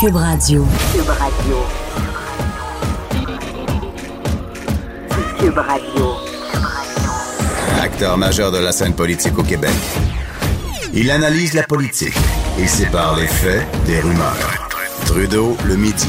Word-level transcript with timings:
Cube 0.00 0.14
Radio. 0.14 0.64
Cube 0.92 1.08
Radio. 1.08 1.56
Cube 5.40 5.58
Radio. 5.58 6.14
Acteur 7.82 8.16
majeur 8.16 8.52
de 8.52 8.58
la 8.58 8.70
scène 8.70 8.94
politique 8.94 9.36
au 9.36 9.42
Québec. 9.42 9.74
Il 10.94 11.10
analyse 11.10 11.54
la 11.54 11.64
politique 11.64 12.14
et 12.60 12.68
sépare 12.68 13.16
les 13.16 13.26
faits 13.26 13.66
des 13.86 13.98
rumeurs. 13.98 14.68
Trudeau 15.04 15.56
le 15.64 15.74
midi. 15.74 16.06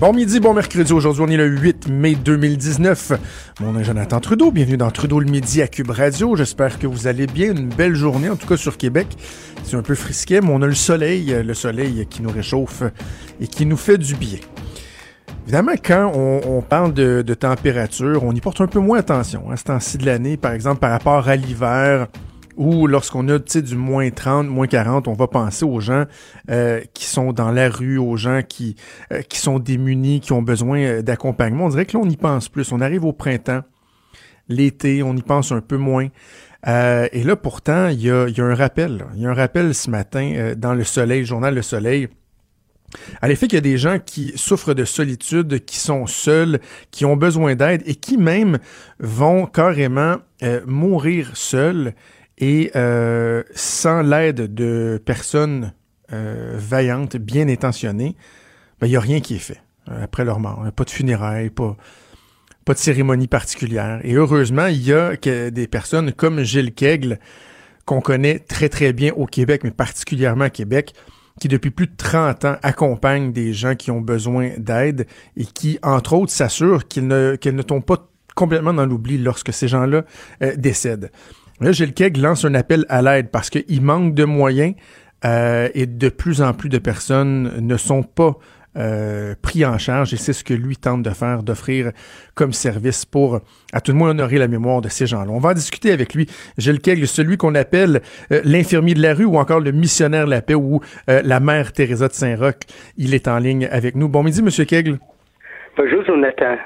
Bon 0.00 0.12
midi, 0.12 0.40
bon 0.40 0.54
mercredi. 0.54 0.92
Aujourd'hui, 0.92 1.22
on 1.24 1.28
est 1.28 1.36
le 1.36 1.46
8 1.46 1.88
mai 1.88 2.16
2019. 2.16 3.12
Mon 3.60 3.72
nom 3.72 3.78
est 3.78 3.84
Jonathan 3.84 4.18
Trudeau. 4.18 4.50
Bienvenue 4.50 4.76
dans 4.76 4.90
Trudeau 4.90 5.20
le 5.20 5.30
midi 5.30 5.62
à 5.62 5.68
Cube 5.68 5.90
Radio. 5.90 6.34
J'espère 6.34 6.80
que 6.80 6.88
vous 6.88 7.06
allez 7.06 7.28
bien. 7.28 7.52
Une 7.52 7.68
belle 7.68 7.94
journée, 7.94 8.28
en 8.28 8.34
tout 8.34 8.48
cas 8.48 8.56
sur 8.56 8.76
Québec. 8.76 9.06
C'est 9.62 9.76
un 9.76 9.82
peu 9.82 9.94
frisquet, 9.94 10.40
mais 10.40 10.50
on 10.50 10.62
a 10.62 10.66
le 10.66 10.74
soleil, 10.74 11.26
le 11.26 11.54
soleil 11.54 12.06
qui 12.10 12.22
nous 12.22 12.30
réchauffe 12.30 12.82
et 13.40 13.46
qui 13.46 13.66
nous 13.66 13.76
fait 13.76 13.96
du 13.96 14.16
bien. 14.16 14.40
Évidemment, 15.44 15.74
quand 15.82 16.10
on, 16.14 16.60
parle 16.60 16.92
de, 16.92 17.22
température, 17.34 18.24
on 18.24 18.32
y 18.32 18.40
porte 18.40 18.60
un 18.60 18.66
peu 18.66 18.80
moins 18.80 18.98
attention. 18.98 19.48
À 19.50 19.56
ce 19.56 19.64
temps-ci 19.64 19.98
de 19.98 20.06
l'année, 20.06 20.36
par 20.36 20.52
exemple, 20.52 20.80
par 20.80 20.90
rapport 20.90 21.28
à 21.28 21.36
l'hiver, 21.36 22.08
ou 22.56 22.86
lorsqu'on 22.86 23.28
a 23.28 23.38
du 23.38 23.76
moins 23.76 24.10
30, 24.10 24.46
moins 24.46 24.66
40, 24.66 25.08
on 25.08 25.12
va 25.12 25.26
penser 25.26 25.64
aux 25.64 25.80
gens 25.80 26.04
euh, 26.50 26.80
qui 26.94 27.04
sont 27.04 27.32
dans 27.32 27.50
la 27.50 27.68
rue, 27.68 27.98
aux 27.98 28.16
gens 28.16 28.42
qui, 28.46 28.76
euh, 29.12 29.22
qui 29.22 29.38
sont 29.38 29.58
démunis, 29.58 30.20
qui 30.20 30.32
ont 30.32 30.42
besoin 30.42 30.80
euh, 30.80 31.02
d'accompagnement. 31.02 31.66
On 31.66 31.68
dirait 31.68 31.86
que 31.86 31.96
là, 31.96 32.02
on 32.04 32.08
y 32.08 32.16
pense 32.16 32.48
plus. 32.48 32.72
On 32.72 32.80
arrive 32.80 33.04
au 33.04 33.12
printemps, 33.12 33.62
l'été, 34.48 35.02
on 35.02 35.16
y 35.16 35.22
pense 35.22 35.52
un 35.52 35.60
peu 35.60 35.76
moins. 35.76 36.08
et 36.66 37.24
là, 37.24 37.36
pourtant, 37.36 37.88
il 37.88 38.00
y 38.00 38.10
a, 38.10 38.28
y 38.28 38.40
a, 38.40 38.44
un 38.44 38.54
rappel. 38.54 39.04
Il 39.14 39.22
y 39.22 39.26
a 39.26 39.30
un 39.30 39.34
rappel 39.34 39.74
ce 39.74 39.90
matin 39.90 40.54
dans 40.56 40.74
le 40.74 40.84
Soleil, 40.84 41.20
le 41.20 41.26
journal 41.26 41.54
Le 41.54 41.62
Soleil, 41.62 42.08
à 43.20 43.28
l'effet 43.28 43.48
qu'il 43.48 43.56
y 43.56 43.58
a 43.58 43.60
des 43.60 43.78
gens 43.78 43.98
qui 43.98 44.32
souffrent 44.36 44.74
de 44.74 44.84
solitude, 44.84 45.64
qui 45.64 45.78
sont 45.78 46.06
seuls, 46.06 46.60
qui 46.92 47.04
ont 47.04 47.16
besoin 47.16 47.56
d'aide 47.56 47.82
et 47.86 47.96
qui 47.96 48.16
même 48.16 48.58
vont 49.00 49.46
carrément 49.46 50.18
mourir 50.66 51.30
seuls 51.34 51.94
et 52.38 52.70
euh, 52.74 53.42
sans 53.54 54.02
l'aide 54.02 54.54
de 54.54 55.00
personnes 55.04 55.72
euh, 56.12 56.54
vaillantes, 56.56 57.16
bien 57.16 57.48
intentionnées, 57.48 58.16
ben, 58.80 58.86
il 58.86 58.90
n'y 58.90 58.96
a 58.96 59.00
rien 59.00 59.20
qui 59.20 59.36
est 59.36 59.40
fait 59.40 59.62
euh, 59.88 60.04
après 60.04 60.24
leur 60.24 60.40
mort. 60.40 60.64
Pas 60.74 60.84
de 60.84 60.90
funérailles, 60.90 61.50
pas, 61.50 61.76
de 62.66 62.74
cérémonie 62.74 63.28
particulière. 63.28 64.00
Et 64.02 64.14
heureusement, 64.14 64.66
il 64.66 64.82
y 64.82 64.92
a 64.92 65.16
des 65.16 65.66
personnes 65.68 66.12
comme 66.12 66.42
Gilles 66.42 66.74
Kegel, 66.74 67.20
qu'on 67.84 68.00
connaît 68.00 68.38
très 68.38 68.68
très 68.68 68.92
bien 68.92 69.12
au 69.12 69.26
Québec, 69.26 69.60
mais 69.62 69.70
particulièrement 69.70 70.44
à 70.44 70.50
Québec, 70.50 70.94
qui 71.38 71.48
depuis 71.48 71.70
plus 71.70 71.86
de 71.86 71.96
30 71.96 72.44
ans 72.46 72.56
accompagnent 72.62 73.32
des 73.32 73.52
gens 73.52 73.74
qui 73.74 73.90
ont 73.90 74.00
besoin 74.00 74.52
d'aide 74.56 75.06
et 75.36 75.44
qui, 75.44 75.78
entre 75.82 76.14
autres, 76.14 76.32
s'assurent 76.32 76.88
qu'ils 76.88 77.06
ne 77.06 77.62
tombent 77.62 77.84
pas 77.84 78.08
complètement 78.34 78.72
dans 78.72 78.86
l'oubli 78.86 79.18
lorsque 79.18 79.52
ces 79.52 79.68
gens-là 79.68 80.04
décèdent. 80.56 81.10
Là, 81.60 81.70
Gilles 81.72 81.94
Keg 81.94 82.16
lance 82.16 82.44
un 82.44 82.54
appel 82.54 82.84
à 82.88 83.00
l'aide 83.00 83.30
parce 83.30 83.48
qu'il 83.48 83.80
manque 83.80 84.14
de 84.14 84.24
moyens 84.24 84.74
euh, 85.24 85.68
et 85.74 85.86
de 85.86 86.08
plus 86.08 86.42
en 86.42 86.52
plus 86.52 86.68
de 86.68 86.78
personnes 86.78 87.52
ne 87.60 87.76
sont 87.76 88.02
pas 88.02 88.36
euh, 88.76 89.34
pris 89.40 89.64
en 89.64 89.78
charge 89.78 90.12
et 90.12 90.16
c'est 90.16 90.32
ce 90.32 90.42
que 90.42 90.52
lui 90.52 90.76
tente 90.76 91.04
de 91.04 91.10
faire, 91.10 91.44
d'offrir 91.44 91.92
comme 92.34 92.52
service 92.52 93.04
pour 93.04 93.40
à 93.72 93.80
tout 93.80 93.92
le 93.92 93.98
moins 93.98 94.10
honorer 94.10 94.38
la 94.38 94.48
mémoire 94.48 94.80
de 94.80 94.88
ces 94.88 95.06
gens-là. 95.06 95.30
On 95.30 95.38
va 95.38 95.50
en 95.50 95.54
discuter 95.54 95.92
avec 95.92 96.12
lui. 96.12 96.26
Gilles 96.58 96.80
Kegel, 96.80 97.06
celui 97.06 97.36
qu'on 97.36 97.54
appelle 97.54 98.02
euh, 98.32 98.40
l'infirmier 98.44 98.94
de 98.94 99.02
la 99.02 99.14
rue 99.14 99.24
ou 99.24 99.38
encore 99.38 99.60
le 99.60 99.70
missionnaire 99.70 100.24
de 100.26 100.30
la 100.30 100.42
paix 100.42 100.54
ou 100.54 100.80
la 101.06 101.38
mère 101.38 101.72
Teresa 101.72 102.08
de 102.08 102.14
Saint-Roch. 102.14 102.56
Il 102.96 103.14
est 103.14 103.28
en 103.28 103.38
ligne 103.38 103.68
avec 103.70 103.94
nous. 103.94 104.08
Bon 104.08 104.24
midi, 104.24 104.42
Monsieur 104.42 104.64
Kegel. 104.64 104.98
Bonjour, 105.76 106.04
Jonathan. 106.04 106.56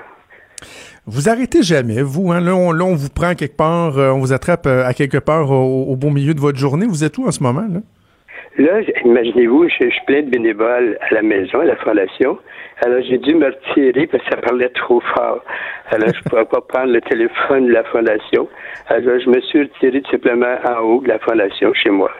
Vous 1.10 1.30
arrêtez 1.30 1.62
jamais, 1.62 2.02
vous. 2.02 2.32
Hein? 2.32 2.40
Là, 2.42 2.54
on, 2.54 2.94
vous 2.94 3.08
prend 3.08 3.34
quelque 3.34 3.56
part, 3.56 3.96
euh, 3.96 4.10
on 4.10 4.18
vous 4.18 4.34
attrape 4.34 4.66
euh, 4.66 4.84
à 4.84 4.92
quelque 4.92 5.16
part 5.16 5.50
au, 5.50 5.96
beau 5.96 6.10
milieu 6.10 6.34
de 6.34 6.40
votre 6.40 6.58
journée. 6.58 6.84
Vous 6.86 7.02
êtes 7.02 7.16
où 7.16 7.26
en 7.26 7.30
ce 7.30 7.42
moment? 7.42 7.64
Là, 8.58 8.80
là 8.80 8.80
imaginez-vous, 9.06 9.70
je, 9.70 9.88
suis 9.88 10.04
plein 10.06 10.20
de 10.20 10.28
bénévoles 10.28 10.98
à 11.00 11.14
la 11.14 11.22
maison, 11.22 11.60
à 11.60 11.64
la 11.64 11.76
fondation. 11.76 12.38
Alors, 12.84 13.00
j'ai 13.08 13.16
dû 13.16 13.34
me 13.34 13.46
retirer 13.46 14.06
parce 14.06 14.22
que 14.22 14.30
ça 14.32 14.36
parlait 14.36 14.68
trop 14.68 15.00
fort. 15.00 15.42
Alors, 15.90 16.10
je 16.12 16.18
ne 16.18 16.28
pouvais 16.28 16.44
pas 16.44 16.60
prendre 16.68 16.92
le 16.92 17.00
téléphone 17.00 17.68
de 17.68 17.72
la 17.72 17.84
fondation. 17.84 18.46
Alors, 18.88 19.18
je 19.18 19.30
me 19.30 19.40
suis 19.40 19.62
retiré 19.62 20.02
tout 20.02 20.10
simplement 20.10 20.56
en 20.68 20.80
haut 20.82 21.00
de 21.00 21.08
la 21.08 21.18
fondation 21.20 21.72
chez 21.72 21.90
moi. 21.90 22.10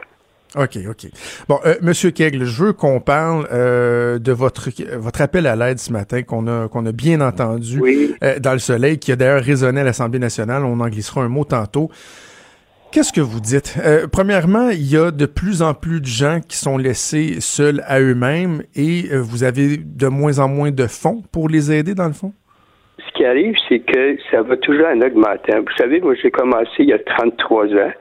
OK, 0.57 0.79
OK. 0.89 1.11
Bon, 1.49 1.59
euh, 1.67 1.75
Monsieur 1.83 2.11
Kegle, 2.11 2.45
je 2.45 2.65
veux 2.65 2.73
qu'on 2.73 3.01
parle 3.01 3.47
euh, 3.53 4.19
de 4.19 4.33
votre 4.33 4.71
votre 4.97 5.21
appel 5.21 5.47
à 5.47 5.57
l'aide 5.57 5.79
ce 5.79 5.93
matin 5.93 6.23
qu'on 6.23 6.47
a 6.47 6.69
qu'on 6.69 6.87
a 6.87 6.93
bien 6.93 7.21
entendu 7.21 7.83
euh, 8.23 8.39
dans 8.39 8.53
le 8.53 8.59
soleil, 8.59 8.99
qui 8.99 9.13
a 9.13 9.17
d'ailleurs 9.17 9.43
résonné 9.43 9.83
à 9.83 9.85
l'Assemblée 9.85 10.19
nationale. 10.19 10.65
On 10.65 10.81
en 10.81 10.89
glissera 10.89 11.23
un 11.23 11.29
mot 11.29 11.45
tantôt. 11.45 11.91
Qu'est-ce 12.91 13.13
que 13.13 13.21
vous 13.21 13.41
dites? 13.41 13.77
Euh, 13.85 14.07
premièrement, 14.11 14.71
il 14.71 14.91
y 14.91 14.97
a 14.97 15.11
de 15.11 15.27
plus 15.27 15.61
en 15.61 15.75
plus 15.75 16.01
de 16.01 16.07
gens 16.07 16.41
qui 16.41 16.57
sont 16.57 16.79
laissés 16.79 17.41
seuls 17.41 17.83
à 17.87 18.01
eux-mêmes 18.01 18.63
et 18.75 19.09
vous 19.13 19.45
avez 19.45 19.77
de 19.77 20.07
moins 20.07 20.39
en 20.39 20.49
moins 20.49 20.71
de 20.71 20.87
fonds 20.87 21.23
pour 21.31 21.51
les 21.51 21.71
aider, 21.71 21.95
dans 21.95 22.07
le 22.07 22.15
fond? 22.15 22.33
Ce 23.07 23.13
qui 23.13 23.27
arrive, 23.27 23.55
c'est 23.69 23.81
que 23.81 24.17
ça 24.31 24.41
va 24.41 24.57
toujours 24.57 24.87
en 24.87 25.01
augmentant. 25.03 25.59
Vous 25.59 25.77
savez, 25.77 26.01
moi, 26.01 26.15
j'ai 26.15 26.31
commencé 26.31 26.71
il 26.79 26.89
y 26.89 26.93
a 26.95 26.99
33 26.99 27.67
ans. 27.67 27.93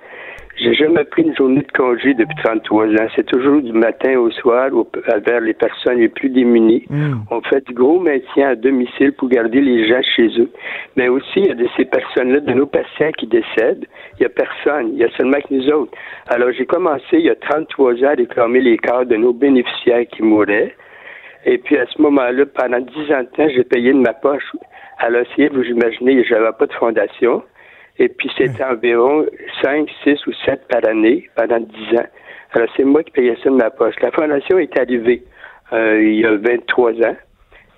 J'ai 0.59 0.73
jamais 0.73 1.03
pris 1.03 1.21
une 1.21 1.35
journée 1.35 1.61
de 1.61 1.71
congé 1.71 2.15
depuis 2.15 2.35
33 2.43 2.87
ans. 2.87 3.07
C'est 3.15 3.27
toujours 3.27 3.61
du 3.61 3.73
matin 3.73 4.17
au 4.17 4.31
soir 4.31 4.71
vers 5.25 5.39
les 5.39 5.53
personnes 5.53 5.99
les 5.99 6.09
plus 6.09 6.29
démunies. 6.29 6.83
Hmm. 6.89 7.17
On 7.29 7.41
fait 7.41 7.63
du 7.67 7.73
gros 7.75 7.99
maintien 7.99 8.49
à 8.49 8.55
domicile 8.55 9.13
pour 9.13 9.29
garder 9.29 9.61
les 9.61 9.87
gens 9.87 10.01
chez 10.15 10.29
eux. 10.39 10.49
Mais 10.95 11.09
aussi, 11.09 11.41
il 11.41 11.45
y 11.45 11.51
a 11.51 11.53
de 11.53 11.67
ces 11.77 11.85
personnes-là, 11.85 12.39
de 12.39 12.53
nos 12.53 12.65
patients 12.65 13.11
qui 13.19 13.27
décèdent. 13.27 13.85
Il 14.19 14.23
y 14.23 14.25
a 14.25 14.29
personne. 14.29 14.93
Il 14.93 14.97
y 14.97 15.03
a 15.03 15.09
seulement 15.11 15.39
que 15.41 15.53
nous 15.53 15.69
autres. 15.69 15.91
Alors, 16.27 16.49
j'ai 16.51 16.65
commencé 16.65 17.05
il 17.13 17.25
y 17.25 17.29
a 17.29 17.35
33 17.35 17.93
ans 18.03 18.07
à 18.07 18.15
réclamer 18.15 18.61
les 18.61 18.79
cas 18.79 19.05
de 19.05 19.15
nos 19.15 19.33
bénéficiaires 19.33 20.07
qui 20.11 20.23
mouraient. 20.23 20.73
Et 21.45 21.59
puis, 21.59 21.77
à 21.77 21.85
ce 21.85 22.01
moment-là, 22.01 22.45
pendant 22.47 22.79
10 22.79 23.13
ans 23.13 23.21
de 23.21 23.29
temps, 23.35 23.47
j'ai 23.47 23.63
payé 23.63 23.93
de 23.93 23.99
ma 23.99 24.13
poche. 24.13 24.51
Alors, 24.97 25.23
de 25.37 25.49
vous 25.53 25.63
imaginer, 25.63 26.23
j'avais 26.23 26.49
pas 26.57 26.65
de 26.65 26.73
fondation. 26.73 27.43
Et 27.99 28.09
puis, 28.09 28.29
c'était 28.37 28.63
environ 28.63 29.25
5, 29.61 29.89
6 30.03 30.27
ou 30.27 30.33
7 30.45 30.67
par 30.67 30.87
année 30.87 31.29
pendant 31.35 31.59
10 31.59 31.97
ans. 31.97 32.07
Alors, 32.53 32.69
c'est 32.75 32.83
moi 32.83 33.03
qui 33.03 33.11
payais 33.11 33.35
ça 33.43 33.49
de 33.49 33.55
ma 33.55 33.69
poche. 33.69 33.95
La 34.01 34.11
fondation 34.11 34.59
est 34.59 34.77
arrivée 34.79 35.23
euh, 35.73 36.01
il 36.01 36.19
y 36.19 36.25
a 36.25 36.35
23 36.35 36.93
ans. 37.05 37.15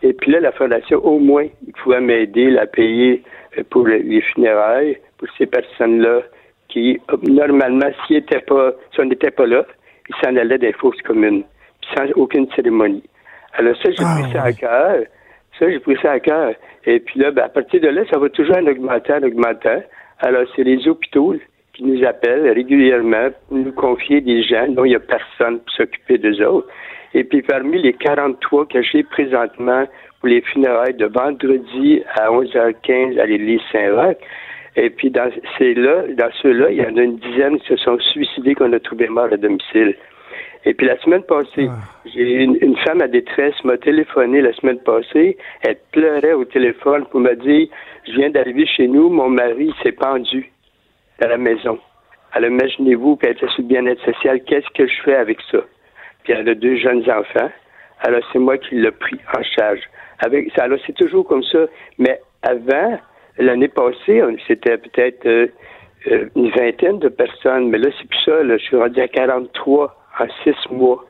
Et 0.02 0.13
puis 0.13 0.31
là, 0.31 0.40
la 0.40 0.52
fondation, 0.52 1.00
au 1.03 1.19
moins, 1.19 1.46
il 1.66 1.74
pouvait 1.74 2.02
m'aider 2.02 2.58
à 2.58 2.66
payer 2.66 3.24
euh, 3.58 3.63
pour 3.69 3.88
les 3.88 4.22
funérailles, 4.22 4.97
pour 5.18 5.28
ces 5.38 5.46
personnes-là 5.46 6.22
qui, 6.69 7.00
normalement, 7.28 7.90
s'ils 8.08 8.24
pas, 8.24 8.72
si 8.94 9.00
on 9.00 9.06
n'était 9.06 9.31
pas 9.31 9.46
là, 9.46 9.66
ils 10.08 10.16
s'en 10.24 10.35
allaient 10.35 10.58
des 10.58 10.74
fausses 10.74 11.02
communes, 11.02 11.44
sans 11.96 12.06
aucune 12.16 12.47
cérémonie. 12.56 13.03
Alors 13.53 13.75
ça, 13.78 13.90
j'ai 13.91 14.03
pris 14.03 14.31
ça 14.31 14.44
à 14.44 14.53
cœur. 14.53 15.03
Ça, 15.58 15.69
j'ai 15.69 15.79
pris 15.79 15.97
ça 16.02 16.12
à 16.12 16.19
cœur. 16.19 16.53
Et 16.85 17.00
puis 17.00 17.19
là, 17.19 17.31
ben, 17.31 17.44
à 17.44 17.50
partir 17.50 17.81
de 17.81 17.88
là, 17.88 18.03
ça 18.09 18.18
va 18.18 18.29
toujours 18.29 18.56
en 18.58 18.66
augmentant, 18.68 19.18
en 19.18 19.24
augmentant. 19.24 19.81
Alors, 20.22 20.44
c'est 20.56 20.63
les 20.63 20.88
hôpitaux 20.88 21.35
qui 21.74 21.84
nous 21.84 22.06
appellent 22.06 22.50
régulièrement 22.50 23.30
pour 23.47 23.57
nous 23.57 23.72
confier 23.72 24.22
des 24.22 24.44
gens 24.44 24.68
dont 24.68 24.84
il 24.84 24.90
n'y 24.90 24.96
a 24.96 25.00
personne 25.00 25.59
pour 25.59 25.74
s'occuper 25.74 26.18
d'eux 26.18 26.44
autres. 26.46 26.68
Et 27.13 27.24
puis, 27.24 27.41
parmi 27.41 27.81
les 27.81 27.94
43 27.94 28.68
que 28.68 28.81
j'ai 28.81 29.03
présentement 29.03 29.85
pour 30.19 30.29
les 30.29 30.41
funérailles 30.41 30.96
de 30.96 31.06
vendredi 31.06 32.03
à 32.16 32.29
11h15 32.29 33.19
à 33.19 33.25
l'église 33.25 33.62
Saint-Roch, 33.72 34.18
et 34.75 34.90
puis 34.90 35.09
dans 35.09 35.29
là 35.59 36.03
dans 36.16 36.31
ceux-là, 36.41 36.72
il 36.72 36.78
y 36.78 36.85
en 36.85 36.96
a 36.97 37.02
une 37.02 37.18
dizaine 37.18 37.59
qui 37.59 37.68
se 37.68 37.78
sont 37.78 38.00
suicidés 38.00 38.56
qu'on 38.56 38.72
a 38.74 38.79
trouvé 38.79 39.08
morts 39.08 39.29
à 39.32 39.38
domicile. 39.38 39.96
Et 40.66 40.73
puis 40.73 40.88
la 40.88 40.97
semaine 40.99 41.23
passée, 41.23 41.67
ah. 41.70 41.79
j'ai 42.05 42.44
une, 42.44 42.58
une, 42.61 42.78
femme 42.78 43.02
à 43.02 43.08
détresse 43.08 43.55
m'a 43.64 43.78
téléphoné 43.78 44.41
la 44.41 44.53
semaine 44.53 44.79
passée. 44.79 45.38
Elle 45.61 45.78
pleurait 45.91 46.34
au 46.34 46.44
téléphone 46.44 47.05
pour 47.09 47.22
me 47.22 47.34
dire 47.35 47.67
Je 48.09 48.16
viens 48.16 48.32
d'arriver 48.32 48.66
chez 48.66 48.88
nous, 48.88 49.09
mon 49.09 49.29
mari 49.29 49.72
s'est 49.84 49.91
pendu 49.91 50.52
à 51.22 51.28
la 51.28 51.38
maison. 51.38 51.78
Alors 52.32 52.50
imaginez-vous 52.50 53.17
qu'elle 53.17 53.34
était 53.34 53.47
sur 53.50 53.61
le 53.61 53.67
bien-être 53.67 54.03
social, 54.03 54.41
qu'est-ce 54.46 54.70
que 54.73 54.88
je 54.88 55.02
fais 55.03 55.16
avec 55.16 55.38
ça? 55.52 55.59
Puis 56.23 56.34
elle 56.34 56.50
a 56.50 56.56
deux 56.56 56.78
jeunes 56.78 57.03
enfants. 57.09 57.52
Alors 58.00 58.22
c'est 58.34 58.40
moi 58.40 58.58
qui 58.58 58.76
l'ai 58.76 58.91
pris 58.91 59.20
en 59.38 59.44
charge. 59.44 59.82
Alors 60.20 60.79
c'est 60.88 60.96
toujours 60.96 61.28
comme 61.28 61.44
ça. 61.44 61.59
Mais 62.00 62.20
avant, 62.41 63.00
l'année 63.38 63.67
passée, 63.67 64.23
c'était 64.47 64.78
peut-être 64.78 65.26
euh, 65.28 65.47
euh, 66.08 66.29
une 66.35 66.50
vingtaine 66.50 66.97
de 66.97 67.09
personnes, 67.09 67.70
mais 67.70 67.78
là 67.78 67.90
c'est 68.00 68.08
plus 68.08 68.23
ça. 68.26 68.41
Là, 68.41 68.58
je 68.58 68.64
suis 68.64 68.78
rendu 68.78 69.00
à 69.02 69.08
43 69.08 69.96
en 70.20 70.26
six 70.44 70.72
mois. 70.72 71.06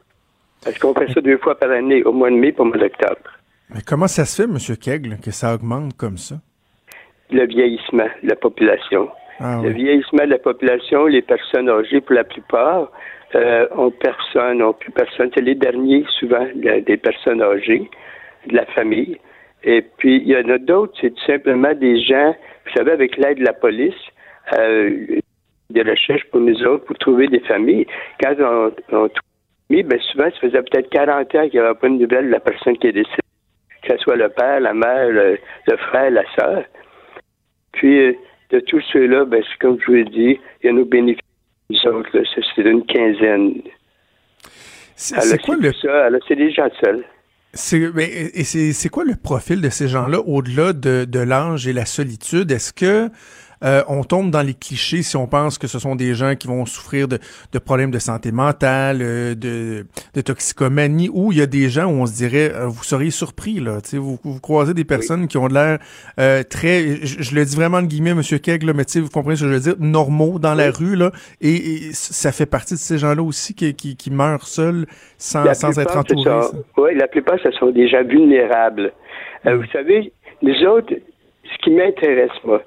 Parce 0.66 0.78
qu'on 0.78 0.94
fait 0.94 1.08
ça 1.14 1.22
deux 1.22 1.38
fois 1.38 1.58
par 1.58 1.72
année, 1.72 2.04
au 2.04 2.12
mois 2.12 2.30
de 2.30 2.36
mai 2.36 2.50
et 2.50 2.60
au 2.60 2.66
mois 2.66 2.78
d'octobre. 2.78 3.40
Mais 3.74 3.82
comment 3.86 4.08
ça 4.08 4.26
se 4.26 4.42
fait, 4.42 4.50
M. 4.50 4.78
Kegle, 4.78 5.18
que 5.24 5.32
ça 5.32 5.54
augmente 5.54 5.96
comme 5.96 6.18
ça? 6.18 6.36
Le 7.32 7.46
vieillissement 7.46 8.08
de 8.24 8.30
la 8.30 8.36
population. 8.36 9.10
Ah 9.40 9.60
Le 9.64 9.70
oui. 9.70 9.84
vieillissement 9.84 10.26
de 10.26 10.32
la 10.32 10.40
population, 10.40 11.06
les 11.06 11.22
personnes 11.22 11.70
âgées, 11.70 12.02
pour 12.02 12.16
la 12.16 12.24
plupart, 12.24 12.92
euh, 13.36 13.68
ont 13.76 13.92
personne, 13.92 14.58
n'ont 14.58 14.74
plus 14.74 14.92
personne. 14.92 15.30
C'est 15.36 15.44
les 15.44 15.56
derniers, 15.56 16.04
souvent, 16.20 16.46
de- 16.56 16.80
des 16.80 16.98
personnes 16.98 17.42
âgées 17.42 17.90
de 18.48 18.56
la 18.56 18.66
famille. 18.68 19.18
Et 19.64 19.82
puis, 19.98 20.18
il 20.18 20.28
y 20.28 20.36
en 20.38 20.50
a 20.50 20.58
d'autres, 20.58 20.94
c'est 21.00 21.12
tout 21.14 21.26
simplement 21.26 21.74
des 21.74 22.02
gens, 22.02 22.36
vous 22.66 22.72
savez, 22.76 22.92
avec 22.92 23.18
l'aide 23.18 23.40
de 23.40 23.46
la 23.46 23.54
police, 23.54 23.94
euh, 24.58 25.06
des 25.70 25.82
recherches 25.84 26.24
pour 26.32 26.40
nous 26.42 26.64
autres, 26.64 26.86
pour 26.86 26.98
trouver 26.98 27.28
des 27.28 27.42
familles. 27.42 27.86
Quand 28.24 28.34
on, 28.40 28.72
on 28.92 29.10
famille, 29.68 29.84
ben 29.84 30.00
souvent, 30.00 30.26
ça 30.32 30.40
faisait 30.42 30.64
peut-être 30.64 30.90
40 30.90 31.36
ans 31.36 31.48
qu'il 31.50 31.60
n'y 31.60 31.66
avait 31.66 31.76
pas 31.78 31.88
de 31.90 31.94
nouvelles 31.94 32.26
de 32.28 32.32
la 32.32 32.40
personne 32.40 32.76
qui 32.78 32.88
est 32.88 32.92
décédée, 32.94 33.22
que 33.84 33.94
ce 33.94 33.98
soit 34.00 34.16
le 34.16 34.30
père, 34.30 34.60
la 34.62 34.74
mère, 34.74 35.10
le, 35.10 35.38
le 35.68 35.78
frère, 35.78 36.10
la 36.10 36.24
sœur. 36.40 36.64
Puis, 37.80 37.98
euh, 37.98 38.14
de 38.52 38.60
tous 38.60 38.82
ceux-là, 38.92 39.24
ben, 39.24 39.42
c'est 39.42 39.58
comme 39.60 39.80
je 39.80 39.86
vous 39.86 39.94
l'ai 39.94 40.04
dit, 40.04 40.38
il 40.62 40.66
y 40.66 40.70
a 40.70 40.74
nos 40.74 40.84
bénéfices, 40.84 41.24
nous 41.70 41.78
autres, 41.88 42.10
là, 42.14 42.24
c'est 42.36 42.62
une 42.62 42.86
quinzaine. 42.86 43.62
C'est 44.98 45.42
quoi 45.42 45.56
le 45.56 45.72
ça. 45.72 46.10
C'est 46.28 46.36
des 46.36 46.52
gens 46.52 46.68
seuls. 46.84 47.06
Et 47.54 48.44
c'est 48.44 48.74
c'est 48.74 48.90
quoi 48.90 49.06
le 49.06 49.16
profil 49.16 49.62
de 49.62 49.70
ces 49.70 49.88
gens-là 49.88 50.20
au-delà 50.20 50.74
de, 50.74 51.06
de 51.06 51.20
l'âge 51.20 51.68
et 51.68 51.74
la 51.74 51.86
solitude? 51.86 52.52
Est-ce 52.52 52.74
que 52.74 53.10
euh, 53.64 53.84
on 53.88 54.04
tombe 54.04 54.32
dans 54.32 54.42
les 54.42 54.54
clichés 54.54 55.04
si 55.04 55.18
on 55.18 55.28
pense 55.28 55.58
que 55.58 55.68
ce 55.68 55.80
sont 55.80 55.96
des 55.96 56.14
gens 56.14 56.36
qui 56.36 56.48
vont 56.48 56.66
souffrir 56.66 57.08
de, 57.08 57.20
de 57.52 57.60
problèmes 57.60 57.92
de 57.92 58.00
santé 58.00 58.32
mentale, 58.32 59.00
euh, 59.02 59.36
de, 59.36 59.86
de 60.14 60.22
toxicomanie, 60.22 61.10
ou 61.12 61.32
il 61.32 61.40
y 61.40 61.42
a 61.42 61.46
des 61.46 61.70
gens 61.70 61.86
où 61.86 62.02
on 62.02 62.06
se 62.06 62.14
dirait, 62.14 62.54
euh, 62.54 62.68
vous 62.68 62.84
seriez 62.84 63.12
surpris 63.12 63.60
là, 63.60 63.82
tu 63.82 63.90
sais, 63.90 63.98
vous, 63.98 64.20
vous 64.24 64.40
croisez 64.40 64.74
des 64.74 64.86
personnes 64.86 65.28
qui 65.28 65.38
ont 65.38 65.48
de 65.48 65.54
l'air 65.54 65.80
euh, 66.20 66.44
très, 66.44 66.98
je, 67.06 67.22
je 67.22 67.36
le 67.36 67.46
dis 67.46 67.56
vraiment 67.56 67.78
en 67.78 67.84
guillemets, 67.84 68.14
Monsieur 68.14 68.38
Keg, 68.38 68.64
là, 68.64 68.74
mais 68.74 68.86
tu 68.86 68.94
sais, 68.94 69.00
vous 69.00 69.10
comprenez 69.10 69.36
ce 69.36 69.44
que 69.44 69.50
je 69.50 69.54
veux 69.54 69.60
dire, 69.60 69.76
normaux 69.80 70.40
dans 70.40 70.54
la 70.54 70.72
rue 70.72 70.96
là, 70.96 71.12
et, 71.42 71.56
et 71.56 71.94
ça 71.94 72.32
fait 72.32 72.46
partie 72.46 72.76
de 72.76 72.80
ces 72.80 72.98
gens-là 72.98 73.22
aussi 73.24 73.54
qui, 73.54 73.74
qui, 73.74 73.96
qui 73.96 74.12
meurent 74.12 74.48
seuls 74.48 74.86
sans, 75.18 75.44
La 75.44 75.54
sans 75.54 75.78
être 75.80 76.04
plupart, 76.04 76.44
ce 76.44 76.50
entourés. 76.50 76.64
Oui, 76.78 76.96
la 76.96 77.08
plupart, 77.08 77.38
ce 77.44 77.52
sont 77.52 77.72
des 77.72 77.88
gens 77.88 78.04
vulnérables. 78.04 78.94
Euh, 79.46 79.58
vous 79.58 79.66
savez, 79.72 80.12
les 80.42 80.66
autres, 80.66 80.94
ce 81.44 81.58
qui 81.64 81.72
m'intéresse, 81.72 82.32
moi, 82.44 82.62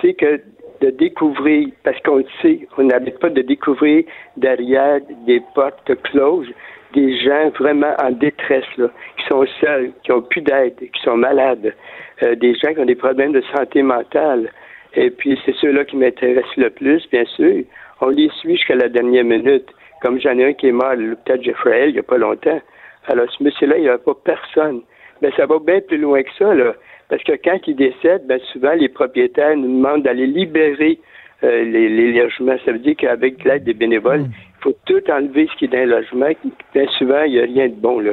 c'est 0.00 0.14
que 0.14 0.40
de 0.80 0.90
découvrir, 0.90 1.68
parce 1.82 2.00
qu'on 2.00 2.16
le 2.16 2.26
sait, 2.42 2.66
on 2.76 2.84
n'arrête 2.84 3.18
pas 3.18 3.30
de 3.30 3.42
découvrir 3.42 4.04
derrière 4.36 5.00
des 5.26 5.40
portes 5.54 5.94
closes 6.02 6.52
des 6.94 7.18
gens 7.18 7.50
vraiment 7.58 7.94
en 8.02 8.12
détresse, 8.12 8.64
là, 8.76 8.88
qui 9.18 9.26
sont 9.26 9.44
seuls, 9.60 9.92
qui 10.02 10.12
ont 10.12 10.22
plus 10.22 10.40
d'aide, 10.40 10.76
qui 10.78 11.02
sont 11.02 11.16
malades, 11.16 11.74
euh, 12.22 12.34
des 12.36 12.54
gens 12.54 12.72
qui 12.72 12.80
ont 12.80 12.86
des 12.86 12.94
problèmes 12.94 13.32
de 13.32 13.42
santé 13.54 13.82
mentale. 13.82 14.50
Et 14.94 15.10
puis, 15.10 15.38
c'est 15.44 15.54
ceux-là 15.56 15.84
qui 15.84 15.96
m'intéressent 15.96 16.56
le 16.56 16.70
plus, 16.70 17.04
bien 17.10 17.24
sûr. 17.24 17.64
On 18.00 18.08
les 18.08 18.30
suit 18.40 18.56
jusqu'à 18.56 18.76
la 18.76 18.88
dernière 18.88 19.24
minute. 19.24 19.68
Comme 20.02 20.20
j'en 20.20 20.38
ai 20.38 20.44
un 20.44 20.52
qui 20.52 20.68
est 20.68 20.72
mort 20.72 20.90
à 20.90 20.94
l'hôpital 20.94 21.42
Jeffrey 21.42 21.88
il 21.88 21.94
n'y 21.94 21.98
a 21.98 22.02
pas 22.02 22.18
longtemps. 22.18 22.60
Alors, 23.06 23.26
ce 23.30 23.42
monsieur-là, 23.42 23.76
il 23.76 23.82
n'y 23.82 23.88
avait 23.88 23.98
pas 23.98 24.14
personne. 24.24 24.82
Mais 25.24 25.30
ça 25.38 25.46
va 25.46 25.58
bien 25.58 25.80
plus 25.80 25.96
loin 25.96 26.22
que 26.22 26.28
ça, 26.38 26.52
là. 26.52 26.74
Parce 27.08 27.22
que 27.22 27.32
quand 27.42 27.58
il 27.66 27.76
décède, 27.76 28.26
ben, 28.26 28.38
souvent, 28.52 28.74
les 28.74 28.90
propriétaires 28.90 29.56
nous 29.56 29.74
demandent 29.74 30.02
d'aller 30.02 30.26
libérer 30.26 30.98
euh, 31.42 31.64
les, 31.64 31.88
les 31.88 32.12
logements. 32.12 32.56
Ça 32.66 32.72
veut 32.72 32.78
dire 32.78 32.94
qu'avec 32.94 33.42
l'aide 33.42 33.64
des 33.64 33.72
bénévoles, 33.72 34.26
il 34.28 34.62
faut 34.62 34.76
tout 34.84 35.02
enlever 35.10 35.48
ce 35.50 35.56
qui 35.56 35.64
est 35.64 35.68
dans 35.68 35.78
le 35.78 35.96
logement. 35.98 36.28
Bien 36.74 36.86
souvent, 36.98 37.22
il 37.22 37.32
n'y 37.32 37.40
a 37.40 37.44
rien 37.44 37.68
de 37.68 37.74
bon, 37.74 38.00
là. 38.00 38.12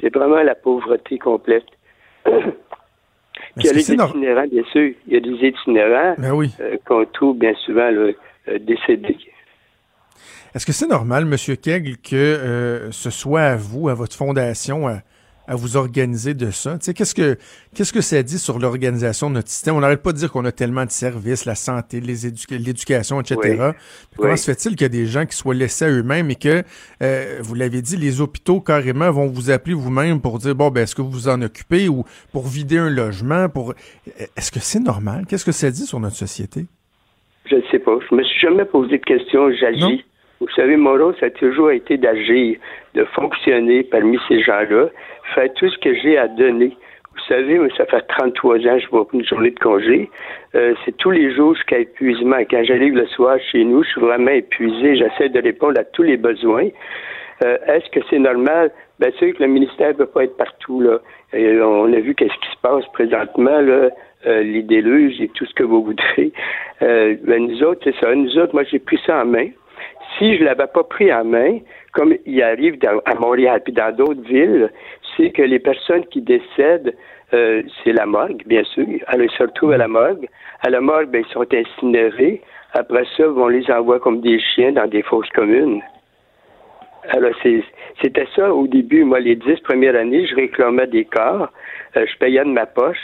C'est 0.00 0.14
vraiment 0.14 0.42
la 0.42 0.54
pauvreté 0.54 1.18
complète. 1.18 1.66
Puis 2.24 2.32
il 3.56 3.66
y 3.66 3.68
a 3.68 3.72
les 3.74 3.92
itinérants, 3.92 4.46
bien 4.50 4.64
sûr. 4.72 4.92
Il 5.06 5.12
y 5.12 5.16
a 5.16 5.20
des 5.20 5.48
itinérants 5.48 6.14
Ben 6.16 6.32
oui. 6.32 6.50
euh, 6.60 6.78
qu'on 6.86 7.04
trouve 7.04 7.36
bien 7.36 7.52
souvent 7.66 7.90
là, 7.90 8.12
euh, 8.48 8.58
décédés. 8.58 9.18
Est-ce 10.54 10.64
que 10.64 10.72
c'est 10.72 10.86
normal, 10.86 11.26
Monsieur 11.26 11.56
Kegel, 11.56 11.98
que 11.98 12.16
euh, 12.16 12.90
ce 12.90 13.10
soit 13.10 13.42
à 13.42 13.56
vous, 13.56 13.90
à 13.90 13.94
votre 13.94 14.16
fondation, 14.16 14.88
à, 14.88 15.00
à 15.48 15.56
vous 15.56 15.76
organiser 15.76 16.34
de 16.34 16.50
ça? 16.50 16.78
Tu 16.78 16.84
sais, 16.84 16.94
qu'est-ce 16.94 17.14
que 17.14 17.36
qu'est-ce 17.74 17.92
que 17.92 18.00
ça 18.02 18.22
dit 18.22 18.38
sur 18.38 18.58
l'organisation 18.58 19.30
de 19.30 19.34
notre 19.34 19.48
système? 19.48 19.74
On 19.76 19.80
n'arrête 19.80 20.02
pas 20.02 20.12
de 20.12 20.18
dire 20.18 20.30
qu'on 20.30 20.44
a 20.44 20.52
tellement 20.52 20.84
de 20.84 20.90
services, 20.90 21.44
la 21.46 21.54
santé, 21.54 22.00
l'éducation, 22.00 23.20
etc. 23.20 23.38
Oui. 23.44 23.56
Comment 24.16 24.32
Oui. 24.32 24.38
se 24.38 24.44
fait-il 24.52 24.72
qu'il 24.76 24.82
y 24.82 24.84
a 24.84 24.88
des 24.88 25.06
gens 25.06 25.26
qui 25.26 25.36
soient 25.36 25.54
laissés 25.54 25.86
à 25.86 25.90
eux-mêmes 25.90 26.30
et 26.30 26.36
que, 26.36 26.62
euh, 27.02 27.38
vous 27.40 27.54
l'avez 27.54 27.82
dit, 27.82 27.96
les 27.96 28.20
hôpitaux 28.20 28.60
carrément 28.60 29.10
vont 29.10 29.26
vous 29.26 29.50
appeler 29.50 29.74
vous-même 29.74 30.20
pour 30.20 30.38
dire, 30.38 30.54
bon, 30.54 30.68
ben, 30.70 30.82
est-ce 30.82 30.94
que 30.94 31.02
vous 31.02 31.10
vous 31.10 31.28
en 31.28 31.40
occupez 31.42 31.88
ou 31.88 32.04
pour 32.32 32.46
vider 32.46 32.78
un 32.78 32.90
logement? 32.90 33.48
Pour 33.48 33.74
Est-ce 34.36 34.52
que 34.52 34.60
c'est 34.60 34.80
normal? 34.80 35.24
Qu'est-ce 35.28 35.44
que 35.44 35.52
ça 35.52 35.70
dit 35.70 35.86
sur 35.86 35.98
notre 35.98 36.16
société? 36.16 36.66
Je 37.50 37.56
ne 37.56 37.62
sais 37.70 37.78
pas. 37.78 37.96
Je 38.10 38.14
me 38.14 38.22
suis 38.22 38.40
jamais 38.40 38.66
posé 38.66 38.98
de 38.98 39.04
questions. 39.04 39.50
J'agis. 39.52 40.04
Vous 40.40 40.46
savez, 40.54 40.76
mon 40.76 40.92
rôle, 40.92 41.16
ça 41.18 41.26
a 41.26 41.30
toujours 41.30 41.72
été 41.72 41.96
d'agir, 41.98 42.58
de 42.94 43.04
fonctionner 43.14 43.82
parmi 43.82 44.18
ces 44.28 44.40
gens-là, 44.42 44.88
faire 45.34 45.52
tout 45.54 45.68
ce 45.68 45.78
que 45.78 45.94
j'ai 45.94 46.18
à 46.18 46.28
donner. 46.28 46.76
Vous 47.14 47.34
savez, 47.34 47.58
ça 47.76 47.84
fait 47.86 48.02
33 48.08 48.56
ans 48.56 48.60
que 48.60 48.78
je 48.78 48.88
vois 48.88 49.06
une 49.12 49.24
journée 49.24 49.50
de 49.50 49.58
congé. 49.58 50.08
Euh, 50.54 50.74
c'est 50.84 50.96
tous 50.96 51.10
les 51.10 51.34
jours 51.34 51.54
jusqu'à 51.54 51.78
épuisement. 51.78 52.38
Quand 52.48 52.62
j'arrive 52.64 52.94
le 52.94 53.06
soir 53.08 53.38
chez 53.50 53.64
nous, 53.64 53.82
je 53.82 53.88
suis 53.88 54.00
vraiment 54.00 54.30
épuisé. 54.30 54.96
J'essaie 54.96 55.28
de 55.28 55.40
répondre 55.40 55.78
à 55.80 55.84
tous 55.84 56.04
les 56.04 56.16
besoins. 56.16 56.68
Euh, 57.44 57.58
Est-ce 57.66 57.90
que 57.90 58.00
c'est 58.08 58.18
normal? 58.18 58.70
Bien 59.00 59.10
sûr 59.18 59.34
que 59.34 59.42
le 59.42 59.48
ministère 59.48 59.88
ne 59.88 59.92
peut 59.94 60.06
pas 60.06 60.24
être 60.24 60.36
partout. 60.36 60.80
Là. 60.80 60.98
Et 61.32 61.60
on 61.60 61.92
a 61.92 62.00
vu 62.00 62.14
qu'est-ce 62.14 62.32
qui 62.32 62.50
se 62.50 62.60
passe 62.62 62.84
présentement, 62.92 63.60
là, 63.60 63.90
euh, 64.26 64.42
les 64.42 64.62
déluges 64.62 65.20
et 65.20 65.28
tout 65.28 65.44
ce 65.46 65.54
que 65.54 65.62
vous 65.62 65.84
voudrez. 65.84 66.32
Euh, 66.82 67.16
ben, 67.24 67.46
nous 67.46 67.62
autres, 67.62 67.80
c'est 67.84 67.94
ça. 68.00 68.14
Nous 68.14 68.36
autres, 68.38 68.54
moi, 68.54 68.64
j'ai 68.64 68.78
pris 68.78 68.98
ça 69.06 69.22
en 69.22 69.26
main. 69.26 69.48
Si 70.18 70.36
je 70.36 70.44
l'avais 70.44 70.66
pas 70.66 70.82
pris 70.82 71.12
en 71.12 71.24
main, 71.24 71.58
comme 71.92 72.14
il 72.26 72.42
arrive 72.42 72.78
à 73.04 73.14
Montréal 73.14 73.60
puis 73.62 73.72
dans 73.72 73.94
d'autres 73.94 74.22
villes, 74.22 74.70
c'est 75.18 75.30
que 75.30 75.42
les 75.42 75.58
personnes 75.58 76.06
qui 76.06 76.22
décèdent, 76.22 76.94
euh, 77.34 77.62
c'est 77.82 77.92
la 77.92 78.06
morgue, 78.06 78.42
bien 78.46 78.64
sûr. 78.64 78.86
Alors, 79.08 79.26
ils 79.26 79.36
se 79.36 79.42
retrouvent 79.42 79.72
à 79.72 79.76
la 79.76 79.88
morgue. 79.88 80.26
À 80.62 80.70
la 80.70 80.80
morgue, 80.80 81.10
ben, 81.10 81.22
ils 81.26 81.32
sont 81.32 81.46
incinérés. 81.52 82.40
Après 82.72 83.04
ça, 83.16 83.28
on 83.28 83.48
les 83.48 83.70
envoie 83.70 84.00
comme 84.00 84.20
des 84.20 84.38
chiens 84.40 84.72
dans 84.72 84.86
des 84.86 85.02
fosses 85.02 85.28
communes. 85.30 85.82
Alors, 87.08 87.32
c'était 88.02 88.28
ça 88.34 88.52
au 88.54 88.66
début. 88.66 89.04
Moi, 89.04 89.20
les 89.20 89.36
dix 89.36 89.60
premières 89.60 89.96
années, 89.96 90.26
je 90.26 90.34
réclamais 90.34 90.86
des 90.86 91.04
corps. 91.04 91.48
Euh, 91.96 92.06
je 92.06 92.18
payais 92.18 92.44
de 92.44 92.50
ma 92.50 92.66
poche. 92.66 92.98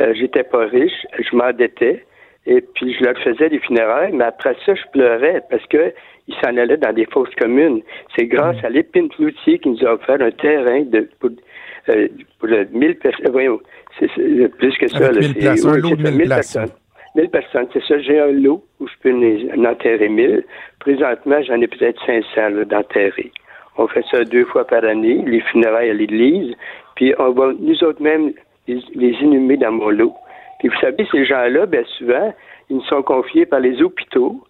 Euh, 0.00 0.14
J'étais 0.14 0.44
pas 0.44 0.66
riche. 0.66 1.06
Je 1.18 1.36
m'endettais. 1.36 2.04
Et 2.46 2.60
puis, 2.60 2.94
je 2.98 3.04
leur 3.04 3.16
faisais 3.18 3.48
des 3.48 3.58
funérailles. 3.60 4.12
Mais 4.12 4.24
après 4.24 4.56
ça, 4.66 4.74
je 4.74 4.82
pleurais 4.92 5.42
parce 5.50 5.64
que 5.66 5.92
ils 6.28 6.34
s'en 6.36 6.56
allaient 6.56 6.76
dans 6.76 6.92
des 6.92 7.06
fosses 7.06 7.34
communes. 7.36 7.82
C'est 8.16 8.26
grâce 8.26 8.56
à 8.64 8.68
l'épine 8.68 9.08
Cloutier 9.08 9.58
qui 9.58 9.68
nous 9.70 9.84
a 9.84 9.94
offert 9.94 10.20
un 10.20 10.30
terrain 10.30 10.82
de, 10.82 11.08
pour, 11.20 11.30
euh, 11.88 12.08
pour 12.38 12.48
le 12.48 12.64
1000 12.72 12.96
personnes. 12.98 13.28
Voyons, 13.32 13.60
c'est 13.98 14.08
c'est 14.16 14.48
plus 14.56 14.76
que 14.78 14.86
ça. 14.88 15.00
Là. 15.00 15.10
1000 15.20 15.22
C'est- 15.24 15.38
places, 15.40 15.66
un 15.66 15.76
lot 15.78 15.96
de 15.96 16.04
ça, 16.04 16.10
1000 16.12 16.24
places. 16.26 16.52
personnes. 16.54 16.76
1000 17.16 17.28
personnes, 17.30 17.66
c'est 17.72 17.82
ça. 17.84 17.98
J'ai 18.00 18.18
un 18.20 18.32
lot 18.32 18.64
où 18.80 18.86
je 18.88 18.92
peux 19.02 19.12
en 19.12 19.60
en 19.60 19.64
enterrer 19.70 20.08
1000. 20.08 20.44
Présentement, 20.78 21.42
j'en 21.42 21.60
ai 21.60 21.66
peut-être 21.66 22.00
500 22.06 22.48
là, 22.50 22.64
d'enterrer. 22.64 23.30
On 23.76 23.86
fait 23.88 24.04
ça 24.10 24.24
deux 24.24 24.44
fois 24.46 24.66
par 24.66 24.84
année, 24.84 25.22
les 25.26 25.40
funérailles 25.40 25.90
à 25.90 25.94
l'église, 25.94 26.54
puis 26.94 27.14
on 27.18 27.30
va 27.32 27.52
nous 27.58 27.82
autres 27.84 28.02
même 28.02 28.32
les, 28.68 28.80
les 28.94 29.10
inhumer 29.22 29.56
dans 29.56 29.72
mon 29.72 29.90
lot. 29.90 30.14
Puis 30.62 30.68
vous 30.68 30.80
savez, 30.80 31.04
ces 31.10 31.24
gens-là, 31.24 31.66
bien 31.66 31.82
souvent, 31.98 32.32
ils 32.70 32.80
sont 32.82 33.02
confiés 33.02 33.46
par 33.46 33.58
les 33.58 33.82
hôpitaux, 33.82 34.44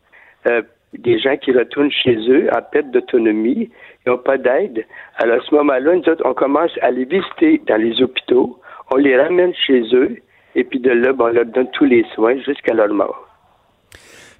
euh, 0.46 0.60
des 0.92 1.18
gens 1.18 1.38
qui 1.38 1.52
retournent 1.52 1.90
chez 1.90 2.16
eux 2.28 2.50
en 2.54 2.60
perte 2.60 2.90
d'autonomie, 2.90 3.70
ils 4.04 4.10
n'ont 4.10 4.18
pas 4.18 4.36
d'aide. 4.36 4.84
Alors 5.16 5.40
à 5.40 5.44
ce 5.46 5.54
moment-là, 5.54 5.94
nous 5.94 6.06
autres, 6.06 6.22
on 6.26 6.34
commence 6.34 6.72
à 6.82 6.90
les 6.90 7.06
visiter 7.06 7.62
dans 7.66 7.80
les 7.80 8.02
hôpitaux, 8.02 8.60
on 8.90 8.96
les 8.96 9.16
ramène 9.16 9.54
chez 9.54 9.80
eux, 9.94 10.18
et 10.54 10.64
puis 10.64 10.80
de 10.80 10.90
là, 10.90 11.14
ben, 11.14 11.24
on 11.24 11.28
leur 11.28 11.46
donne 11.46 11.70
tous 11.72 11.86
les 11.86 12.04
soins 12.14 12.38
jusqu'à 12.40 12.74
leur 12.74 12.92
mort. 12.92 13.26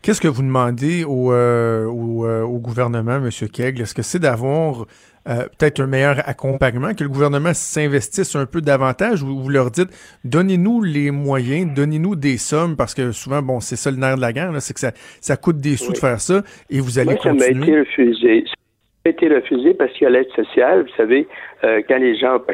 Qu'est-ce 0.02 0.20
que 0.20 0.28
vous 0.28 0.42
demandez 0.42 1.04
au, 1.04 1.32
euh, 1.32 1.86
au, 1.86 2.26
euh, 2.26 2.42
au 2.42 2.58
gouvernement, 2.58 3.16
M. 3.16 3.30
Kegel? 3.30 3.80
Est-ce 3.80 3.94
que 3.94 4.02
c'est 4.02 4.18
d'avoir 4.18 4.84
euh, 5.28 5.46
peut-être 5.58 5.80
un 5.80 5.86
meilleur 5.86 6.16
accompagnement, 6.28 6.94
que 6.94 7.04
le 7.04 7.08
gouvernement 7.08 7.54
s'investisse 7.54 8.34
un 8.34 8.46
peu 8.46 8.60
davantage 8.60 9.22
ou 9.22 9.38
vous 9.38 9.48
leur 9.48 9.70
dites 9.70 9.90
donnez-nous 10.24 10.82
les 10.82 11.10
moyens, 11.10 11.72
donnez-nous 11.74 12.16
des 12.16 12.38
sommes, 12.38 12.76
parce 12.76 12.94
que 12.94 13.12
souvent, 13.12 13.42
bon, 13.42 13.60
c'est 13.60 13.76
ça 13.76 13.90
le 13.90 13.96
nerf 13.98 14.16
de 14.16 14.20
la 14.20 14.32
guerre, 14.32 14.50
c'est 14.60 14.74
que 14.74 14.80
ça, 14.80 14.92
ça 15.20 15.36
coûte 15.36 15.58
des 15.58 15.76
sous 15.76 15.88
Oui. 15.88 15.92
de 15.94 15.98
faire 15.98 16.20
ça 16.20 16.42
et 16.70 16.80
vous 16.80 16.98
allez 16.98 17.14
Moi, 17.14 17.22
ça 17.22 17.32
m'a 17.32 17.46
été 17.46 17.54
continuer. 17.54 17.80
refusé. 17.80 18.44
Ça 18.46 18.54
m'a 19.06 19.10
été 19.10 19.28
refusé 19.28 19.74
parce 19.74 19.92
qu'il 19.92 20.02
y 20.02 20.06
a 20.06 20.10
l'aide 20.10 20.30
sociale. 20.34 20.82
Vous 20.82 20.96
savez, 20.96 21.28
euh, 21.64 21.82
quand 21.88 21.98
les 21.98 22.16
gens 22.18 22.36
ont 22.36 22.40
pas 22.40 22.52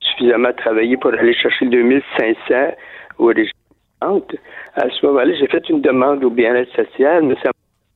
suffisamment 0.00 0.52
travaillé 0.56 0.96
pour 0.96 1.12
aller 1.12 1.34
chercher 1.34 1.64
le 1.66 1.70
2500 1.70 2.76
ou 3.18 3.26
région 3.26 3.52
à 4.00 4.88
ce 4.90 5.06
moment-là, 5.06 5.32
j'ai 5.38 5.48
fait 5.48 5.68
une 5.68 5.80
demande 5.80 6.22
au 6.22 6.30
bien-être 6.30 6.70
social, 6.74 7.24
mais 7.24 7.34
ça 7.42 7.48
m'a 7.48 7.52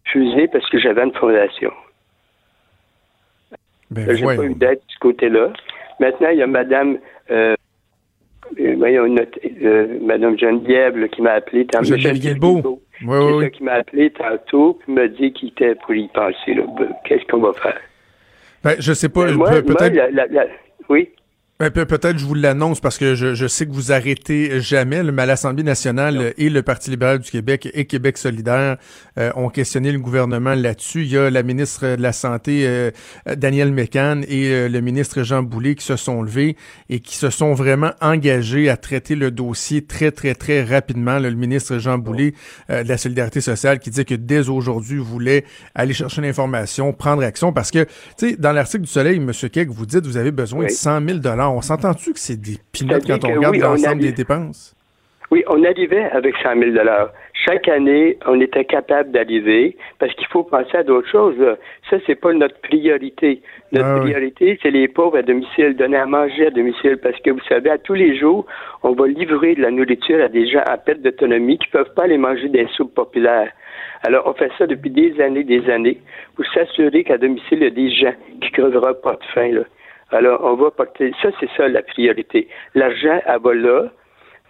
refusé 0.06 0.48
parce 0.48 0.68
que 0.68 0.78
j'avais 0.80 1.02
une 1.04 1.14
fondation. 1.14 1.70
Ben, 3.92 4.16
J'ai 4.16 4.24
pas 4.24 4.44
eu 4.44 4.54
d'aide 4.54 4.78
de 4.78 4.92
ce 4.92 4.98
côté-là. 5.00 5.52
Maintenant, 6.00 6.28
il 6.30 6.38
y 6.38 6.42
a 6.42 6.46
Madame 6.46 6.98
euh, 7.30 7.54
euh, 8.60 8.74
voyons, 8.76 9.06
notre, 9.08 9.38
euh, 9.62 9.98
Madame 10.02 10.38
Geneviève 10.38 10.96
là, 10.98 11.08
qui 11.08 11.22
m'a 11.22 11.32
appelé. 11.32 11.64
tant- 11.66 11.82
Geneviève 11.82 12.14
Michel 12.14 12.32
Guilbeault. 12.32 12.80
Oui, 13.04 13.18
oui, 13.36 13.50
qui 13.50 13.62
m'a 13.64 13.72
appelé 13.74 14.10
tantôt, 14.10 14.74
puis 14.82 14.92
m'a 14.92 15.08
dit 15.08 15.32
qu'il 15.32 15.48
était 15.48 15.74
pour 15.74 15.94
y 15.94 16.08
penser. 16.08 16.56
Qu'est-ce 17.04 17.24
qu'on 17.26 17.38
va 17.40 17.52
faire? 17.54 17.78
Ben, 18.62 18.74
je 18.78 18.92
sais 18.92 19.08
pas, 19.08 19.26
Ben, 19.26 19.34
moi, 19.34 19.50
peut-être 19.62 19.96
oui? 20.88 21.08
Ben, 21.62 21.70
pe- 21.70 21.84
Peut-être 21.84 22.18
je 22.18 22.24
vous 22.24 22.34
l'annonce 22.34 22.80
parce 22.80 22.98
que 22.98 23.14
je, 23.14 23.34
je 23.34 23.46
sais 23.46 23.66
que 23.66 23.70
vous 23.70 23.92
arrêtez 23.92 24.60
jamais, 24.60 25.04
mais 25.04 25.22
à 25.22 25.26
l'Assemblée 25.26 25.62
nationale 25.62 26.34
et 26.36 26.50
le 26.50 26.60
Parti 26.64 26.90
libéral 26.90 27.20
du 27.20 27.30
Québec 27.30 27.68
et 27.72 27.84
Québec 27.84 28.18
solidaire 28.18 28.78
euh, 29.16 29.30
ont 29.36 29.48
questionné 29.48 29.92
le 29.92 30.00
gouvernement 30.00 30.54
là-dessus. 30.56 31.02
Il 31.02 31.12
y 31.12 31.16
a 31.16 31.30
la 31.30 31.44
ministre 31.44 31.94
de 31.94 32.02
la 32.02 32.12
Santé, 32.12 32.64
euh, 32.66 32.90
Danielle 33.36 33.70
Mécan, 33.70 34.22
et 34.26 34.48
euh, 34.48 34.68
le 34.68 34.80
ministre 34.80 35.22
Jean 35.22 35.44
Boulet 35.44 35.76
qui 35.76 35.84
se 35.84 35.94
sont 35.94 36.20
levés 36.22 36.56
et 36.88 36.98
qui 36.98 37.14
se 37.14 37.30
sont 37.30 37.54
vraiment 37.54 37.92
engagés 38.00 38.68
à 38.68 38.76
traiter 38.76 39.14
le 39.14 39.30
dossier 39.30 39.82
très, 39.84 40.10
très, 40.10 40.34
très 40.34 40.64
rapidement. 40.64 41.20
Là, 41.20 41.30
le 41.30 41.36
ministre 41.36 41.78
Jean 41.78 41.96
Boulet 41.96 42.34
euh, 42.70 42.82
de 42.82 42.88
la 42.88 42.98
Solidarité 42.98 43.40
sociale 43.40 43.78
qui 43.78 43.90
dit 43.90 44.04
que 44.04 44.16
dès 44.16 44.48
aujourd'hui 44.48 44.98
voulait 44.98 45.44
aller 45.76 45.94
chercher 45.94 46.22
l'information, 46.22 46.92
prendre 46.92 47.22
action 47.22 47.52
parce 47.52 47.70
que, 47.70 47.84
tu 48.18 48.30
sais, 48.30 48.36
dans 48.36 48.50
l'article 48.50 48.82
du 48.82 48.90
Soleil, 48.90 49.18
M. 49.18 49.30
Keck, 49.48 49.68
vous 49.68 49.86
dites 49.86 50.04
vous 50.08 50.16
avez 50.16 50.32
besoin 50.32 50.62
Oui. 50.64 50.66
de 50.66 50.72
100 50.72 51.06
000 51.06 51.18
On 51.54 51.60
s'entend-tu 51.60 52.12
que 52.12 52.18
c'est 52.18 52.40
des 52.40 52.58
pinottes 52.72 53.06
quand 53.06 53.24
on 53.24 53.34
regarde 53.34 53.54
oui, 53.54 53.60
l'ensemble 53.60 54.00
des 54.00 54.12
dépenses? 54.12 54.74
Oui, 55.30 55.42
on 55.48 55.64
arrivait 55.64 56.10
avec 56.10 56.34
100 56.42 56.58
000 56.58 56.76
Chaque 57.32 57.66
année, 57.66 58.18
on 58.26 58.38
était 58.40 58.66
capable 58.66 59.12
d'arriver 59.12 59.76
parce 59.98 60.12
qu'il 60.14 60.26
faut 60.26 60.42
penser 60.42 60.76
à 60.76 60.82
d'autres 60.82 61.08
choses. 61.08 61.56
Ça, 61.88 61.96
c'est 62.06 62.16
pas 62.16 62.34
notre 62.34 62.60
priorité. 62.60 63.40
Notre 63.72 63.86
Ah 63.86 63.94
oui. 63.96 64.10
priorité, 64.12 64.58
c'est 64.62 64.70
les 64.70 64.88
pauvres 64.88 65.16
à 65.16 65.22
domicile, 65.22 65.74
donner 65.74 65.96
à 65.96 66.04
manger 66.04 66.48
à 66.48 66.50
domicile 66.50 66.98
parce 67.02 67.18
que 67.20 67.30
vous 67.30 67.40
savez, 67.48 67.70
à 67.70 67.78
tous 67.78 67.94
les 67.94 68.18
jours, 68.18 68.44
on 68.82 68.92
va 68.92 69.06
livrer 69.06 69.54
de 69.54 69.62
la 69.62 69.70
nourriture 69.70 70.22
à 70.22 70.28
des 70.28 70.46
gens 70.46 70.62
à 70.66 70.76
perte 70.76 71.00
d'autonomie 71.00 71.58
qui 71.58 71.68
peuvent 71.68 71.94
pas 71.94 72.04
aller 72.04 72.18
manger 72.18 72.50
des 72.50 72.66
soupes 72.76 72.94
populaires. 72.94 73.52
Alors, 74.02 74.26
on 74.26 74.34
fait 74.34 74.50
ça 74.58 74.66
depuis 74.66 74.90
des 74.90 75.18
années, 75.20 75.44
des 75.44 75.70
années, 75.70 75.98
pour 76.34 76.44
s'assurer 76.52 77.04
qu'à 77.04 77.16
domicile, 77.16 77.58
il 77.58 77.64
y 77.64 77.66
a 77.66 77.70
des 77.70 77.90
gens 77.90 78.14
qui 78.40 78.50
creveront 78.50 78.94
pas 79.02 79.12
de 79.14 79.24
faim. 79.32 79.52
Là. 79.52 79.62
Alors, 80.12 80.40
on 80.44 80.54
va 80.54 80.70
porter. 80.70 81.12
Ça, 81.22 81.30
c'est 81.40 81.48
ça 81.56 81.68
la 81.68 81.82
priorité. 81.82 82.48
L'argent, 82.74 83.20
elle 83.26 83.40
va 83.40 83.54
là, 83.54 83.84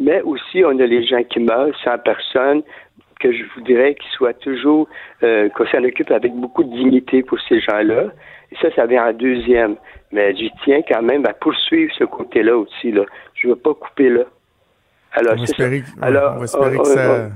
mais 0.00 0.20
aussi, 0.22 0.64
on 0.64 0.78
a 0.78 0.86
les 0.86 1.04
gens 1.06 1.22
qui 1.24 1.40
meurent 1.40 1.74
sans 1.84 1.98
personne, 1.98 2.62
que 3.20 3.30
je 3.32 3.44
voudrais 3.54 3.94
qu'ils 3.94 4.10
soient 4.12 4.34
toujours, 4.34 4.88
euh, 5.22 5.48
qu'on 5.50 5.66
s'en 5.66 5.84
occupe 5.84 6.10
avec 6.10 6.32
beaucoup 6.34 6.64
de 6.64 6.70
dignité 6.70 7.22
pour 7.22 7.38
ces 7.48 7.60
gens-là. 7.60 8.06
Et 8.50 8.56
ça, 8.60 8.74
ça 8.74 8.86
vient 8.86 9.06
en 9.08 9.12
deuxième. 9.12 9.76
Mais 10.10 10.34
j'y 10.34 10.50
tiens 10.64 10.80
quand 10.90 11.02
même 11.02 11.24
à 11.26 11.32
poursuivre 11.32 11.92
ce 11.96 12.04
côté-là 12.04 12.56
aussi. 12.56 12.90
Là. 12.90 13.04
Je 13.34 13.46
ne 13.46 13.52
veux 13.52 13.58
pas 13.58 13.74
couper 13.74 14.08
là. 14.10 14.24
Alors, 15.12 15.34
On 15.34 15.40
va 15.40 15.46
ça. 15.46 15.52
espérer, 15.52 15.76
ouais, 15.76 15.82
Alors, 16.02 16.32
on 16.34 16.38
va 16.38 16.44
espérer 16.44 16.76
on- 16.76 16.82
que 16.82 16.88
ça... 16.88 17.28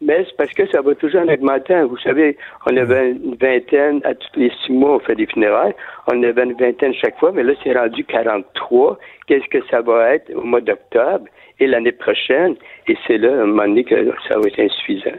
Mais 0.00 0.24
c'est 0.26 0.36
parce 0.36 0.52
que 0.52 0.66
ça 0.68 0.80
va 0.80 0.94
toujours 0.94 1.22
en 1.22 1.28
augmentant. 1.28 1.86
Vous 1.86 1.98
savez, 1.98 2.36
on 2.66 2.76
avait 2.76 3.10
une 3.10 3.34
vingtaine, 3.34 4.00
à 4.04 4.14
tous 4.14 4.38
les 4.38 4.52
six 4.64 4.72
mois, 4.72 4.96
on 4.96 5.00
fait 5.00 5.16
des 5.16 5.26
funérailles. 5.26 5.74
On 6.06 6.22
avait 6.22 6.44
une 6.44 6.54
vingtaine 6.54 6.94
chaque 6.94 7.18
fois, 7.18 7.32
mais 7.32 7.42
là, 7.42 7.54
c'est 7.64 7.76
rendu 7.76 8.04
43. 8.04 8.98
Qu'est-ce 9.26 9.48
que 9.48 9.64
ça 9.68 9.80
va 9.80 10.14
être 10.14 10.32
au 10.34 10.42
mois 10.42 10.60
d'octobre 10.60 11.26
et 11.58 11.66
l'année 11.66 11.92
prochaine? 11.92 12.54
Et 12.86 12.96
c'est 13.06 13.18
là, 13.18 13.30
à 13.30 13.42
un 13.42 13.46
moment 13.46 13.64
donné, 13.64 13.82
que 13.82 13.96
ça 14.28 14.38
va 14.38 14.46
être 14.46 14.60
insuffisant. 14.60 15.18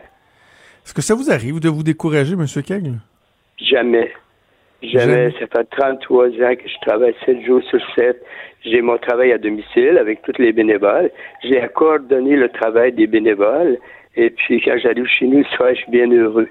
Est-ce 0.86 0.93
que 0.93 1.01
ça 1.01 1.13
vous 1.13 1.29
arrive 1.29 1.59
de 1.59 1.67
vous 1.67 1.83
décourager, 1.83 2.33
M. 2.33 2.45
Jamais. 2.48 2.93
Jamais. 3.59 4.12
Jamais. 4.81 5.31
Ça 5.31 5.45
fait 5.48 5.65
33 5.71 6.27
ans 6.27 6.55
que 6.55 6.69
je 6.69 6.88
travaille 6.88 7.13
7 7.25 7.45
jours 7.45 7.62
sur 7.63 7.81
7. 7.95 8.24
J'ai 8.63 8.81
mon 8.81 8.98
travail 8.98 9.33
à 9.33 9.38
domicile 9.38 9.98
avec 9.98 10.21
tous 10.21 10.41
les 10.41 10.53
bénévoles. 10.53 11.12
J'ai 11.43 11.59
à 11.59 11.67
coordonner 11.67 12.38
le 12.38 12.48
travail 12.48 12.93
des 12.93 13.07
bénévoles. 13.07 13.77
Et 14.16 14.30
puis, 14.32 14.62
quand 14.63 14.78
j'arrive 14.78 15.06
chez 15.06 15.25
nous 15.28 15.39
le 15.39 15.44
soir, 15.56 15.70
je 15.70 15.82
suis 15.82 15.92
bien 15.92 16.10
heureux. 16.12 16.48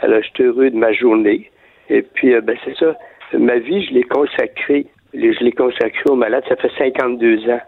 Alors, 0.00 0.22
je 0.22 0.28
suis 0.28 0.44
heureux 0.44 0.70
de 0.70 0.76
ma 0.76 0.92
journée. 0.92 1.50
Et 1.88 2.02
puis, 2.02 2.34
euh, 2.34 2.40
ben, 2.40 2.56
c'est 2.64 2.76
ça. 2.76 2.96
Ma 3.36 3.58
vie, 3.58 3.84
je 3.86 3.92
l'ai 3.94 4.02
consacrée. 4.04 4.86
Je 5.14 5.42
l'ai 5.44 5.52
consacrée 5.52 6.08
aux 6.08 6.14
malades. 6.16 6.44
Ça 6.48 6.56
fait 6.56 6.70
52 6.78 7.48
ans, 7.50 7.60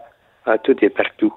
en 0.45 0.57
tout 0.57 0.75
et 0.83 0.89
partout, 0.89 1.33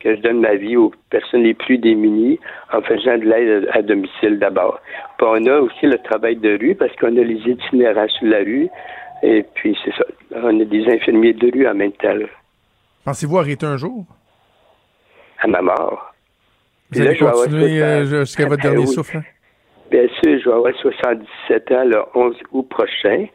que 0.00 0.16
je 0.16 0.20
donne 0.22 0.40
ma 0.40 0.54
vie 0.54 0.76
aux 0.76 0.92
personnes 1.10 1.42
les 1.42 1.54
plus 1.54 1.78
démunies 1.78 2.38
en 2.72 2.80
faisant 2.82 3.18
de 3.18 3.24
l'aide 3.24 3.68
à 3.72 3.82
domicile 3.82 4.38
d'abord. 4.38 4.80
Puis 5.18 5.26
on 5.28 5.46
a 5.46 5.58
aussi 5.60 5.86
le 5.86 5.98
travail 5.98 6.36
de 6.36 6.58
rue 6.58 6.74
parce 6.74 6.94
qu'on 6.96 7.16
a 7.16 7.22
les 7.22 7.40
itinérants 7.50 8.08
sur 8.08 8.26
la 8.28 8.38
rue. 8.38 8.68
Et 9.22 9.44
puis, 9.54 9.76
c'est 9.84 9.94
ça. 9.94 10.04
On 10.34 10.58
a 10.60 10.64
des 10.64 10.86
infirmiers 10.88 11.32
de 11.34 11.50
rue 11.52 11.66
en 11.68 11.74
même 11.74 11.92
temps, 11.92 12.14
Pensez-vous 13.04 13.38
arrêter 13.38 13.66
un 13.66 13.76
jour? 13.76 14.04
à 15.38 15.46
ma 15.46 15.60
mort. 15.60 16.14
Vous 16.92 17.02
là, 17.02 17.10
allez 17.10 17.18
continuer 17.18 17.82
euh, 17.82 18.04
60 18.04 18.20
jusqu'à 18.26 18.46
votre 18.46 18.62
Ah, 18.64 18.68
dernier 18.70 18.86
oui. 18.86 18.92
souffle? 18.92 19.16
hein? 19.18 19.22
Bien 19.90 20.06
sûr, 20.22 20.38
je 20.40 20.48
vais 20.48 20.54
avoir 20.54 20.74
77 20.80 21.72
ans 21.72 21.84
le 21.84 21.98
11 22.14 22.36
août 22.52 22.68
prochain. 22.68 23.26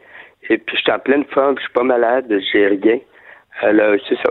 Et 0.50 0.58
puis, 0.58 0.76
je 0.76 0.82
suis 0.82 0.92
en 0.92 0.98
pleine 0.98 1.24
forme, 1.32 1.56
je 1.56 1.62
suis 1.62 1.72
pas 1.72 1.82
malade, 1.84 2.26
j'ai 2.52 2.66
rien. 2.66 2.98
Alors, 3.60 3.94
c'est 4.08 4.16
ça. 4.16 4.30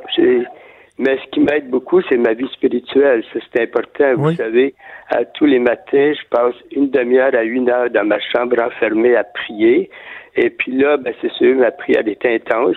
Mais 0.99 1.17
ce 1.17 1.29
qui 1.31 1.39
m'aide 1.39 1.69
beaucoup, 1.69 2.01
c'est 2.09 2.17
ma 2.17 2.33
vie 2.33 2.47
spirituelle. 2.53 3.23
Ça, 3.33 3.39
c'est 3.51 3.61
important. 3.63 4.13
Vous 4.17 4.27
Oui. 4.29 4.35
savez, 4.35 4.75
à 5.09 5.23
tous 5.25 5.45
les 5.45 5.57
matins, 5.59 6.13
je 6.13 6.27
passe 6.29 6.53
une 6.71 6.89
demi-heure 6.91 7.33
à 7.33 7.43
une 7.43 7.69
heure 7.69 7.89
dans 7.89 8.05
ma 8.05 8.19
chambre 8.19 8.61
enfermée 8.61 9.15
à 9.15 9.23
prier. 9.23 9.89
Et 10.35 10.49
puis 10.49 10.73
là, 10.73 10.97
ben, 10.97 11.13
c'est 11.21 11.31
sûr, 11.33 11.55
ma 11.55 11.71
prière 11.71 12.07
est 12.07 12.25
intense. 12.25 12.75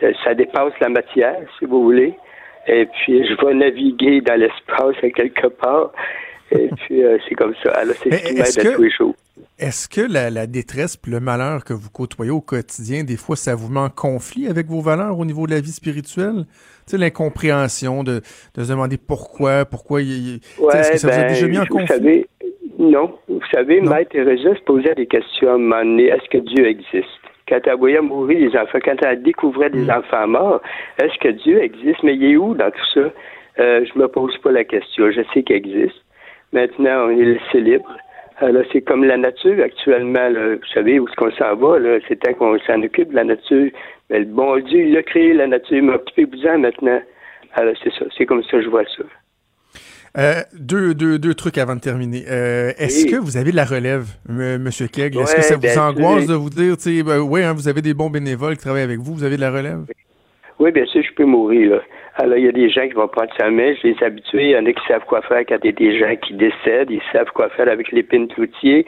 Ça- 0.00 0.08
ça 0.24 0.34
dépasse 0.34 0.72
la 0.80 0.88
matière, 0.88 1.38
si 1.58 1.64
vous 1.66 1.82
voulez. 1.82 2.14
Et 2.66 2.86
puis, 2.86 3.24
je 3.26 3.46
vais 3.46 3.54
naviguer 3.54 4.20
dans 4.20 4.38
l'espace 4.38 4.96
à 5.02 5.10
quelque 5.10 5.46
part. 5.48 5.92
Et 6.52 6.68
puis, 6.86 7.02
euh, 7.04 7.18
c'est 7.28 7.34
comme 7.34 7.54
ça. 7.62 7.70
Alors, 7.72 7.94
c'est 8.02 8.10
ce 8.12 8.26
qui 8.28 8.34
m'aide 8.34 8.42
à 8.42 8.62
que- 8.70 8.76
tous 8.76 8.82
les 8.82 8.90
jours. 8.90 9.14
Est-ce 9.58 9.88
que 9.88 10.00
la, 10.00 10.30
la 10.30 10.46
détresse 10.46 10.96
puis 10.96 11.12
le 11.12 11.20
malheur 11.20 11.64
que 11.64 11.74
vous 11.74 11.90
côtoyez 11.90 12.30
au 12.30 12.40
quotidien, 12.40 13.04
des 13.04 13.16
fois, 13.18 13.36
ça 13.36 13.54
vous 13.54 13.70
met 13.70 13.80
en 13.80 13.90
conflit 13.90 14.46
avec 14.48 14.66
vos 14.66 14.80
valeurs 14.80 15.18
au 15.18 15.24
niveau 15.26 15.46
de 15.46 15.52
la 15.52 15.60
vie 15.60 15.70
spirituelle? 15.72 16.44
Tu 16.86 16.92
sais, 16.92 16.98
l'incompréhension 16.98 18.02
de, 18.02 18.22
de 18.54 18.62
se 18.64 18.70
demander 18.70 18.96
pourquoi, 18.96 19.64
pourquoi 19.66 20.00
sais, 20.00 20.06
Ouais, 20.58 20.78
Est-ce 20.78 20.92
que 20.92 20.96
ça 20.98 21.08
vous 21.08 21.14
a 21.14 21.22
ben, 21.22 21.28
déjà 21.28 21.46
mis 21.46 21.58
en 21.58 21.66
conflit? 21.66 21.86
savez, 21.88 22.26
non. 22.78 23.14
Vous 23.28 23.40
savez, 23.52 23.80
Non. 23.82 23.90
Mère 23.90 24.08
Teresa 24.08 24.54
se 24.54 24.62
posait 24.62 24.94
des 24.94 25.06
questions 25.06 25.50
à 25.50 25.54
un 25.54 25.58
moment 25.58 25.82
donné. 25.84 26.04
Est-ce 26.06 26.28
que 26.30 26.38
Dieu 26.38 26.66
existe? 26.66 27.19
Quand 27.50 27.60
elle 27.66 27.76
voyait 27.76 28.00
mourir 28.00 28.38
les 28.48 28.56
enfants, 28.56 28.78
quand 28.82 28.96
elle 29.04 29.22
découvrait 29.22 29.68
des 29.70 29.82
Mm. 29.84 29.90
enfants 29.90 30.26
morts, 30.28 30.62
est-ce 31.02 31.18
que 31.18 31.28
Dieu 31.28 31.62
existe? 31.62 32.02
Mais 32.02 32.14
il 32.14 32.24
est 32.32 32.36
où 32.36 32.54
dans 32.54 32.70
tout 32.70 32.86
ça? 32.94 33.10
Euh, 33.58 33.84
je 33.84 33.98
me 33.98 34.06
pose 34.08 34.36
pas 34.38 34.52
la 34.52 34.64
question. 34.64 35.10
Je 35.10 35.20
sais 35.34 35.42
qu'il 35.42 35.56
existe. 35.56 36.00
Maintenant, 36.52 37.06
on 37.06 37.10
est 37.10 37.24
laissé 37.24 37.60
libre. 37.60 37.92
Alors, 38.38 38.62
c'est 38.72 38.80
comme 38.80 39.04
la 39.04 39.16
nature 39.18 39.62
actuellement. 39.62 40.28
là. 40.30 40.54
Vous 40.54 40.66
savez 40.72 40.98
où 40.98 41.06
est-ce 41.06 41.16
qu'on 41.16 41.30
s'en 41.32 41.54
va? 41.56 41.78
là? 41.78 41.98
C'est 42.08 42.20
temps 42.20 42.32
qu'on 42.34 42.58
s'en 42.60 42.82
occupe 42.82 43.10
de 43.10 43.16
la 43.16 43.24
nature. 43.24 43.70
Mais 44.08 44.20
le 44.20 44.24
bon 44.24 44.56
Dieu, 44.60 44.80
il 44.86 44.96
a 44.96 45.02
créé 45.02 45.34
la 45.34 45.46
nature. 45.46 45.82
Mais 45.82 45.92
occupez-vous-en 45.94 46.58
maintenant. 46.58 47.00
Alors, 47.54 47.74
c'est 47.82 47.92
ça. 47.92 48.06
C'est 48.16 48.24
comme 48.26 48.42
ça 48.44 48.52
que 48.52 48.62
je 48.62 48.68
vois 48.70 48.84
ça. 48.96 49.02
Euh, 50.18 50.40
deux, 50.58 50.94
deux, 50.94 51.18
deux 51.18 51.34
trucs 51.34 51.56
avant 51.58 51.76
de 51.76 51.80
terminer. 51.80 52.24
Euh, 52.28 52.72
Est-ce 52.78 53.04
Oui. 53.04 53.12
que 53.12 53.16
vous 53.16 53.36
avez 53.36 53.52
de 53.52 53.56
la 53.56 53.64
relève, 53.64 54.06
M. 54.28 54.58
Monsieur 54.62 54.88
Kegel? 54.88 55.22
Est-ce 55.22 55.36
que 55.36 55.42
ça 55.42 55.54
vous 55.54 55.60
bien 55.60 55.80
angoisse 55.80 56.26
de 56.26 56.34
vous 56.34 56.50
dire, 56.50 56.76
tu 56.76 56.82
sais, 56.98 57.02
ben, 57.02 57.20
ouais, 57.20 57.44
hein, 57.44 57.52
vous 57.52 57.68
avez 57.68 57.80
des 57.80 57.94
bons 57.94 58.10
bénévoles 58.10 58.56
qui 58.56 58.62
travaillent 58.62 58.82
avec 58.82 58.98
vous, 58.98 59.14
vous 59.14 59.24
avez 59.24 59.36
de 59.36 59.40
la 59.40 59.50
relève? 59.52 59.82
Oui, 60.58 60.72
bien 60.72 60.84
sûr, 60.86 61.02
je 61.02 61.14
peux 61.14 61.24
mourir. 61.24 61.76
Là. 61.76 61.80
Alors, 62.16 62.36
il 62.36 62.44
y 62.44 62.48
a 62.48 62.52
des 62.52 62.68
gens 62.68 62.86
qui 62.86 62.92
vont 62.92 63.08
prendre 63.08 63.30
sa 63.38 63.50
main, 63.50 63.72
je 63.80 63.86
les 63.88 63.94
ai 64.00 64.04
habitués. 64.04 64.44
Il 64.46 64.50
y 64.50 64.56
en 64.58 64.66
a 64.66 64.72
qui 64.72 64.86
savent 64.88 65.04
quoi 65.06 65.22
faire 65.22 65.42
quand 65.48 65.56
il 65.62 65.66
y 65.66 65.68
a 65.70 65.72
des 65.72 65.98
gens 65.98 66.14
qui 66.16 66.34
décèdent. 66.34 66.90
Ils 66.90 67.00
savent 67.12 67.30
quoi 67.32 67.48
faire 67.50 67.68
avec 67.68 67.92
l'épine 67.92 68.26
cloutier. 68.28 68.84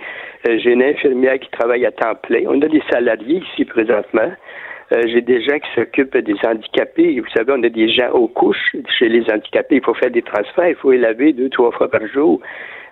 Euh, 0.49 0.59
J'ai 0.63 0.73
une 0.73 0.83
infirmière 0.83 1.39
qui 1.39 1.49
travaille 1.51 1.87
à 1.87 1.93
temps 1.93 2.15
plein. 2.21 2.41
On 2.47 2.61
a 2.61 2.67
des 2.69 2.83
salariés 2.91 3.41
ici 3.53 3.65
présentement. 3.65 4.33
Euh, 4.93 5.03
J'ai 5.07 5.23
des 5.23 5.43
gens 5.43 5.59
qui 5.59 5.69
s'occupent 5.75 6.17
des 6.17 6.37
handicapés. 6.45 7.19
Vous 7.19 7.29
savez, 7.35 7.53
on 7.57 7.63
a 7.63 7.69
des 7.69 7.89
gens 7.89 8.11
aux 8.11 8.29
couches 8.29 8.77
chez 8.99 9.09
les 9.09 9.23
handicapés. 9.31 9.77
Il 9.77 9.85
faut 9.85 9.95
faire 9.95 10.11
des 10.11 10.23
transferts. 10.23 10.69
Il 10.69 10.75
faut 10.75 10.93
les 10.93 10.99
laver 10.99 11.33
deux, 11.33 11.49
trois 11.49 11.71
fois 11.73 11.89
par 11.89 12.07
jour. 12.09 12.41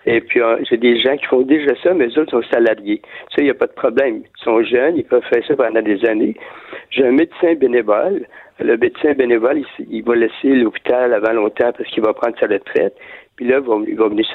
Et 0.07 0.21
puis, 0.23 0.41
euh, 0.41 0.57
j'ai 0.69 0.79
des 0.79 0.99
gens 0.99 1.17
qui 1.17 1.27
font 1.27 1.43
déjà 1.43 1.75
ça, 1.83 1.93
mais 1.93 2.07
eux 2.07 2.21
autres 2.21 2.31
sont 2.31 2.51
salariés. 2.51 3.03
Ça, 3.35 3.43
il 3.43 3.45
n'y 3.45 3.51
a 3.51 3.55
pas 3.55 3.67
de 3.67 3.73
problème. 3.73 4.23
Ils 4.25 4.43
sont 4.43 4.63
jeunes, 4.63 4.97
ils 4.97 5.05
peuvent 5.05 5.27
faire 5.31 5.47
ça 5.47 5.55
pendant 5.57 5.83
des 5.83 6.03
années. 6.07 6.37
J'ai 6.89 7.07
un 7.07 7.13
médecin 7.13 7.55
bénévole. 7.55 8.25
Le 8.61 8.77
médecin 8.79 9.13
bénévole, 9.13 9.63
il, 9.91 10.03
va 10.03 10.15
laisser 10.15 10.49
l'hôpital 10.55 11.13
avant 11.13 11.33
longtemps 11.33 11.73
parce 11.77 11.89
qu'il 11.91 12.03
va 12.03 12.15
prendre 12.15 12.39
sa 12.39 12.47
retraite. 12.47 12.95
Puis 13.37 13.47
là, 13.47 13.59
il 13.59 13.69
va, 13.69 13.77
il 13.87 13.97
va 13.97 14.09
venir 14.09 14.27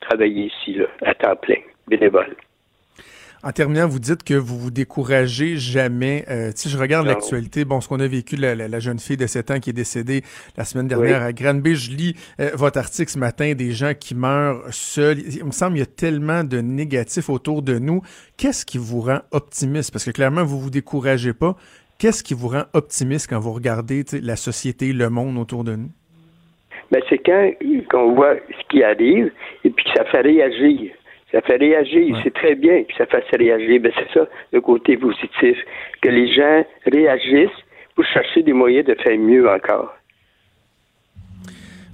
travailler 0.00 0.46
ici, 0.46 0.74
là, 0.74 0.86
à 1.02 1.14
temps 1.14 1.36
plein, 1.36 1.58
bénévole. 1.88 2.34
En 3.46 3.52
terminant, 3.52 3.86
vous 3.86 3.98
dites 3.98 4.22
que 4.22 4.32
vous 4.32 4.58
vous 4.58 4.70
découragez 4.70 5.58
jamais. 5.58 6.24
Euh, 6.30 6.50
si 6.54 6.70
je 6.70 6.78
regarde 6.78 7.06
l'actualité, 7.06 7.66
bon, 7.66 7.82
ce 7.82 7.88
qu'on 7.88 8.00
a 8.00 8.06
vécu, 8.06 8.36
la, 8.36 8.54
la- 8.54 8.68
la 8.68 8.80
jeune 8.80 8.98
fille 8.98 9.18
de 9.18 9.26
7 9.26 9.50
ans 9.50 9.60
qui 9.60 9.68
est 9.68 9.74
décédée 9.74 10.22
la 10.56 10.64
semaine 10.64 10.88
dernière 10.88 11.18
Oui. 11.20 11.26
à 11.26 11.32
Granby, 11.34 11.74
je 11.74 11.90
lis 11.90 12.16
euh, 12.40 12.50
votre 12.54 12.78
article 12.78 13.10
ce 13.10 13.18
matin, 13.18 13.52
des 13.52 13.72
gens 13.72 13.92
qui 13.98 14.14
meurent 14.14 14.62
seuls. 14.70 15.18
Il 15.18 15.44
me 15.44 15.50
semble 15.50 15.72
qu'il 15.72 15.80
y 15.80 15.82
a 15.82 15.86
tellement 15.86 16.42
de 16.42 16.58
négatifs 16.62 17.28
autour 17.28 17.60
de 17.60 17.78
nous. 17.78 18.00
Qu'est-ce 18.38 18.64
qui 18.64 18.78
vous 18.78 19.02
rend 19.02 19.20
optimiste? 19.30 19.92
Parce 19.92 20.06
que 20.06 20.10
clairement, 20.10 20.44
vous 20.44 20.58
vous 20.58 20.70
découragez 20.70 21.34
pas. 21.34 21.54
Qu'est-ce 21.98 22.24
qui 22.24 22.32
vous 22.32 22.48
rend 22.48 22.62
optimiste 22.72 23.28
quand 23.28 23.40
vous 23.40 23.52
regardez 23.52 24.04
la 24.22 24.36
société, 24.36 24.94
le 24.94 25.10
monde 25.10 25.36
autour 25.36 25.64
de 25.64 25.76
nous? 25.76 25.90
Mais 26.90 27.00
c'est 27.10 27.18
quand 27.18 27.50
qu'on 27.90 28.14
voit 28.14 28.36
ce 28.48 28.68
qui 28.70 28.82
arrive 28.82 29.30
et 29.64 29.70
puis 29.70 29.84
que 29.84 29.90
ça 29.98 30.04
fait 30.06 30.22
réagir. 30.22 30.92
Ça 31.34 31.40
fait 31.40 31.56
réagir, 31.56 32.16
c'est 32.22 32.32
très 32.32 32.54
bien 32.54 32.84
que 32.84 32.94
ça 32.96 33.06
fasse 33.06 33.24
réagir. 33.32 33.80
Ben, 33.80 33.90
c'est 33.96 34.18
ça 34.20 34.28
le 34.52 34.60
côté 34.60 34.96
positif, 34.96 35.58
que 36.00 36.08
les 36.08 36.32
gens 36.32 36.64
réagissent 36.86 37.50
pour 37.96 38.04
chercher 38.04 38.44
des 38.44 38.52
moyens 38.52 38.86
de 38.86 38.94
faire 39.02 39.18
mieux 39.18 39.50
encore. 39.50 39.92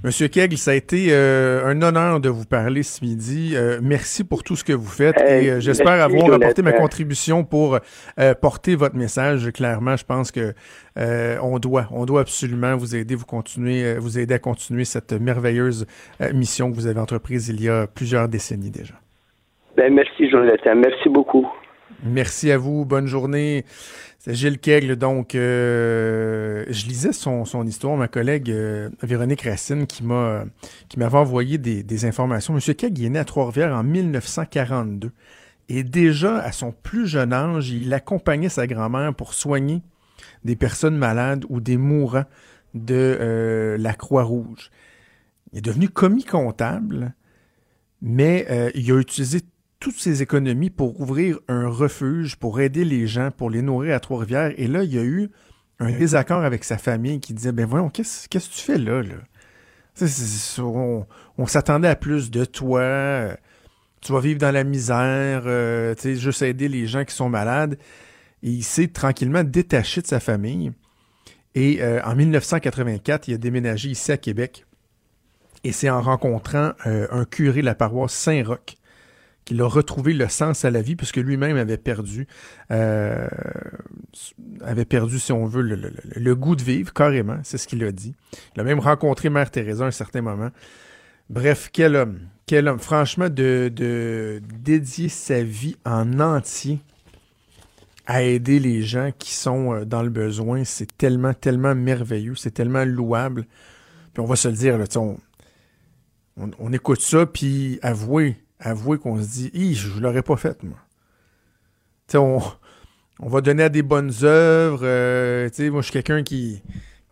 Monsieur 0.04 0.28
Kegel, 0.28 0.58
ça 0.58 0.72
a 0.72 0.74
été 0.74 1.08
euh, 1.10 1.64
un 1.64 1.80
honneur 1.80 2.20
de 2.20 2.28
vous 2.28 2.44
parler 2.44 2.82
ce 2.82 3.02
midi. 3.02 3.52
Euh, 3.54 3.80
merci 3.82 4.24
pour 4.24 4.42
tout 4.42 4.56
ce 4.56 4.64
que 4.64 4.74
vous 4.74 4.90
faites 4.90 5.16
et 5.18 5.50
euh, 5.50 5.60
j'espère 5.60 6.02
avoir 6.02 6.34
apporté 6.34 6.60
ma 6.60 6.72
contribution 6.72 7.42
pour 7.42 7.78
porter 8.42 8.76
votre 8.76 8.96
message. 8.96 9.50
Clairement, 9.52 9.96
je 9.96 10.04
pense 10.04 10.30
que 10.30 10.52
on 10.96 11.58
doit, 11.58 11.86
on 11.92 12.04
doit 12.04 12.20
absolument 12.20 12.76
vous 12.76 12.94
aider, 12.94 13.14
vous 13.14 13.24
continuer, 13.24 13.96
vous 13.96 14.18
aider 14.18 14.34
à 14.34 14.38
continuer 14.38 14.84
cette 14.84 15.14
merveilleuse 15.14 15.86
mission 16.34 16.70
que 16.70 16.76
vous 16.76 16.86
avez 16.86 17.00
entreprise 17.00 17.48
il 17.48 17.62
y 17.62 17.70
a 17.70 17.86
plusieurs 17.86 18.28
décennies 18.28 18.70
déjà. 18.70 18.94
Ben, 19.80 19.94
merci 19.94 20.28
Jonathan, 20.28 20.76
merci 20.76 21.08
beaucoup. 21.08 21.48
Merci 22.04 22.50
à 22.50 22.58
vous, 22.58 22.84
bonne 22.84 23.06
journée. 23.06 23.64
C'est 24.18 24.34
Gilles 24.34 24.58
Kegle, 24.58 24.96
donc 24.96 25.34
euh, 25.34 26.66
je 26.68 26.86
lisais 26.86 27.14
son, 27.14 27.46
son, 27.46 27.66
histoire, 27.66 27.96
ma 27.96 28.06
collègue 28.06 28.50
euh, 28.50 28.90
Véronique 29.02 29.40
Racine 29.40 29.86
qui 29.86 30.04
m'a 30.04 30.44
qui 30.90 30.98
m'avait 30.98 31.16
envoyé 31.16 31.56
des, 31.56 31.82
des, 31.82 32.04
informations. 32.04 32.52
Monsieur 32.52 32.74
Kegle 32.74 33.06
est 33.06 33.08
né 33.08 33.18
à 33.18 33.24
Trois-Rivières 33.24 33.74
en 33.74 33.82
1942 33.82 35.12
et 35.70 35.82
déjà 35.82 36.36
à 36.40 36.52
son 36.52 36.72
plus 36.72 37.06
jeune 37.06 37.32
âge, 37.32 37.70
il 37.70 37.94
accompagnait 37.94 38.50
sa 38.50 38.66
grand-mère 38.66 39.14
pour 39.14 39.32
soigner 39.32 39.80
des 40.44 40.56
personnes 40.56 40.98
malades 40.98 41.46
ou 41.48 41.62
des 41.62 41.78
mourants 41.78 42.26
de 42.74 43.16
euh, 43.18 43.78
la 43.78 43.94
Croix-Rouge. 43.94 44.70
Il 45.54 45.60
est 45.60 45.62
devenu 45.62 45.88
commis 45.88 46.24
comptable, 46.24 47.14
mais 48.02 48.46
il 48.74 48.92
a 48.92 48.96
utilisé 49.00 49.40
toutes 49.80 49.98
ses 49.98 50.22
économies 50.22 50.70
pour 50.70 51.00
ouvrir 51.00 51.40
un 51.48 51.66
refuge, 51.66 52.36
pour 52.36 52.60
aider 52.60 52.84
les 52.84 53.06
gens, 53.06 53.30
pour 53.30 53.48
les 53.50 53.62
nourrir 53.62 53.96
à 53.96 54.00
Trois-Rivières. 54.00 54.52
Et 54.58 54.68
là, 54.68 54.84
il 54.84 54.94
y 54.94 54.98
a 54.98 55.02
eu 55.02 55.30
un 55.78 55.90
désaccord 55.90 56.44
avec 56.44 56.64
sa 56.64 56.76
famille 56.76 57.18
qui 57.18 57.32
disait, 57.32 57.52
ben 57.52 57.66
voyons, 57.66 57.88
qu'est-ce 57.88 58.28
que 58.28 58.38
tu 58.38 58.60
fais 58.60 58.76
là? 58.76 59.02
là? 59.02 59.14
on, 60.58 61.06
on 61.38 61.46
s'attendait 61.46 61.88
à 61.88 61.96
plus 61.96 62.30
de 62.30 62.44
toi. 62.44 63.36
Tu 64.02 64.12
vas 64.12 64.20
vivre 64.20 64.38
dans 64.38 64.50
la 64.50 64.64
misère, 64.64 65.42
euh, 65.46 65.94
tu 65.94 66.02
sais, 66.02 66.16
juste 66.16 66.42
aider 66.42 66.68
les 66.68 66.86
gens 66.86 67.04
qui 67.04 67.14
sont 67.14 67.30
malades. 67.30 67.78
Et 68.42 68.50
il 68.50 68.62
s'est 68.62 68.88
tranquillement 68.88 69.44
détaché 69.44 70.02
de 70.02 70.06
sa 70.06 70.20
famille. 70.20 70.72
Et 71.54 71.82
euh, 71.82 72.02
en 72.04 72.14
1984, 72.14 73.28
il 73.28 73.34
a 73.34 73.38
déménagé 73.38 73.88
ici 73.88 74.12
à 74.12 74.18
Québec. 74.18 74.66
Et 75.64 75.72
c'est 75.72 75.90
en 75.90 76.02
rencontrant 76.02 76.72
euh, 76.86 77.06
un 77.10 77.24
curé 77.24 77.60
de 77.60 77.66
la 77.66 77.74
paroisse 77.74 78.12
Saint-Roch 78.12 78.76
qu'il 79.44 79.60
a 79.62 79.66
retrouvé 79.66 80.12
le 80.12 80.28
sens 80.28 80.64
à 80.64 80.70
la 80.70 80.82
vie, 80.82 80.96
puisque 80.96 81.16
lui-même 81.16 81.56
avait 81.56 81.76
perdu, 81.76 82.26
euh, 82.70 83.26
avait 84.62 84.84
perdu, 84.84 85.18
si 85.18 85.32
on 85.32 85.46
veut, 85.46 85.62
le, 85.62 86.34
goût 86.34 86.56
de 86.56 86.62
vivre, 86.62 86.92
carrément, 86.92 87.38
c'est 87.42 87.58
ce 87.58 87.66
qu'il 87.66 87.82
a 87.84 87.92
dit. 87.92 88.14
Il 88.54 88.60
a 88.60 88.64
même 88.64 88.80
rencontré 88.80 89.30
Mère 89.30 89.50
Teresa 89.50 89.84
à 89.84 89.88
un 89.88 89.92
certain 89.92 90.22
moment. 90.22 90.50
Bref, 91.28 91.70
quel 91.72 91.96
homme, 91.96 92.20
quel 92.46 92.68
homme. 92.68 92.80
Franchement, 92.80 93.28
de, 93.28 93.70
de 93.74 94.40
dédier 94.62 95.08
sa 95.08 95.42
vie 95.42 95.76
en 95.84 96.20
entier 96.20 96.80
à 98.06 98.22
aider 98.22 98.58
les 98.58 98.82
gens 98.82 99.10
qui 99.16 99.32
sont 99.32 99.72
euh, 99.72 99.84
dans 99.84 100.02
le 100.02 100.10
besoin, 100.10 100.64
c'est 100.64 100.96
tellement, 100.96 101.32
tellement 101.32 101.76
merveilleux, 101.76 102.34
c'est 102.34 102.50
tellement 102.50 102.84
louable. 102.84 103.46
Puis 104.12 104.20
on 104.20 104.26
va 104.26 104.34
se 104.34 104.48
le 104.48 104.54
dire, 104.54 104.78
on, 104.96 105.16
on, 106.36 106.50
on 106.58 106.72
écoute 106.72 107.00
ça, 107.00 107.26
puis 107.26 107.78
avouez, 107.82 108.36
avouer 108.60 108.98
qu'on 108.98 109.20
se 109.20 109.26
dit, 109.26 109.74
je 109.74 109.96
ne 109.96 110.00
l'aurais 110.00 110.22
pas 110.22 110.36
fait, 110.36 110.62
moi. 110.62 110.78
on, 112.14 113.28
va 113.28 113.40
donner 113.40 113.64
à 113.64 113.68
des 113.68 113.82
bonnes 113.82 114.12
œuvres. 114.22 114.80
Euh, 114.82 115.48
moi, 115.70 115.80
je 115.80 115.84
suis 115.84 115.92
quelqu'un 115.92 116.22
qui, 116.22 116.62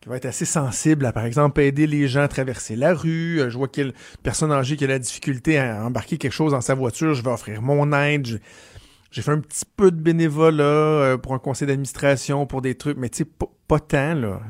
qui 0.01 0.09
va 0.09 0.17
être 0.17 0.27
assez 0.27 0.45
sensible 0.45 1.07
à, 1.07 1.13
par 1.13 1.25
exemple, 1.25 1.61
aider 1.61 1.87
les 1.87 2.07
gens 2.07 2.23
à 2.23 2.29
traverser 2.29 2.77
la 2.77 2.95
rue. 2.95 3.41
Euh, 3.41 3.51
je 3.51 3.57
vois 3.57 3.69
qu'il 3.69 3.93
personne 4.23 4.53
âgée 4.53 4.77
qui 4.77 4.85
a 4.85 4.89
la 4.89 4.99
difficulté 4.99 5.59
à 5.59 5.85
embarquer 5.85 6.19
quelque 6.19 6.33
chose 6.33 6.53
dans 6.53 6.61
sa 6.61 6.75
voiture. 6.75 7.15
Je 7.15 7.23
vais 7.23 7.31
offrir 7.31 7.63
mon 7.63 7.93
aide. 7.93 8.41
J'ai 9.11 9.23
fait 9.23 9.33
un 9.33 9.41
petit 9.41 9.65
peu 9.77 9.91
de 9.91 9.97
bénévolat 9.97 10.63
euh, 10.65 11.17
pour 11.17 11.33
un 11.33 11.39
conseil 11.39 11.67
d'administration, 11.67 12.47
pour 12.47 12.61
des 12.61 12.75
trucs, 12.75 12.99
mais 12.99 13.09
tu 13.09 13.25
sais, 13.25 13.31
pas 13.67 13.81
tant, 13.81 14.15
là. 14.15 14.41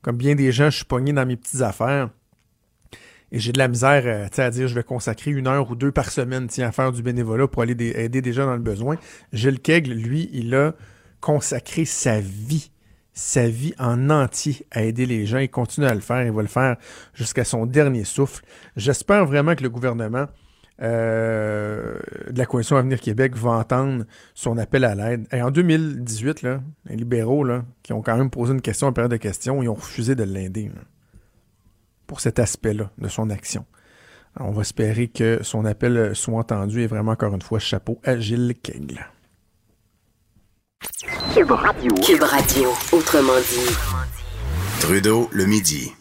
Comme 0.00 0.16
bien 0.16 0.34
des 0.34 0.52
gens, 0.52 0.70
je 0.70 0.76
suis 0.76 0.84
pogné 0.84 1.12
dans 1.12 1.26
mes 1.26 1.36
petites 1.36 1.62
affaires. 1.62 2.10
Et 3.34 3.40
j'ai 3.40 3.50
de 3.50 3.58
la 3.58 3.66
misère 3.66 4.04
euh, 4.06 4.28
à 4.38 4.50
dire 4.50 4.68
je 4.68 4.76
vais 4.76 4.84
consacrer 4.84 5.32
une 5.32 5.48
heure 5.48 5.68
ou 5.68 5.74
deux 5.74 5.90
par 5.90 6.08
semaine 6.12 6.46
à 6.58 6.70
faire 6.70 6.92
du 6.92 7.02
bénévolat 7.02 7.48
pour 7.48 7.62
aller 7.62 7.72
aider 7.96 8.22
des 8.22 8.32
gens 8.32 8.46
dans 8.46 8.54
le 8.54 8.60
besoin. 8.60 8.96
Gilles 9.32 9.58
Kegel, 9.58 10.00
lui, 10.00 10.30
il 10.32 10.54
a 10.54 10.74
consacré 11.20 11.84
sa 11.84 12.20
vie, 12.20 12.70
sa 13.12 13.48
vie 13.48 13.74
en 13.80 14.08
entier 14.08 14.64
à 14.70 14.84
aider 14.84 15.04
les 15.04 15.26
gens. 15.26 15.38
Il 15.38 15.50
continue 15.50 15.86
à 15.86 15.94
le 15.94 16.00
faire. 16.00 16.24
Il 16.24 16.30
va 16.30 16.42
le 16.42 16.48
faire 16.48 16.76
jusqu'à 17.12 17.42
son 17.42 17.66
dernier 17.66 18.04
souffle. 18.04 18.44
J'espère 18.76 19.26
vraiment 19.26 19.56
que 19.56 19.64
le 19.64 19.70
gouvernement 19.70 20.26
euh, 20.80 21.98
de 22.30 22.38
la 22.38 22.46
Coalition 22.46 22.76
Avenir 22.76 23.00
Québec 23.00 23.34
va 23.34 23.50
entendre 23.50 24.04
son 24.34 24.58
appel 24.58 24.84
à 24.84 24.94
l'aide. 24.94 25.26
Et 25.32 25.42
en 25.42 25.50
2018, 25.50 26.42
là, 26.42 26.60
les 26.86 26.94
libéraux 26.94 27.44
qui 27.82 27.92
ont 27.92 28.00
quand 28.00 28.16
même 28.16 28.30
posé 28.30 28.52
une 28.52 28.62
question 28.62 28.86
en 28.86 28.92
période 28.92 29.10
de 29.10 29.16
questions, 29.16 29.60
ils 29.60 29.68
ont 29.68 29.74
refusé 29.74 30.14
de 30.14 30.22
l'aider 30.22 30.70
pour 32.06 32.20
cet 32.20 32.38
aspect-là 32.38 32.90
de 32.98 33.08
son 33.08 33.30
action. 33.30 33.64
on 34.38 34.50
va 34.50 34.62
espérer 34.62 35.08
que 35.08 35.42
son 35.42 35.64
appel 35.64 36.14
soit 36.14 36.38
entendu 36.38 36.82
et 36.82 36.86
vraiment, 36.86 37.12
encore 37.12 37.34
une 37.34 37.42
fois, 37.42 37.58
chapeau 37.58 38.00
à 38.04 38.18
Gilles 38.18 38.54
Kegel. 38.62 39.06
Cube 41.34 41.50
Radio. 41.50 41.94
Cube 41.94 42.22
Radio, 42.22 42.70
autrement 42.92 43.38
dit. 43.38 43.74
Trudeau, 44.80 45.28
le 45.32 45.46
midi. 45.46 45.92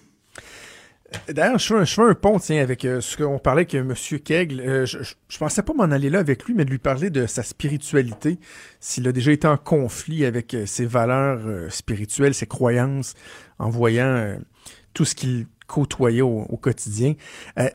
D'ailleurs, 1.27 1.59
je, 1.59 1.85
fais 1.85 2.01
un 2.01 2.13
pont 2.15 2.39
tiens, 2.39 2.61
avec 2.61 2.85
euh, 2.85 2.99
ce 3.01 3.17
qu'on 3.17 3.39
parlait 3.39 3.61
avec 3.61 3.73
M. 3.75 3.93
Kegel. 3.93 4.59
Euh, 4.61 4.85
je, 4.85 4.99
je, 5.01 5.37
pensais 5.37 5.61
pas 5.61 5.73
m'en 5.73 5.83
aller 5.83 6.09
là 6.09 6.19
avec 6.19 6.43
lui, 6.45 6.53
mais 6.53 6.65
de 6.65 6.69
lui 6.69 6.79
parler 6.79 7.09
de 7.09 7.25
sa 7.27 7.43
spiritualité, 7.43 8.39
s'il 8.79 9.07
a 9.07 9.11
déjà 9.11 9.31
été 9.31 9.47
en 9.47 9.57
conflit 9.57 10.25
avec 10.25 10.53
euh, 10.53 10.65
ses 10.65 10.85
valeurs 10.85 11.71
spirituelles, 11.71 12.33
ses 12.33 12.47
croyances, 12.47 13.13
en 13.59 13.69
voyant 13.69 14.37
tout 14.93 15.05
ce 15.05 15.15
qu'il 15.15 15.47
côtoyer 15.73 16.21
au, 16.21 16.59
quotidien. 16.61 17.15
Euh, 17.57 17.67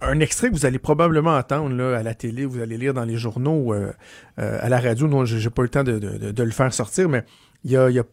un 0.00 0.20
extrait 0.20 0.50
que 0.50 0.54
vous 0.54 0.66
allez 0.66 0.78
probablement 0.78 1.36
entendre 1.36 1.82
à 1.82 2.02
la 2.04 2.14
télé, 2.14 2.44
vous 2.44 2.60
allez 2.60 2.76
lire 2.76 2.94
dans 2.94 3.04
les 3.04 3.16
journaux, 3.16 3.74
euh, 3.74 3.92
euh, 4.38 4.58
à 4.60 4.68
la 4.68 4.78
radio. 4.78 5.08
Non, 5.08 5.24
j'ai 5.24 5.50
pas 5.50 5.62
eu 5.62 5.64
le 5.64 5.68
temps 5.68 5.82
de, 5.82 6.42
le 6.42 6.50
faire 6.52 6.72
sortir, 6.72 7.08
mais 7.08 7.24
il 7.64 7.72
y, 7.72 7.76
a, 7.76 8.04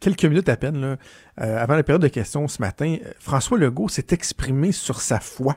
quelques 0.00 0.24
minutes 0.24 0.48
à 0.48 0.56
peine, 0.56 0.96
avant 1.36 1.76
la 1.76 1.82
période 1.84 2.02
de 2.02 2.08
questions 2.08 2.48
ce 2.48 2.60
matin, 2.60 2.96
François 3.20 3.58
Legault 3.58 3.88
s'est 3.88 4.06
exprimé 4.10 4.72
sur 4.72 5.00
sa 5.00 5.20
foi. 5.20 5.56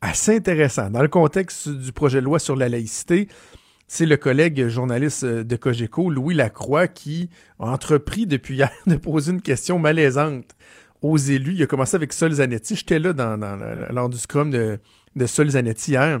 Assez 0.00 0.36
intéressant. 0.36 0.88
Dans 0.88 1.02
le 1.02 1.08
contexte 1.08 1.68
du 1.68 1.92
projet 1.92 2.20
de 2.20 2.24
loi 2.24 2.38
sur 2.38 2.54
la 2.54 2.68
laïcité, 2.68 3.28
c'est 3.88 4.06
le 4.06 4.16
collègue 4.16 4.68
journaliste 4.68 5.24
de 5.24 5.56
Cogeco, 5.56 6.08
Louis 6.08 6.34
Lacroix, 6.34 6.86
qui 6.86 7.28
a 7.58 7.66
entrepris 7.66 8.26
depuis 8.26 8.54
hier 8.54 8.70
de 8.86 8.96
poser 8.96 9.32
une 9.32 9.42
question 9.42 9.78
malaisante 9.78 10.56
aux 11.10 11.16
élus. 11.16 11.54
Il 11.54 11.62
a 11.62 11.66
commencé 11.66 11.96
avec 11.96 12.12
Sol 12.12 12.32
Zanetti. 12.32 12.76
J'étais 12.76 12.98
là 12.98 13.12
dans, 13.12 13.36
lors 13.90 14.08
du 14.08 14.18
scrum 14.18 14.50
de, 14.50 14.78
de 15.14 15.26
Sol 15.26 15.50
Zanetti 15.50 15.92
hier. 15.92 16.20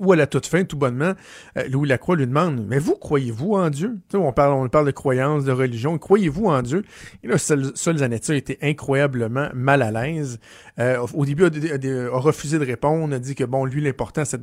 Où 0.00 0.12
à 0.12 0.16
la 0.16 0.26
toute 0.26 0.46
fin, 0.46 0.64
tout 0.64 0.76
bonnement, 0.76 1.12
euh, 1.56 1.68
Louis 1.68 1.88
Lacroix 1.88 2.16
lui 2.16 2.26
demande 2.26 2.66
Mais 2.66 2.80
vous, 2.80 2.96
croyez-vous 2.96 3.52
en 3.52 3.70
Dieu 3.70 4.00
on 4.12 4.32
parle, 4.32 4.52
on 4.54 4.68
parle 4.68 4.86
de 4.86 4.90
croyance, 4.90 5.44
de 5.44 5.52
religion. 5.52 5.98
Croyez-vous 5.98 6.46
en 6.46 6.62
Dieu 6.62 6.84
Et 7.22 7.28
là, 7.28 7.38
Sol, 7.38 7.72
Zanetti 7.76 8.32
a 8.32 8.34
été 8.34 8.58
incroyablement 8.60 9.50
mal 9.54 9.82
à 9.82 9.92
l'aise. 9.92 10.40
Euh, 10.80 10.98
au 11.14 11.24
début, 11.24 11.44
a, 11.44 11.46
a, 11.46 12.18
refusé 12.18 12.58
de 12.58 12.64
répondre, 12.64 13.14
a 13.14 13.18
dit 13.20 13.36
que 13.36 13.44
bon, 13.44 13.64
lui, 13.64 13.80
l'important, 13.80 14.24
c'est 14.24 14.40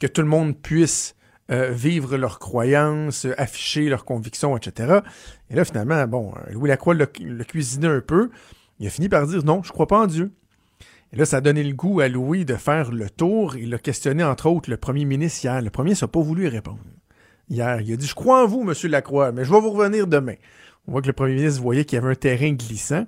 que 0.00 0.08
tout 0.08 0.20
le 0.20 0.26
monde 0.26 0.56
puisse 0.60 1.14
euh, 1.50 1.70
vivre 1.70 2.16
leurs 2.18 2.38
croyances, 2.38 3.26
afficher 3.38 3.88
leurs 3.88 4.04
convictions, 4.04 4.56
etc. 4.56 4.98
Et 5.48 5.56
là, 5.56 5.64
finalement, 5.64 6.06
bon, 6.06 6.34
Louis 6.50 6.68
Lacroix 6.68 6.94
l'a 6.94 7.06
cuisiné 7.06 7.86
un 7.86 8.00
peu. 8.00 8.30
Il 8.80 8.86
a 8.86 8.90
fini 8.90 9.08
par 9.08 9.26
dire 9.26 9.44
non, 9.44 9.62
je 9.62 9.72
crois 9.72 9.86
pas 9.86 10.00
en 10.00 10.06
Dieu. 10.06 10.30
Et 11.12 11.16
là, 11.16 11.24
ça 11.24 11.38
a 11.38 11.40
donné 11.40 11.64
le 11.64 11.74
goût 11.74 12.00
à 12.00 12.08
Louis 12.08 12.44
de 12.44 12.54
faire 12.54 12.92
le 12.92 13.08
tour. 13.08 13.56
Il 13.56 13.74
a 13.74 13.78
questionné, 13.78 14.22
entre 14.22 14.46
autres, 14.46 14.70
le 14.70 14.76
premier 14.76 15.04
ministre 15.04 15.44
hier. 15.44 15.62
Le 15.62 15.70
premier 15.70 15.94
n'a 16.00 16.08
pas 16.08 16.20
voulu 16.20 16.46
répondre. 16.48 16.78
Hier, 17.48 17.80
il 17.80 17.92
a 17.92 17.96
dit 17.96 18.06
Je 18.06 18.14
crois 18.14 18.44
en 18.44 18.46
vous, 18.46 18.62
monsieur 18.62 18.88
Lacroix, 18.88 19.32
mais 19.32 19.44
je 19.44 19.50
vais 19.52 19.60
vous 19.60 19.70
revenir 19.70 20.06
demain. 20.06 20.34
On 20.86 20.92
voit 20.92 21.02
que 21.02 21.06
le 21.06 21.14
premier 21.14 21.34
ministre 21.34 21.62
voyait 21.62 21.84
qu'il 21.84 21.96
y 21.96 22.02
avait 22.02 22.12
un 22.12 22.14
terrain 22.14 22.52
glissant. 22.52 23.06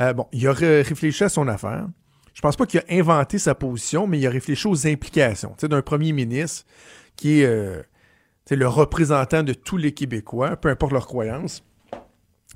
Euh, 0.00 0.12
bon, 0.12 0.26
il 0.32 0.46
a 0.46 0.52
réfléchi 0.52 1.24
à 1.24 1.28
son 1.28 1.48
affaire. 1.48 1.86
Je 2.34 2.40
pense 2.42 2.56
pas 2.56 2.66
qu'il 2.66 2.80
a 2.80 2.84
inventé 2.90 3.38
sa 3.38 3.54
position, 3.54 4.06
mais 4.06 4.18
il 4.18 4.26
a 4.26 4.30
réfléchi 4.30 4.66
aux 4.66 4.86
implications 4.86 5.56
d'un 5.62 5.82
premier 5.82 6.12
ministre 6.12 6.66
qui 7.16 7.40
est 7.40 7.46
euh, 7.46 7.82
le 8.50 8.68
représentant 8.68 9.42
de 9.42 9.54
tous 9.54 9.78
les 9.78 9.92
Québécois, 9.92 10.56
peu 10.56 10.68
importe 10.68 10.92
leurs 10.92 11.06
croyances. 11.06 11.64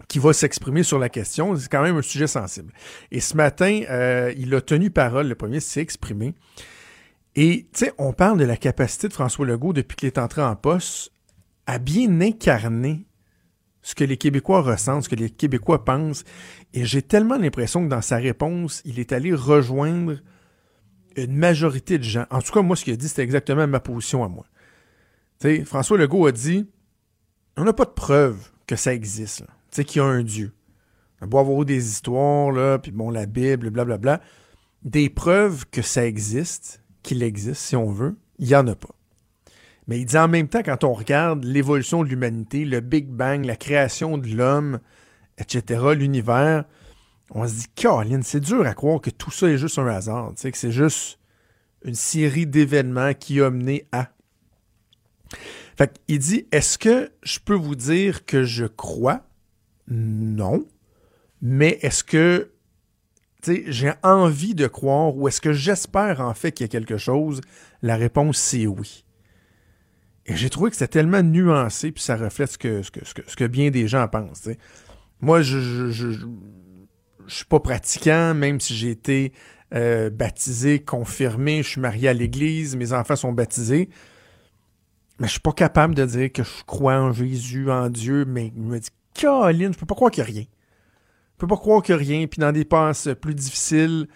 Qui 0.08 0.18
va 0.18 0.32
s'exprimer 0.32 0.82
sur 0.82 0.98
la 0.98 1.08
question. 1.08 1.56
C'est 1.56 1.70
quand 1.70 1.82
même 1.82 1.96
un 1.96 2.02
sujet 2.02 2.26
sensible. 2.26 2.72
Et 3.10 3.20
ce 3.20 3.36
matin, 3.36 3.82
euh, 3.90 4.32
il 4.36 4.54
a 4.54 4.60
tenu 4.60 4.90
parole, 4.90 5.28
le 5.28 5.34
premier 5.34 5.60
s'est 5.60 5.80
exprimé. 5.80 6.34
Et, 7.36 7.68
tu 7.72 7.84
sais, 7.84 7.92
on 7.98 8.12
parle 8.12 8.38
de 8.38 8.44
la 8.44 8.56
capacité 8.56 9.08
de 9.08 9.12
François 9.12 9.46
Legault, 9.46 9.72
depuis 9.72 9.96
qu'il 9.96 10.06
est 10.08 10.18
entré 10.18 10.42
en 10.42 10.56
poste, 10.56 11.12
à 11.66 11.78
bien 11.78 12.20
incarner 12.20 13.06
ce 13.82 13.94
que 13.94 14.04
les 14.04 14.16
Québécois 14.16 14.62
ressentent, 14.62 15.04
ce 15.04 15.08
que 15.08 15.14
les 15.14 15.30
Québécois 15.30 15.84
pensent. 15.84 16.24
Et 16.74 16.84
j'ai 16.84 17.02
tellement 17.02 17.38
l'impression 17.38 17.84
que 17.84 17.88
dans 17.88 18.02
sa 18.02 18.16
réponse, 18.16 18.82
il 18.84 18.98
est 18.98 19.12
allé 19.12 19.32
rejoindre 19.32 20.16
une 21.16 21.36
majorité 21.36 21.98
de 21.98 22.04
gens. 22.04 22.26
En 22.30 22.40
tout 22.40 22.52
cas, 22.52 22.62
moi, 22.62 22.76
ce 22.76 22.84
qu'il 22.84 22.94
a 22.94 22.96
dit, 22.96 23.08
c'était 23.08 23.22
exactement 23.22 23.66
ma 23.66 23.80
position 23.80 24.24
à 24.24 24.28
moi. 24.28 24.44
Tu 25.40 25.56
sais, 25.56 25.64
François 25.64 25.96
Legault 25.96 26.26
a 26.26 26.32
dit 26.32 26.66
on 27.56 27.64
n'a 27.64 27.72
pas 27.72 27.84
de 27.84 27.90
preuve 27.90 28.50
que 28.66 28.76
ça 28.76 28.94
existe, 28.94 29.38
tu 29.38 29.44
sais, 29.76 29.84
qu'il 29.84 30.00
y 30.00 30.04
a 30.04 30.08
un 30.08 30.22
Dieu. 30.22 30.52
On 31.22 31.26
va 31.26 31.40
avoir 31.40 31.64
des 31.64 31.88
histoires, 31.88 32.50
là, 32.50 32.78
puis 32.78 32.92
bon, 32.92 33.10
la 33.10 33.26
Bible, 33.26 33.70
blablabla. 33.70 34.20
Des 34.82 35.10
preuves 35.10 35.66
que 35.70 35.82
ça 35.82 36.06
existe, 36.06 36.82
qu'il 37.02 37.22
existe, 37.22 37.60
si 37.60 37.76
on 37.76 37.90
veut, 37.90 38.16
il 38.38 38.46
n'y 38.46 38.54
en 38.54 38.66
a 38.66 38.74
pas. 38.74 38.94
Mais 39.86 40.00
il 40.00 40.06
dit 40.06 40.16
en 40.16 40.28
même 40.28 40.48
temps, 40.48 40.62
quand 40.64 40.84
on 40.84 40.92
regarde 40.92 41.44
l'évolution 41.44 42.04
de 42.04 42.08
l'humanité, 42.08 42.64
le 42.64 42.80
Big 42.80 43.08
Bang, 43.08 43.44
la 43.44 43.56
création 43.56 44.18
de 44.18 44.28
l'homme, 44.28 44.78
etc., 45.36 45.82
l'univers, 45.94 46.64
on 47.30 47.46
se 47.46 47.54
dit, 47.54 47.66
Caroline, 47.74 48.22
c'est 48.22 48.40
dur 48.40 48.66
à 48.66 48.74
croire 48.74 49.00
que 49.00 49.10
tout 49.10 49.30
ça 49.30 49.48
est 49.48 49.58
juste 49.58 49.78
un 49.78 49.86
hasard, 49.86 50.32
que 50.34 50.56
c'est 50.56 50.72
juste 50.72 51.18
une 51.84 51.94
série 51.94 52.46
d'événements 52.46 53.14
qui 53.14 53.40
a 53.40 53.50
mené 53.50 53.86
à. 53.92 54.10
Fait 55.76 56.00
il 56.08 56.18
dit, 56.18 56.46
est-ce 56.52 56.76
que 56.76 57.10
je 57.22 57.38
peux 57.38 57.54
vous 57.54 57.76
dire 57.76 58.24
que 58.24 58.44
je 58.44 58.66
crois? 58.66 59.22
Non. 59.90 60.64
Mais 61.42 61.78
est-ce 61.82 62.04
que 62.04 62.52
j'ai 63.46 63.92
envie 64.02 64.54
de 64.54 64.66
croire 64.66 65.16
ou 65.16 65.28
est-ce 65.28 65.40
que 65.40 65.52
j'espère 65.52 66.20
en 66.20 66.34
fait 66.34 66.52
qu'il 66.52 66.64
y 66.64 66.68
a 66.68 66.68
quelque 66.68 66.96
chose? 66.96 67.40
La 67.82 67.96
réponse, 67.96 68.38
c'est 68.38 68.66
oui. 68.66 69.04
Et 70.26 70.36
j'ai 70.36 70.50
trouvé 70.50 70.70
que 70.70 70.76
c'était 70.76 71.00
tellement 71.00 71.22
nuancé, 71.22 71.90
puis 71.92 72.02
ça 72.02 72.16
reflète 72.16 72.52
ce 72.52 72.58
que, 72.58 72.82
ce 72.82 73.36
que, 73.36 73.46
bien 73.46 73.70
des 73.70 73.88
gens 73.88 74.06
pensent. 74.06 74.48
Moi, 75.20 75.42
je, 75.42 75.58
je, 75.90 76.12
je 77.30 77.34
suis 77.34 77.46
pas 77.46 77.60
pratiquant, 77.60 78.34
même 78.34 78.60
si 78.60 78.74
j'ai 78.76 78.90
été 78.90 79.32
euh, 79.74 80.10
baptisé, 80.10 80.80
confirmé, 80.80 81.62
je 81.62 81.68
suis 81.70 81.80
marié 81.80 82.08
à 82.08 82.12
l'église, 82.12 82.76
mes 82.76 82.92
enfants 82.92 83.16
sont 83.16 83.32
baptisés. 83.32 83.88
Mais 85.18 85.26
je 85.26 85.32
suis 85.32 85.40
pas 85.40 85.52
capable 85.52 85.94
de 85.94 86.04
dire 86.04 86.32
que 86.32 86.42
je 86.42 86.64
crois 86.66 86.98
en 86.98 87.12
Jésus, 87.12 87.70
en 87.70 87.88
Dieu, 87.88 88.24
mais 88.24 88.52
il 88.56 88.62
me 88.62 88.78
dit, 88.78 88.88
Caroline, 89.20 89.72
je 89.72 89.78
peux 89.78 89.86
pas 89.86 89.94
croire 89.94 90.10
qu'il 90.10 90.22
a 90.22 90.26
rien. 90.26 90.42
Je 90.42 91.38
peux 91.38 91.46
pas 91.46 91.56
croire 91.56 91.82
qu'il 91.82 91.94
n'y 91.94 92.00
a 92.00 92.04
rien. 92.04 92.26
Puis 92.26 92.40
dans 92.40 92.52
des 92.52 92.64
passes 92.64 93.08
plus 93.20 93.34
difficiles, 93.34 94.06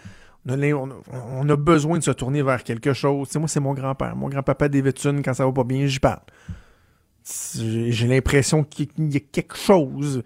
on 0.46 1.48
a, 1.48 1.56
besoin 1.56 1.98
de 1.98 2.04
se 2.04 2.10
tourner 2.10 2.42
vers 2.42 2.62
quelque 2.64 2.92
chose. 2.92 3.34
moi, 3.36 3.48
c'est 3.48 3.60
mon 3.60 3.74
grand-père. 3.74 4.14
Mon 4.16 4.28
grand-papa 4.28 4.68
David 4.68 4.94
quand 5.24 5.34
ça 5.34 5.46
va 5.46 5.52
pas 5.52 5.64
bien, 5.64 5.86
j'y 5.86 6.00
parle. 6.00 6.20
J'ai 7.54 8.06
l'impression 8.06 8.62
qu'il 8.64 8.88
y 8.98 9.16
a 9.16 9.20
quelque 9.20 9.56
chose 9.56 10.22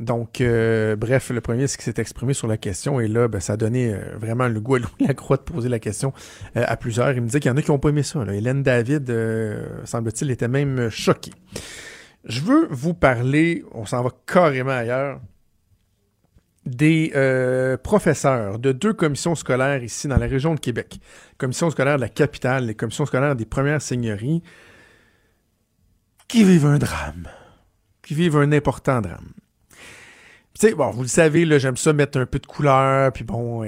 donc, 0.00 0.40
euh, 0.40 0.96
bref, 0.96 1.30
le 1.30 1.40
premier, 1.40 1.68
c'est 1.68 1.78
qui 1.78 1.84
s'est 1.84 1.94
exprimé 1.98 2.34
sur 2.34 2.48
la 2.48 2.56
question. 2.56 2.98
Et 2.98 3.06
là, 3.06 3.28
ben, 3.28 3.40
ça 3.40 3.52
a 3.52 3.56
donné 3.56 3.92
euh, 3.92 4.16
vraiment 4.18 4.48
le 4.48 4.60
goût 4.60 4.76
à 4.76 4.80
la 5.00 5.14
croix 5.14 5.36
de 5.36 5.42
poser 5.42 5.68
la 5.68 5.78
question 5.78 6.12
euh, 6.56 6.64
à 6.66 6.76
plusieurs. 6.76 7.12
Il 7.12 7.20
me 7.20 7.26
disait 7.26 7.38
qu'il 7.38 7.48
y 7.48 7.54
en 7.54 7.56
a 7.56 7.62
qui 7.62 7.70
n'ont 7.70 7.78
pas 7.78 7.90
aimé 7.90 8.02
ça. 8.02 8.24
Hélène 8.32 8.62
David, 8.62 9.12
semble-t-il, 9.84 10.30
était 10.30 10.48
même 10.48 10.90
choquée. 10.90 11.32
Je 12.24 12.40
veux 12.40 12.66
vous 12.70 12.94
parler, 12.94 13.64
on 13.72 13.84
s'en 13.86 14.02
va 14.02 14.10
carrément 14.26 14.70
ailleurs, 14.70 15.20
des 16.64 17.12
professeurs 17.82 18.58
de 18.58 18.72
deux 18.72 18.94
commissions 18.94 19.34
scolaires 19.34 19.82
ici 19.84 20.08
dans 20.08 20.16
la 20.16 20.26
région 20.26 20.54
de 20.54 20.60
Québec. 20.60 20.98
Commission 21.36 21.70
scolaire 21.70 21.96
de 21.96 22.00
la 22.00 22.08
capitale, 22.08 22.66
les 22.66 22.74
commissions 22.74 23.04
scolaires 23.04 23.36
des 23.36 23.44
premières 23.44 23.82
seigneuries, 23.82 24.42
qui 26.26 26.44
vivent 26.44 26.66
un 26.66 26.78
drame, 26.78 27.28
qui 28.02 28.14
vivent 28.14 28.38
un 28.38 28.52
important 28.52 29.02
drame. 29.02 29.32
Vous 30.62 31.02
le 31.02 31.08
savez, 31.08 31.58
j'aime 31.58 31.76
ça 31.76 31.92
mettre 31.92 32.18
un 32.18 32.26
peu 32.26 32.38
de 32.38 32.46
couleur, 32.46 33.12
puis 33.12 33.24
bon, 33.24 33.64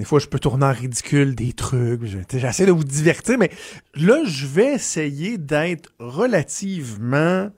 des 0.00 0.06
fois, 0.06 0.18
je 0.18 0.28
peux 0.28 0.38
tourner 0.38 0.64
en 0.64 0.72
ridicule 0.72 1.34
des 1.34 1.52
trucs. 1.52 2.00
J'essaie 2.32 2.64
de 2.64 2.72
vous 2.72 2.84
divertir, 2.84 3.36
mais 3.36 3.50
là, 3.94 4.22
je 4.24 4.46
vais 4.46 4.72
essayer 4.72 5.36
d'être 5.36 5.90
relativement 5.98 7.50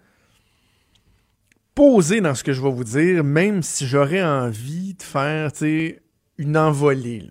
posé 1.76 2.20
dans 2.20 2.34
ce 2.34 2.42
que 2.42 2.52
je 2.52 2.60
vais 2.60 2.72
vous 2.72 2.82
dire, 2.82 3.22
même 3.22 3.62
si 3.62 3.86
j'aurais 3.86 4.24
envie 4.24 4.94
de 4.94 5.02
faire, 5.04 5.52
une 6.36 6.56
envolée. 6.56 7.30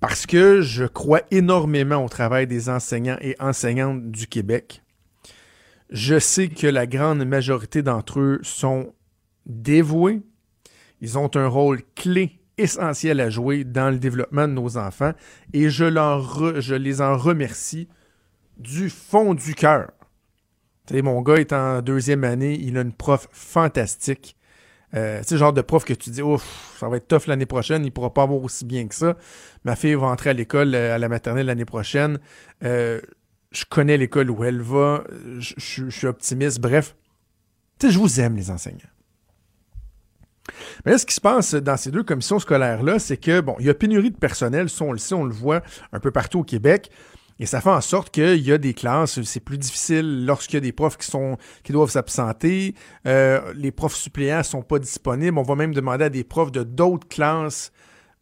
Parce 0.00 0.24
que 0.24 0.62
je 0.62 0.86
crois 0.86 1.20
énormément 1.30 2.02
au 2.02 2.08
travail 2.08 2.46
des 2.46 2.70
enseignants 2.70 3.18
et 3.20 3.36
enseignantes 3.38 4.10
du 4.10 4.26
Québec. 4.26 4.82
Je 5.90 6.18
sais 6.18 6.48
que 6.48 6.66
la 6.66 6.86
grande 6.86 7.26
majorité 7.26 7.82
d'entre 7.82 8.20
eux 8.20 8.38
sont 8.40 8.94
dévoués. 9.44 10.22
Ils 11.02 11.18
ont 11.18 11.30
un 11.36 11.46
rôle 11.46 11.82
clé, 11.94 12.37
essentiel 12.58 13.20
à 13.20 13.30
jouer 13.30 13.64
dans 13.64 13.90
le 13.90 13.98
développement 13.98 14.46
de 14.46 14.52
nos 14.52 14.76
enfants 14.76 15.12
et 15.52 15.70
je, 15.70 15.84
les 16.74 17.00
en 17.00 17.16
remercie 17.16 17.88
du 18.58 18.90
fond 18.90 19.34
du 19.34 19.54
cœur. 19.54 19.90
mon 20.92 21.22
gars 21.22 21.36
est 21.36 21.52
en 21.52 21.80
deuxième 21.80 22.24
année, 22.24 22.58
il 22.60 22.76
a 22.76 22.82
une 22.82 22.92
prof 22.92 23.28
fantastique. 23.32 24.36
Euh, 24.94 25.20
c'est 25.22 25.34
le 25.34 25.38
genre 25.38 25.52
de 25.52 25.60
prof 25.60 25.84
que 25.84 25.92
tu 25.92 26.10
dis, 26.10 26.22
ouf, 26.22 26.76
ça 26.78 26.88
va 26.88 26.96
être 26.96 27.08
tough 27.08 27.26
l'année 27.26 27.46
prochaine, 27.46 27.84
il 27.84 27.92
pourra 27.92 28.12
pas 28.12 28.22
avoir 28.22 28.42
aussi 28.42 28.64
bien 28.64 28.88
que 28.88 28.94
ça. 28.94 29.16
Ma 29.64 29.76
fille 29.76 29.94
va 29.94 30.06
entrer 30.06 30.30
à 30.30 30.32
l'école, 30.32 30.74
euh, 30.74 30.94
à 30.94 30.98
la 30.98 31.08
maternelle 31.08 31.46
l'année 31.46 31.66
prochaine. 31.66 32.18
Euh, 32.64 33.00
je 33.52 33.64
connais 33.64 33.96
l'école 33.96 34.30
où 34.30 34.44
elle 34.44 34.60
va, 34.60 35.04
je 35.38 35.88
suis 35.88 36.06
optimiste. 36.06 36.60
Bref, 36.60 36.96
je 37.82 37.98
vous 37.98 38.20
aime, 38.20 38.36
les 38.36 38.50
enseignants. 38.50 38.88
Mais 40.84 40.92
là, 40.92 40.98
ce 40.98 41.06
qui 41.06 41.14
se 41.14 41.20
passe 41.20 41.54
dans 41.54 41.76
ces 41.76 41.90
deux 41.90 42.02
commissions 42.02 42.38
scolaires-là, 42.38 42.98
c'est 42.98 43.16
que, 43.16 43.40
bon, 43.40 43.56
il 43.60 43.66
y 43.66 43.70
a 43.70 43.74
pénurie 43.74 44.10
de 44.10 44.16
personnel, 44.16 44.68
ça 44.68 44.84
on 44.84 44.92
le 44.92 44.98
sait, 44.98 45.14
on 45.14 45.24
le 45.24 45.34
voit 45.34 45.62
un 45.92 46.00
peu 46.00 46.10
partout 46.10 46.40
au 46.40 46.44
Québec. 46.44 46.90
Et 47.40 47.46
ça 47.46 47.60
fait 47.60 47.70
en 47.70 47.80
sorte 47.80 48.10
qu'il 48.10 48.40
y 48.40 48.52
a 48.52 48.58
des 48.58 48.74
classes, 48.74 49.22
c'est 49.22 49.40
plus 49.40 49.58
difficile 49.58 50.26
lorsqu'il 50.26 50.54
y 50.54 50.58
a 50.58 50.60
des 50.60 50.72
profs 50.72 50.96
qui 50.96 51.06
sont 51.06 51.36
qui 51.62 51.72
doivent 51.72 51.90
s'absenter. 51.90 52.74
Euh, 53.06 53.52
les 53.54 53.70
profs 53.70 53.94
suppléants 53.94 54.42
sont 54.42 54.62
pas 54.62 54.80
disponibles. 54.80 55.38
On 55.38 55.42
va 55.42 55.54
même 55.54 55.72
demander 55.72 56.06
à 56.06 56.10
des 56.10 56.24
profs 56.24 56.50
de 56.50 56.64
d'autres 56.64 57.06
classes, 57.06 57.70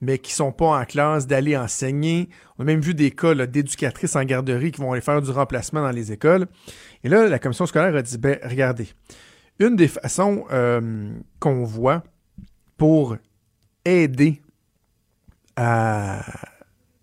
mais 0.03 0.19
qui 0.19 0.35
sont 0.35 0.53
pas 0.53 0.67
en 0.67 0.85
classe, 0.85 1.27
d'aller 1.27 1.57
enseigner. 1.57 2.29
On 2.59 2.63
a 2.63 2.65
même 2.67 2.81
vu 2.81 2.93
des 2.93 3.11
cas 3.11 3.35
d'éducatrices 3.35 4.17
en 4.17 4.25
garderie 4.25 4.71
qui 4.71 4.83
vont 4.83 4.93
aller 4.93 5.01
faire 5.01 5.23
du 5.23 5.31
remplacement 5.31 5.81
dans 5.81 5.91
les 5.91 6.13
écoles. 6.13 6.47
Et 7.03 7.09
là, 7.09 7.27
la 7.27 7.39
commission 7.39 7.65
scolaire 7.65 7.97
a 7.97 8.03
dit, 8.03 8.19
ben 8.19 8.39
regardez, 8.43 8.89
une 9.59 9.77
des 9.77 9.89
façons 9.89 10.45
euh, 10.51 11.11
qu'on 11.41 11.65
voit 11.65 12.03
pour 12.77 13.17
aider 13.85 14.43
à 15.57 16.23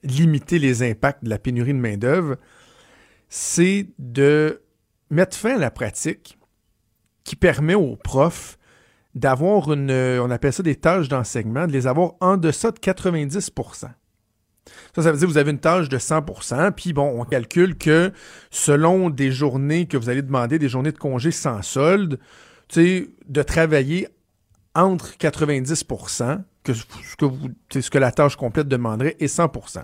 limiter 0.04 0.60
les 0.60 0.84
impacts 0.84 1.24
de 1.24 1.30
la 1.30 1.40
pénurie 1.40 1.74
de 1.74 1.80
main-d'œuvre, 1.80 2.38
c'est 3.30 3.88
de 3.98 4.62
mettre 5.10 5.38
fin 5.38 5.56
à 5.56 5.60
la 5.60 5.72
pratique 5.72 6.38
qui 7.24 7.36
permet 7.36 7.76
aux 7.76 7.96
profs 7.96 8.58
d'avoir 9.16 9.72
une, 9.72 9.92
on 9.92 10.30
appelle 10.30 10.54
ça 10.54 10.64
des 10.64 10.76
tâches 10.76 11.08
d'enseignement, 11.08 11.68
de 11.68 11.72
les 11.72 11.88
avoir 11.88 12.14
en 12.20 12.38
deçà 12.38 12.72
de 12.72 12.80
90% 12.80 13.90
ça, 14.96 15.02
ça 15.02 15.12
veut 15.12 15.18
dire 15.18 15.28
que 15.28 15.32
vous 15.32 15.38
avez 15.38 15.52
une 15.52 15.60
tâche 15.60 15.90
de 15.90 15.98
100%, 15.98 16.72
puis 16.72 16.94
bon, 16.94 17.20
on 17.20 17.26
calcule 17.26 17.78
que 17.78 18.12
selon 18.52 19.10
des 19.10 19.32
journées 19.32 19.88
que 19.88 19.98
vous 19.98 20.10
allez 20.10 20.22
demander, 20.22 20.60
des 20.60 20.70
journées 20.70 20.92
de 20.92 20.98
congé 20.98 21.32
sans 21.32 21.62
solde, 21.62 22.20
tu 22.68 22.76
sais, 22.76 23.10
de 23.28 23.44
travailler 23.44 24.08
entre 24.76 25.18
90 25.18 25.84
que 26.64 26.74
ce 26.74 26.84
que, 27.18 27.82
ce 27.82 27.90
que 27.90 27.98
la 27.98 28.12
tâche 28.12 28.36
complète 28.36 28.68
demanderait 28.68 29.16
et 29.20 29.28
100% 29.28 29.84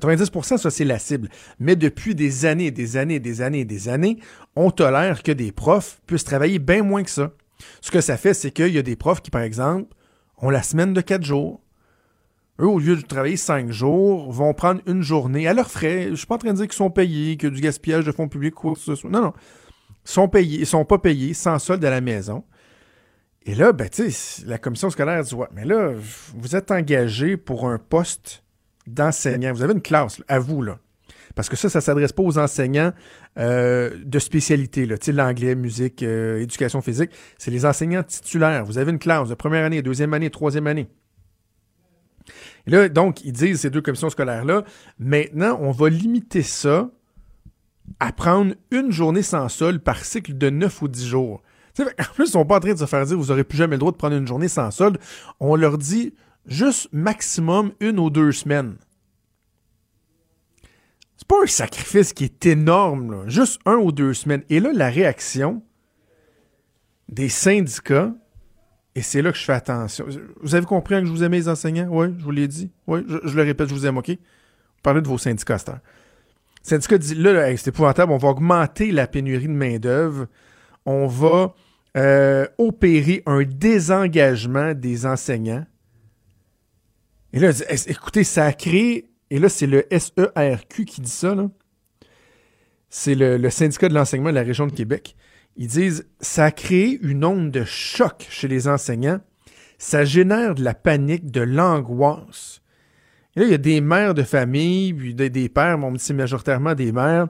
90% 0.00 0.58
ça, 0.58 0.70
c'est 0.70 0.84
la 0.84 0.98
cible. 0.98 1.28
Mais 1.58 1.76
depuis 1.76 2.14
des 2.14 2.46
années, 2.46 2.70
des 2.70 2.96
années, 2.96 3.20
des 3.20 3.42
années, 3.42 3.64
des 3.64 3.88
années, 3.88 4.18
on 4.56 4.70
tolère 4.70 5.22
que 5.22 5.32
des 5.32 5.52
profs 5.52 6.00
puissent 6.06 6.24
travailler 6.24 6.58
bien 6.58 6.82
moins 6.82 7.02
que 7.02 7.10
ça. 7.10 7.32
Ce 7.80 7.90
que 7.90 8.00
ça 8.00 8.16
fait, 8.16 8.34
c'est 8.34 8.50
qu'il 8.50 8.72
y 8.72 8.78
a 8.78 8.82
des 8.82 8.96
profs 8.96 9.22
qui, 9.22 9.30
par 9.30 9.42
exemple, 9.42 9.94
ont 10.38 10.50
la 10.50 10.62
semaine 10.62 10.92
de 10.92 11.00
4 11.00 11.22
jours. 11.22 11.60
Eux, 12.60 12.66
au 12.66 12.78
lieu 12.78 12.96
de 12.96 13.02
travailler 13.02 13.36
5 13.36 13.70
jours, 13.70 14.30
vont 14.32 14.52
prendre 14.54 14.80
une 14.86 15.02
journée 15.02 15.46
à 15.46 15.54
leurs 15.54 15.70
frais. 15.70 16.08
Je 16.10 16.16
suis 16.16 16.26
pas 16.26 16.34
en 16.34 16.38
train 16.38 16.52
de 16.52 16.56
dire 16.56 16.66
qu'ils 16.66 16.74
sont 16.74 16.90
payés, 16.90 17.36
que 17.36 17.46
du 17.46 17.60
gaspillage 17.60 18.04
de 18.04 18.12
fonds 18.12 18.28
publics 18.28 18.54
quoi 18.54 18.74
que 18.74 18.80
ce 18.80 18.94
soit. 18.94 19.10
Non, 19.10 19.22
non. 19.22 19.32
Ils 20.04 20.10
sont 20.10 20.28
payés, 20.28 20.58
ils 20.60 20.66
sont 20.66 20.84
pas 20.84 20.98
payés, 20.98 21.34
sans 21.34 21.58
solde 21.58 21.84
à 21.84 21.90
la 21.90 22.00
maison. 22.00 22.44
Et 23.44 23.54
là, 23.54 23.72
ben, 23.72 23.88
la 24.46 24.58
commission 24.58 24.90
scolaire 24.90 25.22
dit 25.22 25.34
Ouais, 25.34 25.48
mais 25.52 25.64
là, 25.64 25.92
vous 26.34 26.56
êtes 26.56 26.70
engagé 26.70 27.36
pour 27.36 27.68
un 27.68 27.78
poste 27.78 28.44
d'enseignant. 28.86 29.52
Vous 29.52 29.62
avez 29.62 29.72
une 29.72 29.82
classe, 29.82 30.22
à 30.28 30.38
vous, 30.38 30.62
là. 30.62 30.78
Parce 31.34 31.48
que 31.48 31.56
ça, 31.56 31.68
ça 31.68 31.80
s'adresse 31.80 32.12
pas 32.12 32.22
aux 32.22 32.38
enseignants 32.38 32.92
euh, 33.38 33.96
de 34.04 34.18
spécialité, 34.18 34.86
là, 34.86 34.96
l'anglais, 35.08 35.54
musique, 35.54 36.02
euh, 36.02 36.40
éducation 36.40 36.82
physique. 36.82 37.10
C'est 37.38 37.50
les 37.50 37.64
enseignants 37.64 38.02
titulaires. 38.02 38.64
Vous 38.64 38.78
avez 38.78 38.92
une 38.92 38.98
classe 38.98 39.28
de 39.28 39.34
première 39.34 39.64
année, 39.64 39.80
deuxième 39.82 40.12
année, 40.12 40.30
troisième 40.30 40.66
année. 40.66 40.88
Et 42.66 42.70
là, 42.70 42.88
donc, 42.88 43.24
ils 43.24 43.32
disent, 43.32 43.60
ces 43.60 43.70
deux 43.70 43.80
commissions 43.80 44.10
scolaires-là, 44.10 44.64
maintenant, 44.98 45.58
on 45.60 45.70
va 45.70 45.88
limiter 45.88 46.42
ça 46.42 46.90
à 47.98 48.12
prendre 48.12 48.54
une 48.70 48.92
journée 48.92 49.22
sans 49.22 49.48
sol 49.48 49.80
par 49.80 50.04
cycle 50.04 50.36
de 50.36 50.50
9 50.50 50.82
ou 50.82 50.88
10 50.88 51.06
jours. 51.06 51.42
En 51.80 52.12
plus, 52.14 52.26
ils 52.26 52.30
sont 52.30 52.44
pas 52.44 52.56
en 52.56 52.60
train 52.60 52.74
de 52.74 52.78
se 52.78 52.86
faire 52.86 53.04
dire, 53.06 53.16
vous 53.16 53.26
n'aurez 53.26 53.44
plus 53.44 53.56
jamais 53.56 53.76
le 53.76 53.80
droit 53.80 53.92
de 53.92 53.96
prendre 53.96 54.16
une 54.16 54.26
journée 54.26 54.48
sans 54.48 54.70
solde. 54.70 54.98
On 55.40 55.56
leur 55.56 55.78
dit 55.78 56.14
juste 56.46 56.88
maximum 56.92 57.72
une 57.80 57.98
ou 57.98 58.10
deux 58.10 58.32
semaines. 58.32 58.76
C'est 61.16 61.28
pas 61.28 61.42
un 61.42 61.46
sacrifice 61.46 62.12
qui 62.12 62.24
est 62.24 62.46
énorme, 62.46 63.28
juste 63.28 63.60
un 63.64 63.76
ou 63.76 63.92
deux 63.92 64.12
semaines. 64.12 64.42
Et 64.50 64.60
là, 64.60 64.72
la 64.72 64.90
réaction 64.90 65.62
des 67.08 67.28
syndicats, 67.28 68.12
et 68.94 69.02
c'est 69.02 69.22
là 69.22 69.30
que 69.32 69.38
je 69.38 69.44
fais 69.44 69.52
attention. 69.52 70.04
Vous 70.40 70.54
avez 70.54 70.66
compris 70.66 70.96
que 70.96 71.06
je 71.06 71.10
vous 71.10 71.22
aimais 71.22 71.38
les 71.38 71.48
enseignants? 71.48 71.88
Oui, 71.90 72.08
je 72.18 72.24
vous 72.24 72.30
l'ai 72.30 72.48
dit. 72.48 72.70
Oui, 72.86 73.00
je, 73.06 73.34
le 73.36 73.42
répète, 73.42 73.68
je 73.68 73.74
vous 73.74 73.86
aime, 73.86 73.98
OK? 73.98 74.10
Parlez 74.82 75.00
de 75.00 75.08
vos 75.08 75.16
syndicats, 75.16 75.58
Le 75.66 75.74
syndicat 76.62 76.98
dit, 76.98 77.14
là, 77.14 77.56
c'est 77.56 77.68
épouvantable, 77.68 78.12
on 78.12 78.18
va 78.18 78.28
augmenter 78.28 78.90
la 78.90 79.06
pénurie 79.06 79.46
de 79.46 79.52
main-d'œuvre. 79.52 80.26
On 80.86 81.06
va 81.06 81.54
euh, 81.96 82.46
opérer 82.58 83.22
un 83.26 83.42
désengagement 83.42 84.74
des 84.74 85.06
enseignants. 85.06 85.66
Et 87.32 87.38
là, 87.38 87.50
écoutez, 87.86 88.24
ça 88.24 88.46
a 88.46 88.52
et 89.32 89.38
là, 89.38 89.48
c'est 89.48 89.66
le 89.66 89.86
SERQ 89.90 90.84
qui 90.84 91.00
dit 91.00 91.10
ça. 91.10 91.34
C'est 92.90 93.14
le, 93.14 93.48
syndicat 93.48 93.88
de 93.88 93.94
l'enseignement 93.94 94.28
de 94.28 94.34
la 94.34 94.42
région 94.42 94.66
de 94.66 94.72
Québec. 94.72 95.16
Ils 95.56 95.68
disent 95.68 96.06
ça 96.20 96.44
a 96.44 96.50
une 96.70 97.24
onde 97.24 97.50
de 97.50 97.64
choc 97.64 98.26
chez 98.28 98.46
les 98.46 98.68
enseignants. 98.68 99.20
Ça 99.78 100.04
génère 100.04 100.54
de 100.54 100.62
la 100.62 100.74
panique, 100.74 101.30
de 101.30 101.40
l'angoisse. 101.40 102.60
Là, 103.34 103.44
il 103.44 103.50
y 103.50 103.54
a 103.54 103.58
des 103.58 103.80
mères 103.80 104.12
de 104.12 104.22
famille, 104.22 104.92
puis 104.92 105.14
des, 105.14 105.48
pères, 105.48 105.78
mon 105.78 105.96
c'est 105.96 106.12
majoritairement 106.12 106.74
des 106.74 106.92
mères, 106.92 107.28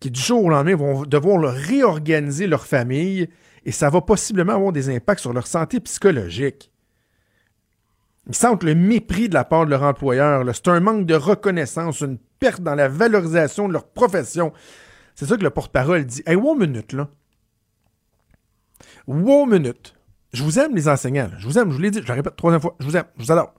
qui 0.00 0.10
du 0.10 0.20
jour 0.20 0.44
au 0.44 0.48
lendemain 0.50 0.76
vont 0.76 1.02
devoir 1.02 1.52
réorganiser 1.52 2.46
leur 2.46 2.66
famille 2.66 3.28
et 3.64 3.72
ça 3.72 3.90
va 3.90 4.00
possiblement 4.00 4.54
avoir 4.54 4.72
des 4.72 4.94
impacts 4.94 5.20
sur 5.20 5.32
leur 5.32 5.46
santé 5.46 5.80
psychologique. 5.80 6.70
Ils 8.28 8.34
sentent 8.34 8.64
le 8.64 8.74
mépris 8.74 9.28
de 9.28 9.34
la 9.34 9.44
part 9.44 9.66
de 9.66 9.70
leur 9.70 9.82
employeur. 9.82 10.44
C'est 10.54 10.68
un 10.68 10.80
manque 10.80 11.06
de 11.06 11.14
reconnaissance, 11.14 12.00
une 12.00 12.18
perte 12.38 12.60
dans 12.60 12.74
la 12.74 12.88
valorisation 12.88 13.68
de 13.68 13.72
leur 13.72 13.86
profession. 13.86 14.52
C'est 15.14 15.26
ça 15.26 15.36
que 15.36 15.44
le 15.44 15.50
porte-parole 15.50 16.04
dit. 16.04 16.22
Hey, 16.26 16.36
one 16.36 16.58
minute, 16.58 16.92
là. 16.92 17.08
One 19.06 19.50
minute. 19.50 19.94
Je 20.32 20.42
vous 20.42 20.58
aime, 20.58 20.74
les 20.74 20.88
enseignants. 20.88 21.30
Je 21.38 21.46
vous 21.46 21.58
aime, 21.58 21.70
je 21.70 21.76
vous 21.76 21.82
l'ai 21.82 21.90
dit, 21.90 22.00
je 22.02 22.08
le 22.08 22.14
répète 22.14 22.36
troisième 22.36 22.60
fois. 22.60 22.76
Je 22.80 22.86
vous 22.86 22.96
aime, 22.96 23.06
je 23.16 23.24
vous 23.24 23.32
adore. 23.32 23.54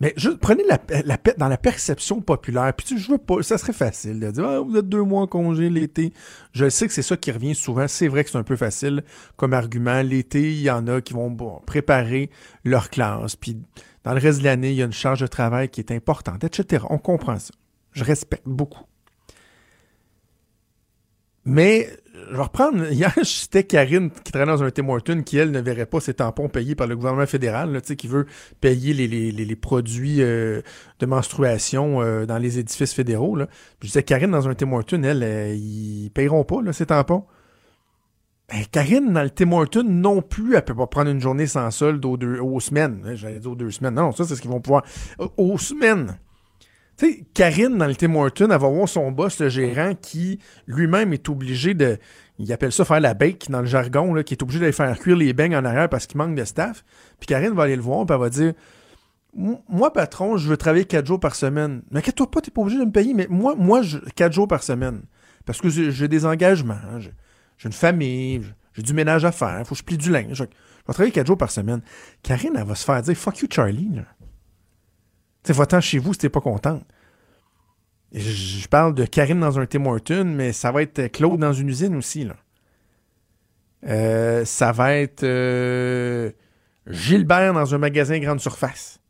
Mais 0.00 0.12
juste 0.16 0.38
prenez 0.38 0.62
la, 0.64 0.78
la, 1.04 1.16
dans 1.38 1.48
la 1.48 1.56
perception 1.56 2.20
populaire. 2.20 2.72
Puis 2.74 2.98
je 2.98 3.10
veux 3.10 3.18
pas, 3.18 3.42
ça 3.42 3.56
serait 3.56 3.72
facile 3.72 4.20
de 4.20 4.30
dire 4.30 4.44
ah, 4.44 4.60
vous 4.60 4.76
êtes 4.76 4.88
deux 4.88 5.02
mois 5.02 5.22
en 5.22 5.26
congé 5.26 5.70
l'été. 5.70 6.12
Je 6.52 6.68
sais 6.68 6.86
que 6.86 6.92
c'est 6.92 7.02
ça 7.02 7.16
qui 7.16 7.32
revient 7.32 7.54
souvent. 7.54 7.88
C'est 7.88 8.08
vrai 8.08 8.24
que 8.24 8.30
c'est 8.30 8.38
un 8.38 8.42
peu 8.42 8.56
facile 8.56 9.04
comme 9.36 9.54
argument. 9.54 10.02
L'été, 10.02 10.52
il 10.52 10.60
y 10.60 10.70
en 10.70 10.86
a 10.86 11.00
qui 11.00 11.14
vont 11.14 11.34
préparer 11.64 12.30
leur 12.64 12.90
classe. 12.90 13.36
Puis 13.36 13.56
dans 14.04 14.12
le 14.12 14.20
reste 14.20 14.40
de 14.40 14.44
l'année, 14.44 14.70
il 14.70 14.76
y 14.76 14.82
a 14.82 14.86
une 14.86 14.92
charge 14.92 15.20
de 15.20 15.26
travail 15.26 15.70
qui 15.70 15.80
est 15.80 15.90
importante, 15.90 16.44
etc. 16.44 16.84
On 16.90 16.98
comprend 16.98 17.38
ça. 17.38 17.54
Je 17.92 18.04
respecte 18.04 18.46
beaucoup. 18.46 18.84
Mais 21.46 21.88
je 22.30 22.36
vais 22.36 22.42
reprendre. 22.42 22.84
Hier, 22.92 23.12
c'était 23.22 23.64
Karine 23.64 24.10
qui 24.10 24.32
traînait 24.32 24.46
dans 24.50 24.62
un 24.62 24.70
Tim 24.70 24.88
Horton 24.88 25.22
qui, 25.24 25.38
elle, 25.38 25.52
ne 25.52 25.60
verrait 25.60 25.86
pas 25.86 26.00
ses 26.00 26.14
tampons 26.14 26.48
payés 26.48 26.74
par 26.74 26.86
le 26.86 26.96
gouvernement 26.96 27.26
fédéral, 27.26 27.72
là, 27.72 27.80
qui 27.80 28.08
veut 28.08 28.26
payer 28.60 28.92
les, 28.92 29.06
les, 29.06 29.30
les, 29.32 29.56
produits 29.56 30.22
euh, 30.22 30.60
de 30.98 31.06
menstruation 31.06 32.02
euh, 32.02 32.26
dans 32.26 32.38
les 32.38 32.58
édifices 32.58 32.92
fédéraux. 32.92 33.36
Là. 33.36 33.46
je 33.80 33.86
disais, 33.86 34.02
Karine, 34.02 34.32
dans 34.32 34.48
un 34.48 34.54
Tim 34.54 34.72
Horton, 34.72 35.02
elle, 35.04 35.22
euh, 35.22 35.54
ils 35.54 36.10
payeront 36.10 36.44
pas 36.44 36.60
là, 36.62 36.72
ces 36.72 36.86
tampons. 36.86 37.24
Ben, 38.48 38.64
Karine, 38.70 39.12
dans 39.12 39.22
le 39.22 39.30
Tim 39.30 39.52
Horton, 39.52 39.84
non 39.84 40.22
plus, 40.22 40.54
elle 40.54 40.64
peut 40.64 40.74
pas 40.74 40.86
prendre 40.86 41.10
une 41.10 41.20
journée 41.20 41.46
sans 41.46 41.70
solde 41.70 42.04
aux, 42.04 42.16
deux, 42.16 42.38
aux 42.38 42.60
semaines. 42.60 43.02
J'allais 43.14 43.40
dire 43.40 43.50
aux 43.52 43.56
deux 43.56 43.70
semaines. 43.70 43.94
Non, 43.94 44.12
ça, 44.12 44.24
c'est 44.24 44.36
ce 44.36 44.40
qu'ils 44.40 44.50
vont 44.50 44.60
pouvoir. 44.60 44.84
Aux 45.36 45.58
semaines. 45.58 46.18
Tu 46.98 47.06
sais, 47.06 47.26
Karine, 47.34 47.76
dans 47.76 47.86
le 47.86 47.94
Tim 47.94 48.14
Horton, 48.14 48.44
elle 48.44 48.58
va 48.58 48.68
voir 48.68 48.88
son 48.88 49.12
boss, 49.12 49.38
le 49.40 49.50
gérant, 49.50 49.94
qui 49.94 50.38
lui-même 50.66 51.12
est 51.12 51.28
obligé 51.28 51.74
de. 51.74 51.98
Il 52.38 52.50
appelle 52.52 52.72
ça 52.72 52.84
faire 52.84 53.00
la 53.00 53.12
bake 53.14 53.50
dans 53.50 53.60
le 53.60 53.66
jargon, 53.66 54.14
là, 54.14 54.22
qui 54.22 54.34
est 54.34 54.42
obligé 54.42 54.60
d'aller 54.60 54.72
faire 54.72 54.98
cuire 54.98 55.16
les 55.16 55.32
beignes 55.32 55.56
en 55.56 55.64
arrière 55.64 55.88
parce 55.88 56.06
qu'il 56.06 56.16
manque 56.16 56.34
de 56.34 56.44
staff. 56.44 56.84
Puis 57.18 57.26
Karine 57.26 57.52
va 57.52 57.64
aller 57.64 57.76
le 57.76 57.82
voir, 57.82 58.06
puis 58.06 58.14
elle 58.14 58.20
va 58.20 58.30
dire 58.30 58.52
Moi, 59.34 59.92
patron, 59.92 60.38
je 60.38 60.48
veux 60.48 60.56
travailler 60.56 60.86
quatre 60.86 61.06
jours 61.06 61.20
par 61.20 61.34
semaine. 61.34 61.82
Mais 61.90 61.98
inquiète-toi 61.98 62.30
pas, 62.30 62.40
t'es 62.40 62.50
pas 62.50 62.62
obligé 62.62 62.78
de 62.78 62.84
me 62.84 62.92
payer, 62.92 63.12
mais 63.12 63.26
moi, 63.28 63.54
moi, 63.56 63.82
quatre 64.14 64.32
jours 64.32 64.48
par 64.48 64.62
semaine. 64.62 65.02
Parce 65.44 65.60
que 65.60 65.68
j'ai 65.68 66.08
des 66.08 66.24
engagements, 66.24 66.98
j'ai 66.98 67.66
une 67.66 67.72
famille, 67.72 68.42
j'ai 68.74 68.82
du 68.82 68.94
ménage 68.94 69.24
à 69.24 69.32
faire, 69.32 69.62
faut 69.66 69.74
que 69.74 69.78
je 69.78 69.84
plie 69.84 69.98
du 69.98 70.10
linge. 70.10 70.34
Je 70.34 70.44
vais 70.44 70.92
travailler 70.92 71.12
quatre 71.12 71.26
jours 71.26 71.38
par 71.38 71.50
semaine. 71.50 71.82
Karine, 72.22 72.52
elle 72.56 72.64
va 72.64 72.74
se 72.74 72.84
faire 72.84 73.00
dire 73.02 73.16
Fuck 73.16 73.40
you, 73.40 73.48
Charlie. 73.50 73.90
Là. 73.94 74.02
Tu 75.46 75.52
va-t'en 75.52 75.80
chez 75.80 75.98
vous 75.98 76.12
si 76.12 76.28
pas 76.28 76.40
contente. 76.40 76.84
Je, 78.12 78.66
parle 78.66 78.94
de 78.94 79.04
Karine 79.04 79.38
dans 79.38 79.60
un 79.60 79.66
Tim 79.66 79.86
Horton, 79.86 80.24
mais 80.24 80.52
ça 80.52 80.72
va 80.72 80.82
être 80.82 81.06
Claude 81.12 81.38
dans 81.38 81.52
une 81.52 81.68
usine 81.68 81.94
aussi. 81.94 82.26
Euh, 83.86 84.44
ça 84.44 84.72
va 84.72 84.94
être 84.94 85.22
euh, 85.22 86.32
Gilbert 86.88 87.54
dans 87.54 87.74
un 87.74 87.78
magasin 87.78 88.18
grande 88.18 88.40
surface. 88.40 89.00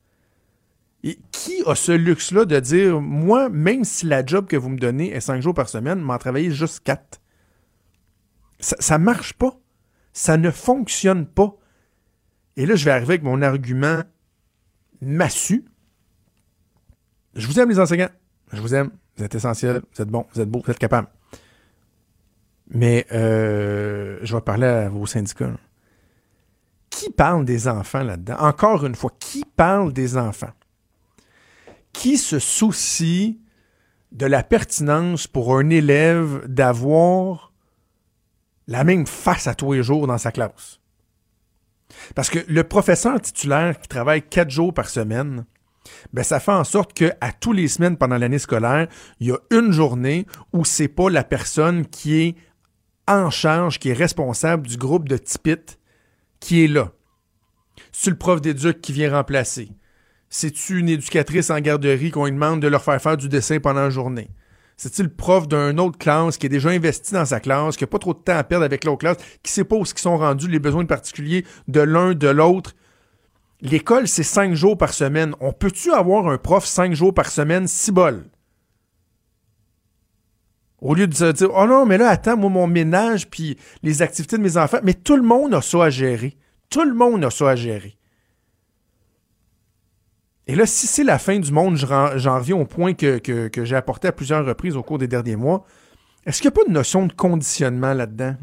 Qui 1.31 1.63
a 1.65 1.75
ce 1.75 1.93
luxe-là 1.93 2.45
de 2.45 2.61
dire, 2.61 3.01
moi, 3.01 3.49
même 3.49 3.85
si 3.85 4.05
la 4.05 4.25
job 4.27 4.47
que 4.47 4.57
vous 4.57 4.69
me 4.69 4.79
donnez 4.79 5.13
est 5.13 5.21
cinq 5.21 5.41
jours 5.41 5.55
par 5.55 5.71
semaine, 5.71 6.01
m'en 6.01 6.19
travailler 6.19 6.51
juste 6.51 6.81
quatre? 6.81 7.21
Ça, 8.61 8.77
ça 8.79 8.99
marche 8.99 9.33
pas. 9.33 9.59
Ça 10.13 10.37
ne 10.37 10.51
fonctionne 10.51 11.27
pas. 11.27 11.55
Et 12.57 12.67
là, 12.67 12.75
je 12.75 12.85
vais 12.85 12.91
arriver 12.91 13.15
avec 13.15 13.23
mon 13.23 13.41
argument 13.41 14.03
massu. 15.01 15.65
Je 17.37 17.47
vous 17.47 17.61
aime, 17.61 17.69
les 17.69 17.79
enseignants. 17.79 18.09
Je 18.53 18.61
vous 18.61 18.75
aime. 18.75 18.91
Vous 19.17 19.25
êtes 19.25 19.35
essentiels. 19.35 19.83
Vous 19.95 20.03
êtes 20.03 20.09
bons. 20.09 20.27
Vous 20.33 20.41
êtes 20.41 20.51
beaux. 20.51 20.63
Vous 20.65 20.71
êtes 20.71 20.79
capables. 20.79 21.09
Mais 22.69 23.07
euh, 23.13 24.19
je 24.23 24.35
vais 24.35 24.41
parler 24.41 24.67
à 24.67 24.89
vos 24.89 25.07
syndicats. 25.07 25.53
Qui 26.91 27.11
parle 27.11 27.45
des 27.45 27.69
enfants 27.69 28.03
là-dedans? 28.03 28.37
Encore 28.39 28.87
une 28.87 28.95
fois, 28.95 29.13
qui 29.21 29.45
parle 29.45 29.93
des 29.93 30.17
enfants? 30.17 30.53
Qui 31.93 32.17
se 32.17 32.39
soucie 32.39 33.41
de 34.13 34.27
la 34.27 34.43
pertinence 34.43 35.27
pour 35.27 35.57
un 35.57 35.69
élève 35.69 36.47
d'avoir 36.47 37.53
la 38.67 38.83
même 38.83 39.07
face 39.07 39.47
à 39.47 39.55
tous 39.55 39.75
les 39.75 39.83
jours 39.83 40.07
dans 40.07 40.19
sa 40.19 40.33
classe? 40.33 40.81
Parce 42.15 42.31
que 42.31 42.39
le 42.49 42.65
professeur 42.65 43.21
titulaire 43.21 43.79
qui 43.79 43.89
travaille 43.89 44.23
quatre 44.23 44.51
jours 44.51 44.73
par 44.73 44.89
semaine, 44.89 45.45
ben 46.13 46.23
ça 46.23 46.41
fait 46.41 46.53
en 46.53 46.65
sorte 46.65 46.93
que 46.93 47.11
à 47.21 47.33
tous 47.33 47.53
les 47.53 47.69
semaines 47.69 47.97
pendant 47.97 48.19
l'année 48.19 48.39
scolaire, 48.39 48.89
il 49.21 49.29
y 49.29 49.33
a 49.33 49.39
une 49.51 49.73
journée 49.73 50.27
où 50.53 50.65
c'est 50.65 50.89
pas 50.89 51.11
la 51.11 51.25
personne 51.25 51.87
qui 51.87 52.21
est 52.21 52.37
en 53.09 53.31
charge, 53.31 53.79
qui 53.79 53.91
est 53.91 53.95
responsable 53.95 54.67
du 54.67 54.77
groupe 54.77 55.09
de 55.09 55.17
tipit 55.17 55.79
qui 56.41 56.65
est 56.65 56.69
là. 56.69 56.93
C'est 57.93 58.11
le 58.11 58.17
prof 58.17 58.41
d'éduc 58.41 58.81
qui 58.81 58.93
vient 58.93 59.11
remplacer? 59.11 59.71
C'est-tu 60.29 60.79
une 60.81 60.89
éducatrice 60.89 61.51
en 61.51 61.61
garderie 61.61 62.11
qu'on 62.11 62.25
lui 62.25 62.33
demande 62.33 62.61
de 62.61 62.69
leur 62.69 62.83
faire 62.83 63.01
faire 63.01 63.17
du 63.17 63.29
dessin 63.29 63.61
pendant 63.61 63.83
la 63.83 63.91
journée? 63.91 64.31
C'est-tu 64.77 65.03
le 65.03 65.09
prof 65.09 65.49
d'une 65.49 65.81
autre 65.81 65.97
classe 65.97 66.37
qui 66.37 66.47
est 66.47 66.51
déjà 66.51 66.69
investi 66.69 67.15
dans 67.15 67.25
sa 67.25 67.41
classe, 67.41 67.77
qui 67.77 67.85
n'a 67.85 67.89
pas 67.89 67.99
trop 67.99 68.13
de 68.13 68.19
temps 68.19 68.37
à 68.37 68.45
perdre 68.45 68.65
avec 68.65 68.85
l'autre 68.85 68.99
classe, 68.99 69.17
qui 69.43 69.51
sait 69.51 69.65
pas 69.65 69.77
où 69.77 69.85
sont 69.87 70.19
rendus 70.19 70.49
les 70.49 70.59
besoins 70.59 70.85
particuliers 70.85 71.47
de 71.69 71.81
l'un, 71.81 72.13
de 72.13 72.29
l'autre, 72.29 72.75
L'école, 73.69 74.07
c'est 74.07 74.23
cinq 74.23 74.55
jours 74.55 74.79
par 74.79 74.93
semaine. 74.93 75.35
On 75.41 75.53
peut-tu 75.53 75.93
avoir 75.93 76.29
un 76.29 76.39
prof 76.39 76.65
cinq 76.65 76.95
jours 76.95 77.13
par 77.13 77.29
semaine, 77.29 77.67
si 77.67 77.91
bol? 77.91 78.25
Au 80.81 80.95
lieu 80.95 81.09
de 81.09 81.15
se 81.15 81.33
dire, 81.33 81.51
oh 81.53 81.67
non, 81.67 81.85
mais 81.85 81.99
là, 81.99 82.11
attends, 82.11 82.37
moi, 82.37 82.49
mon 82.49 82.69
ménage, 82.69 83.29
puis 83.29 83.59
les 83.83 84.03
activités 84.03 84.37
de 84.39 84.43
mes 84.43 84.57
enfants, 84.57 84.79
mais 84.85 84.95
tout 84.95 85.17
le 85.17 85.23
monde 85.23 85.53
a 85.53 85.63
ça 85.63 85.85
à 85.85 85.91
gérer. 85.91 86.37
Tout 86.71 86.85
le 86.85 86.95
monde 86.95 87.25
a 87.25 87.31
ça 87.31 87.51
à 87.51 87.57
gérer. 87.57 87.97
Et 90.47 90.55
là, 90.55 90.65
si 90.65 90.87
c'est 90.87 91.03
la 91.03 91.19
fin 91.19 91.41
du 91.41 91.51
monde, 91.51 91.77
j'en 91.77 92.39
reviens 92.39 92.57
au 92.57 92.67
point 92.67 92.95
que, 92.95 93.19
que 93.19 93.65
j'ai 93.65 93.75
apporté 93.75 94.07
à 94.07 94.13
plusieurs 94.13 94.47
reprises 94.47 94.77
au 94.77 94.85
cours 94.85 94.99
des 94.99 95.09
derniers 95.09 95.35
mois. 95.35 95.65
Est-ce 96.25 96.41
qu'il 96.41 96.49
n'y 96.51 96.55
a 96.55 96.63
pas 96.63 96.69
de 96.69 96.73
notion 96.73 97.07
de 97.07 97.13
conditionnement 97.13 97.95
là-dedans? 97.95 98.37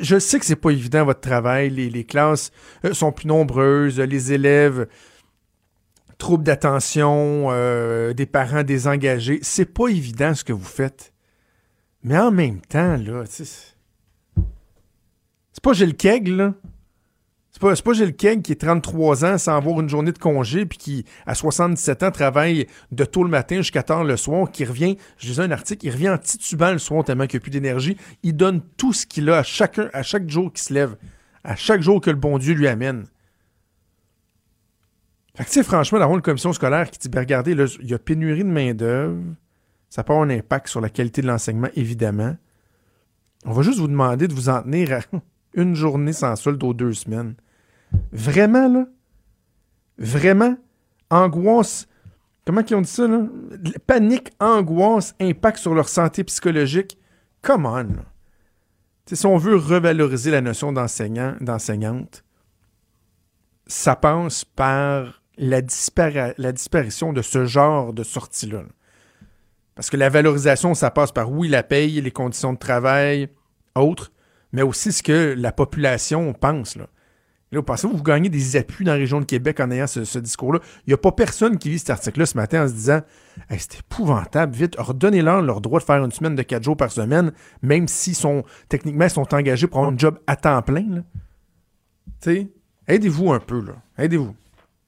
Je 0.00 0.18
sais 0.18 0.38
que 0.38 0.46
c'est 0.46 0.56
pas 0.56 0.70
évident 0.70 1.04
votre 1.04 1.20
travail, 1.20 1.70
les, 1.70 2.04
classes 2.04 2.50
euh, 2.84 2.94
sont 2.94 3.12
plus 3.12 3.26
nombreuses, 3.26 4.00
les 4.00 4.32
élèves 4.32 4.88
troubles 6.16 6.44
d'attention, 6.44 7.50
des 8.12 8.26
parents 8.26 8.62
désengagés. 8.62 9.40
C'est 9.42 9.66
pas 9.66 9.88
évident 9.88 10.32
ce 10.34 10.44
que 10.44 10.52
vous 10.52 10.64
faites. 10.64 11.12
Mais 12.02 12.16
en 12.16 12.30
même 12.30 12.60
temps, 12.60 12.96
là, 12.96 13.24
c'est 13.26 13.74
pas 15.62 15.72
Gilles 15.72 15.96
Keg, 15.96 16.28
là. 16.28 16.54
C'est 17.54 17.60
pas, 17.60 17.72
pas 17.76 17.92
Gilles 17.92 18.16
Keg 18.16 18.42
qui 18.42 18.50
est 18.50 18.60
33 18.60 19.24
ans 19.24 19.38
sans 19.38 19.56
avoir 19.56 19.80
une 19.80 19.88
journée 19.88 20.10
de 20.10 20.18
congé 20.18 20.66
puis 20.66 20.76
qui, 20.76 21.04
à 21.24 21.36
77 21.36 22.02
ans, 22.02 22.10
travaille 22.10 22.66
de 22.90 23.04
tôt 23.04 23.22
le 23.22 23.30
matin 23.30 23.58
jusqu'à 23.58 23.84
tard 23.84 24.02
le 24.02 24.16
soir, 24.16 24.50
qui 24.50 24.64
revient, 24.64 24.96
je 25.18 25.28
lisais 25.28 25.42
un 25.42 25.52
article, 25.52 25.86
il 25.86 25.90
revient 25.92 26.10
en 26.10 26.18
titubant 26.18 26.72
le 26.72 26.78
soir 26.78 27.04
tellement 27.04 27.28
qu'il 27.28 27.38
n'y 27.38 27.42
a 27.42 27.44
plus 27.44 27.50
d'énergie. 27.52 27.96
Il 28.24 28.34
donne 28.34 28.60
tout 28.76 28.92
ce 28.92 29.06
qu'il 29.06 29.30
a 29.30 29.38
à, 29.38 29.42
chacun, 29.44 29.88
à 29.92 30.02
chaque 30.02 30.28
jour 30.28 30.52
qu'il 30.52 30.64
se 30.64 30.74
lève, 30.74 30.96
à 31.44 31.54
chaque 31.54 31.80
jour 31.80 32.00
que 32.00 32.10
le 32.10 32.16
bon 32.16 32.38
Dieu 32.38 32.54
lui 32.54 32.66
amène. 32.66 33.04
Fait 35.36 35.44
que, 35.44 35.48
tu 35.48 35.54
sais, 35.54 35.62
franchement, 35.62 36.00
d'avoir 36.00 36.16
une 36.16 36.22
commission 36.22 36.52
scolaire 36.52 36.90
qui 36.90 36.98
dit, 36.98 37.08
ben, 37.08 37.20
regardez, 37.20 37.52
il 37.52 37.88
y 37.88 37.94
a 37.94 37.98
pénurie 38.00 38.42
de 38.42 38.48
main-d'œuvre, 38.48 39.22
ça 39.90 40.02
peut 40.02 40.12
avoir 40.12 40.26
un 40.26 40.30
impact 40.30 40.66
sur 40.66 40.80
la 40.80 40.88
qualité 40.90 41.22
de 41.22 41.28
l'enseignement, 41.28 41.68
évidemment. 41.76 42.36
On 43.44 43.52
va 43.52 43.62
juste 43.62 43.78
vous 43.78 43.86
demander 43.86 44.26
de 44.26 44.34
vous 44.34 44.48
en 44.48 44.60
tenir 44.62 44.92
à 44.92 45.00
une 45.54 45.74
journée 45.74 46.12
sans 46.12 46.36
solde 46.36 46.62
aux 46.62 46.74
deux 46.74 46.92
semaines. 46.92 47.34
Vraiment, 48.12 48.68
là? 48.68 48.86
Vraiment? 49.98 50.56
Angoisse. 51.10 51.86
Comment 52.46 52.62
ils 52.68 52.74
ont 52.74 52.80
dit 52.80 52.90
ça, 52.90 53.06
là? 53.06 53.26
Panique, 53.86 54.32
angoisse, 54.40 55.14
impact 55.20 55.58
sur 55.58 55.74
leur 55.74 55.88
santé 55.88 56.24
psychologique. 56.24 56.98
Come 57.42 57.66
on, 57.66 57.88
Si 59.06 59.26
on 59.26 59.36
veut 59.36 59.56
revaloriser 59.56 60.30
la 60.30 60.40
notion 60.40 60.72
d'enseignant, 60.72 61.36
d'enseignante, 61.40 62.24
ça 63.66 63.96
passe 63.96 64.44
par 64.44 65.22
la, 65.36 65.60
la, 66.38 66.52
disparition 66.52 67.12
de 67.12 67.22
ce 67.22 67.44
genre 67.44 67.92
de 67.92 68.02
sortie-là. 68.02 68.62
Parce 69.74 69.90
que 69.90 69.96
la 69.96 70.08
valorisation, 70.08 70.74
ça 70.74 70.90
passe 70.90 71.12
par, 71.12 71.32
oui, 71.32 71.48
la 71.48 71.62
paye, 71.62 72.00
les 72.00 72.10
conditions 72.10 72.52
de 72.52 72.58
travail, 72.58 73.28
autres, 73.74 74.12
mais 74.54 74.62
aussi 74.62 74.92
ce 74.92 75.02
que 75.02 75.34
la 75.36 75.50
population 75.50 76.32
pense. 76.32 76.76
Là. 76.76 76.86
Là, 77.50 77.62
pensez 77.62 77.88
vous 77.88 78.02
gagnez 78.02 78.28
des 78.28 78.56
appuis 78.56 78.84
dans 78.84 78.92
la 78.92 78.98
région 78.98 79.20
de 79.20 79.24
Québec 79.24 79.58
en 79.58 79.70
ayant 79.70 79.88
ce, 79.88 80.18
discours-là? 80.18 80.60
Il 80.86 80.90
n'y 80.90 80.94
a 80.94 80.96
pas 80.96 81.10
personne 81.10 81.58
qui 81.58 81.70
lit 81.70 81.78
cet 81.80 81.90
article-là 81.90 82.24
ce 82.24 82.36
matin 82.36 82.64
en 82.64 82.68
se 82.68 82.72
disant 82.72 83.00
c'est 83.50 83.80
épouvantable, 83.80 84.54
vite, 84.54 84.76
redonnez-leur 84.78 85.42
leur 85.42 85.60
droit 85.60 85.80
de 85.80 85.84
faire 85.84 86.04
une 86.04 86.12
semaine 86.12 86.36
de 86.36 86.42
quatre 86.42 86.62
jours 86.62 86.76
par 86.76 86.92
semaine, 86.92 87.32
même 87.62 87.88
s'ils 87.88 88.14
sont 88.14 88.44
techniquement 88.68 89.08
sont 89.08 89.34
engagés 89.34 89.66
pour 89.66 89.80
avoir 89.80 89.92
un 89.92 89.98
job 89.98 90.18
à 90.28 90.36
temps 90.36 90.62
plein. 90.62 91.02
Aidez-vous 92.86 93.32
un 93.32 93.40
peu, 93.40 93.60
là. 93.60 93.74
Aidez-vous. 93.98 94.36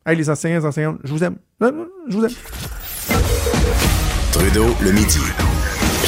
Hey, 0.07 0.17
les 0.17 0.31
enseignants, 0.31 0.61
les 0.61 0.67
enseignantes, 0.67 1.01
je 1.03 1.13
vous 1.13 1.25
aime. 1.25 1.37
Je 1.61 2.17
vous 2.17 2.25
aime. 2.25 2.33
Trudeau, 4.33 4.67
le 4.81 4.93
midi. 4.93 5.19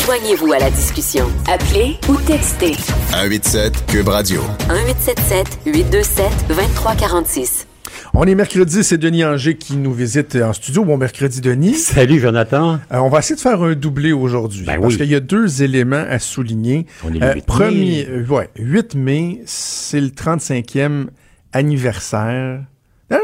Joignez-vous 0.09 0.55
à 0.55 0.59
la 0.59 0.71
discussion. 0.71 1.27
Appelez 1.47 1.99
ou 2.09 2.17
textez. 2.17 2.73
187 3.13 3.85
Cube 3.89 4.09
Radio. 4.09 4.41
1877 4.71 5.59
827 5.67 6.49
2346. 6.49 7.67
On 8.15 8.25
est 8.25 8.35
mercredi, 8.35 8.83
c'est 8.85 8.97
Denis 8.97 9.27
Anger 9.27 9.59
qui 9.59 9.77
nous 9.77 9.93
visite 9.93 10.35
en 10.37 10.55
studio. 10.55 10.87
Bon 10.87 10.97
mercredi, 10.97 11.43
Denis. 11.43 11.75
Salut, 11.75 12.21
Jonathan. 12.21 12.79
Euh, 12.91 13.01
on 13.01 13.11
va 13.11 13.19
essayer 13.19 13.37
de 13.37 13.41
faire 13.43 13.61
un 13.63 13.75
doublé 13.75 14.13
aujourd'hui. 14.13 14.65
Ben 14.65 14.81
parce 14.81 14.97
qu'il 14.97 15.11
y 15.11 15.15
a 15.15 15.21
deux 15.21 15.63
éléments 15.63 16.07
à 16.09 16.19
souligner. 16.19 16.87
On 17.05 17.13
est 17.13 17.19
le 17.19 17.35
8 17.35 17.45
premier, 17.45 18.07
mai. 18.07 18.27
ouais, 18.31 18.49
8 18.59 18.95
mai, 18.95 19.43
c'est 19.45 20.01
le 20.01 20.09
35e 20.09 21.09
anniversaire 21.53 22.63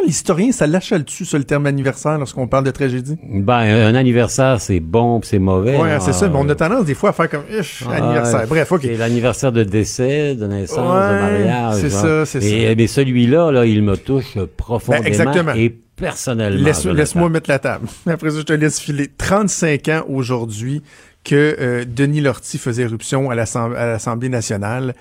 l'historien, 0.06 0.50
ça 0.52 0.66
lâche 0.66 0.90
le 0.92 1.00
dessus 1.00 1.24
sur 1.24 1.38
le 1.38 1.44
terme 1.44 1.66
anniversaire 1.66 2.18
lorsqu'on 2.18 2.46
parle 2.46 2.64
de 2.64 2.70
tragédie. 2.70 3.16
Ben, 3.22 3.58
un 3.58 3.94
anniversaire, 3.94 4.60
c'est 4.60 4.80
bon, 4.80 5.20
c'est 5.22 5.38
mauvais. 5.38 5.76
Oui, 5.78 5.88
c'est 6.00 6.12
ça. 6.12 6.30
on 6.32 6.48
a 6.48 6.54
tendance 6.54 6.84
des 6.84 6.94
fois 6.94 7.10
à 7.10 7.12
faire 7.12 7.28
comme 7.28 7.44
anniversaire. 7.90 8.46
Bref, 8.46 8.72
ok. 8.72 8.80
C'est 8.82 8.96
l'anniversaire 8.96 9.52
de 9.52 9.62
décès, 9.62 10.34
de 10.34 10.46
naissance, 10.46 10.78
de 10.78 10.82
mariage. 10.82 11.76
C'est 11.80 11.90
ça, 11.90 12.26
c'est 12.26 12.40
ça. 12.40 12.74
Mais 12.76 12.86
celui-là, 12.86 13.50
là, 13.50 13.66
il 13.66 13.82
me 13.82 13.96
touche 13.96 14.38
profondément. 14.56 15.02
Ben, 15.02 15.08
exactement. 15.08 15.54
Et 15.54 15.74
personnellement. 15.96 16.70
Laisse-moi 16.92 17.28
mettre 17.28 17.50
la 17.50 17.58
table. 17.58 17.86
Après 18.06 18.30
ça, 18.30 18.38
je 18.38 18.42
te 18.42 18.52
laisse 18.52 18.80
filer. 18.80 19.08
35 19.16 19.88
ans 19.88 20.04
aujourd'hui 20.08 20.82
que 21.24 21.56
euh, 21.58 21.84
Denis 21.86 22.20
Lortie 22.20 22.58
faisait 22.58 22.82
éruption 22.82 23.30
à 23.30 23.34
l'Assemblée 23.34 24.28
nationale. 24.28 24.94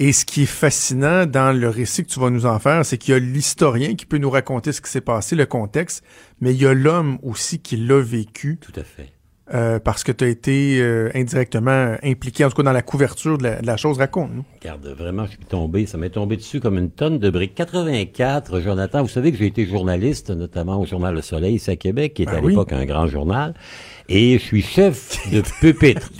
Et 0.00 0.12
ce 0.12 0.24
qui 0.24 0.42
est 0.42 0.46
fascinant 0.46 1.24
dans 1.24 1.56
le 1.56 1.68
récit 1.68 2.04
que 2.04 2.10
tu 2.10 2.18
vas 2.18 2.30
nous 2.30 2.46
en 2.46 2.58
faire, 2.58 2.84
c'est 2.84 2.98
qu'il 2.98 3.14
y 3.14 3.16
a 3.16 3.20
l'historien 3.20 3.94
qui 3.94 4.06
peut 4.06 4.18
nous 4.18 4.30
raconter 4.30 4.72
ce 4.72 4.80
qui 4.80 4.90
s'est 4.90 5.00
passé, 5.00 5.36
le 5.36 5.46
contexte, 5.46 6.02
mais 6.40 6.52
il 6.52 6.60
y 6.60 6.66
a 6.66 6.74
l'homme 6.74 7.18
aussi 7.22 7.60
qui 7.60 7.76
l'a 7.76 8.00
vécu. 8.00 8.58
Tout 8.60 8.72
à 8.74 8.82
fait. 8.82 9.12
Euh, 9.52 9.78
parce 9.78 10.04
que 10.04 10.10
tu 10.10 10.24
as 10.24 10.28
été 10.28 10.80
euh, 10.80 11.10
indirectement 11.14 11.96
impliqué, 12.02 12.46
en 12.46 12.48
tout 12.48 12.56
cas 12.56 12.62
dans 12.62 12.72
la 12.72 12.80
couverture 12.80 13.36
de 13.36 13.56
la, 13.62 13.76
chose. 13.76 13.98
Raconte-nous. 13.98 14.44
Regarde, 14.60 14.86
vraiment, 14.86 15.26
je 15.26 15.32
suis 15.32 15.38
tombé. 15.38 15.84
Ça 15.84 15.98
m'est 15.98 16.10
tombé 16.10 16.36
dessus 16.36 16.60
comme 16.60 16.78
une 16.78 16.90
tonne 16.90 17.18
de 17.18 17.28
briques. 17.28 17.54
84, 17.54 18.60
Jonathan, 18.60 19.02
vous 19.02 19.08
savez 19.08 19.32
que 19.32 19.38
j'ai 19.38 19.46
été 19.46 19.66
journaliste, 19.66 20.30
notamment 20.30 20.80
au 20.80 20.86
Journal 20.86 21.14
Le 21.14 21.20
Soleil, 21.20 21.56
ici 21.56 21.70
à 21.70 21.76
Québec, 21.76 22.14
qui 22.14 22.22
était 22.22 22.32
ben 22.32 22.44
à 22.44 22.48
l'époque 22.48 22.72
un 22.72 22.86
grand 22.86 23.06
journal. 23.06 23.52
Et 24.08 24.38
je 24.38 24.44
suis 24.44 24.62
chef 24.62 25.30
de 25.32 25.42
pupitre. 25.60 26.10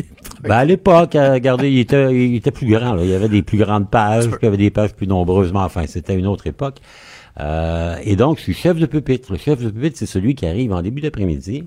Ben 0.43 0.57
à 0.57 0.65
l'époque, 0.65 1.17
euh, 1.17 1.33
regardez, 1.35 1.71
il 1.71 1.79
était, 1.81 2.15
il 2.15 2.37
était 2.37 2.51
plus 2.51 2.67
grand. 2.67 2.95
Là. 2.95 3.03
Il 3.03 3.11
y 3.11 3.15
avait 3.15 3.29
des 3.29 3.43
plus 3.43 3.59
grandes 3.59 3.91
pages, 3.91 4.25
il 4.25 4.45
y 4.45 4.49
avait 4.49 4.57
des 4.57 4.71
pages 4.71 4.95
plus 4.95 5.07
nombreusement. 5.07 5.65
Enfin, 5.65 5.85
c'était 5.87 6.15
une 6.15 6.27
autre 6.27 6.47
époque. 6.47 6.79
Euh, 7.41 7.97
et 8.05 8.17
donc, 8.17 8.39
je 8.39 8.43
suis 8.43 8.55
chef 8.55 8.79
de 8.79 8.87
pupitre. 8.87 9.33
Le 9.33 9.39
chef 9.39 9.63
de 9.63 9.71
pupitre, 9.71 9.99
c'est 9.99 10.07
celui 10.07 10.35
qui 10.35 10.47
arrive 10.47 10.73
en 10.73 10.83
début 10.83 11.01
d'après-midi 11.01 11.65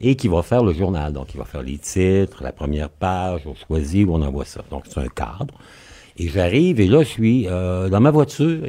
et 0.00 0.16
qui 0.16 0.28
va 0.28 0.42
faire 0.42 0.62
le 0.62 0.72
journal. 0.72 1.12
Donc, 1.12 1.34
il 1.34 1.38
va 1.38 1.44
faire 1.44 1.62
les 1.62 1.78
titres, 1.78 2.42
la 2.42 2.52
première 2.52 2.90
page, 2.90 3.42
on 3.46 3.54
choisit 3.54 4.06
où 4.06 4.14
on 4.14 4.22
envoie 4.22 4.44
ça. 4.44 4.62
Donc, 4.70 4.84
c'est 4.88 5.00
un 5.00 5.08
cadre. 5.08 5.54
Et 6.18 6.28
j'arrive, 6.28 6.80
et 6.80 6.86
là, 6.86 7.02
je 7.02 7.08
suis 7.08 7.46
euh, 7.48 7.88
dans 7.88 8.00
ma 8.00 8.10
voiture, 8.10 8.62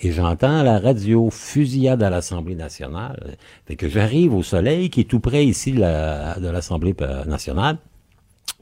et 0.00 0.12
j'entends 0.12 0.62
la 0.62 0.78
radio 0.78 1.28
fusillade 1.30 2.02
à 2.02 2.10
l'Assemblée 2.10 2.54
nationale. 2.54 3.36
Fait 3.66 3.76
que 3.76 3.88
j'arrive 3.88 4.34
au 4.34 4.42
soleil, 4.42 4.90
qui 4.90 5.00
est 5.00 5.04
tout 5.04 5.20
près 5.20 5.44
ici 5.44 5.72
de 5.72 5.80
l'Assemblée 5.80 6.94
nationale 7.26 7.78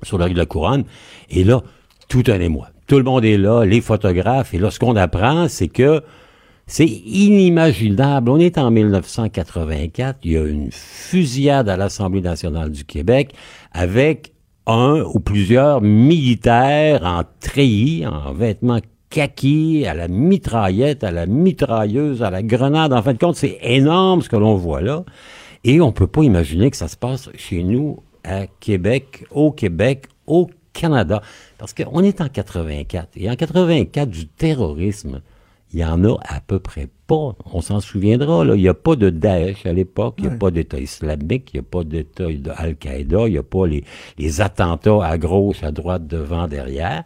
sur 0.03 0.19
la 0.19 0.27
rue 0.27 0.33
de 0.33 0.39
la 0.39 0.47
Couronne. 0.47 0.85
Et 1.31 1.45
là, 1.45 1.63
tout 2.09 2.25
un 2.27 2.41
émoi. 2.41 2.71
Tout 2.87 2.99
le 2.99 3.05
monde 3.05 3.25
est 3.25 3.39
là, 3.39 3.65
les 3.65 3.81
photographes. 3.81 4.53
Et 4.55 4.59
là, 4.59 4.71
ce 4.71 4.81
qu'on 4.81 4.97
apprend, 4.97 5.47
c'est 5.49 5.69
que 5.69 6.03
c'est 6.67 6.87
inimaginable. 6.87 8.31
On 8.31 8.39
est 8.39 8.59
en 8.59 8.71
1984. 8.71 10.19
Il 10.25 10.33
y 10.33 10.37
a 10.37 10.45
une 10.45 10.71
fusillade 10.73 11.69
à 11.69 11.77
l'Assemblée 11.77 12.21
nationale 12.21 12.73
du 12.73 12.85
Québec 12.85 13.33
avec 13.73 14.33
un 14.67 15.03
ou 15.03 15.21
plusieurs 15.21 15.81
militaires 15.81 17.05
en 17.05 17.23
treillis, 17.41 18.07
en 18.07 18.33
vêtements 18.33 18.81
kaki, 19.11 19.85
à 19.87 19.95
la 19.95 20.09
mitraillette, 20.09 21.05
à 21.05 21.11
la 21.11 21.27
mitrailleuse, 21.27 22.23
à 22.23 22.31
la 22.31 22.43
grenade. 22.43 22.93
En 22.93 23.03
fin 23.03 23.13
de 23.13 23.19
compte, 23.19 23.37
c'est 23.37 23.59
énorme 23.63 24.23
ce 24.23 24.29
que 24.29 24.37
l'on 24.37 24.55
voit 24.55 24.81
là. 24.81 25.05
Et 25.65 25.81
on 25.81 25.93
peut 25.93 26.07
pas 26.07 26.23
imaginer 26.23 26.71
que 26.71 26.77
ça 26.77 26.89
se 26.89 26.97
passe 26.97 27.29
chez 27.37 27.63
nous 27.63 27.99
à 28.25 28.47
Québec, 28.47 29.27
au 29.31 29.51
Québec, 29.51 30.07
au 30.27 30.49
Canada. 30.73 31.21
Parce 31.59 31.75
qu'on 31.75 32.03
est 32.03 32.21
en 32.21 32.29
84. 32.29 33.11
Et 33.17 33.29
en 33.29 33.37
84, 33.37 34.09
du 34.09 34.27
terrorisme, 34.27 35.21
il 35.73 35.81
y 35.81 35.85
en 35.85 36.05
a 36.05 36.17
à 36.27 36.41
peu 36.41 36.59
près 36.59 36.89
pas. 37.07 37.37
On 37.53 37.61
s'en 37.61 37.81
souviendra, 37.81 38.45
là. 38.45 38.55
Il 38.55 38.63
n'y 38.63 38.69
a 38.69 38.75
pas 38.75 38.97
de 38.97 39.11
Daesh 39.11 39.67
à 39.67 39.73
l'époque, 39.73 40.15
il 40.19 40.29
n'y 40.29 40.31
a 40.33 40.37
pas 40.37 40.51
d'État 40.51 40.79
islamique, 40.79 41.51
il 41.53 41.57
n'y 41.57 41.61
a 41.61 41.69
pas 41.69 41.85
d'État 41.85 42.27
d'Al-Qaïda, 42.27 43.27
il 43.27 43.33
n'y 43.33 43.39
a 43.39 43.43
pas 43.43 43.67
les, 43.67 43.85
les 44.19 44.41
attentats 44.41 45.05
à 45.05 45.19
gauche, 45.19 45.63
à 45.63 45.71
droite, 45.71 46.07
devant, 46.07 46.49
derrière. 46.49 47.05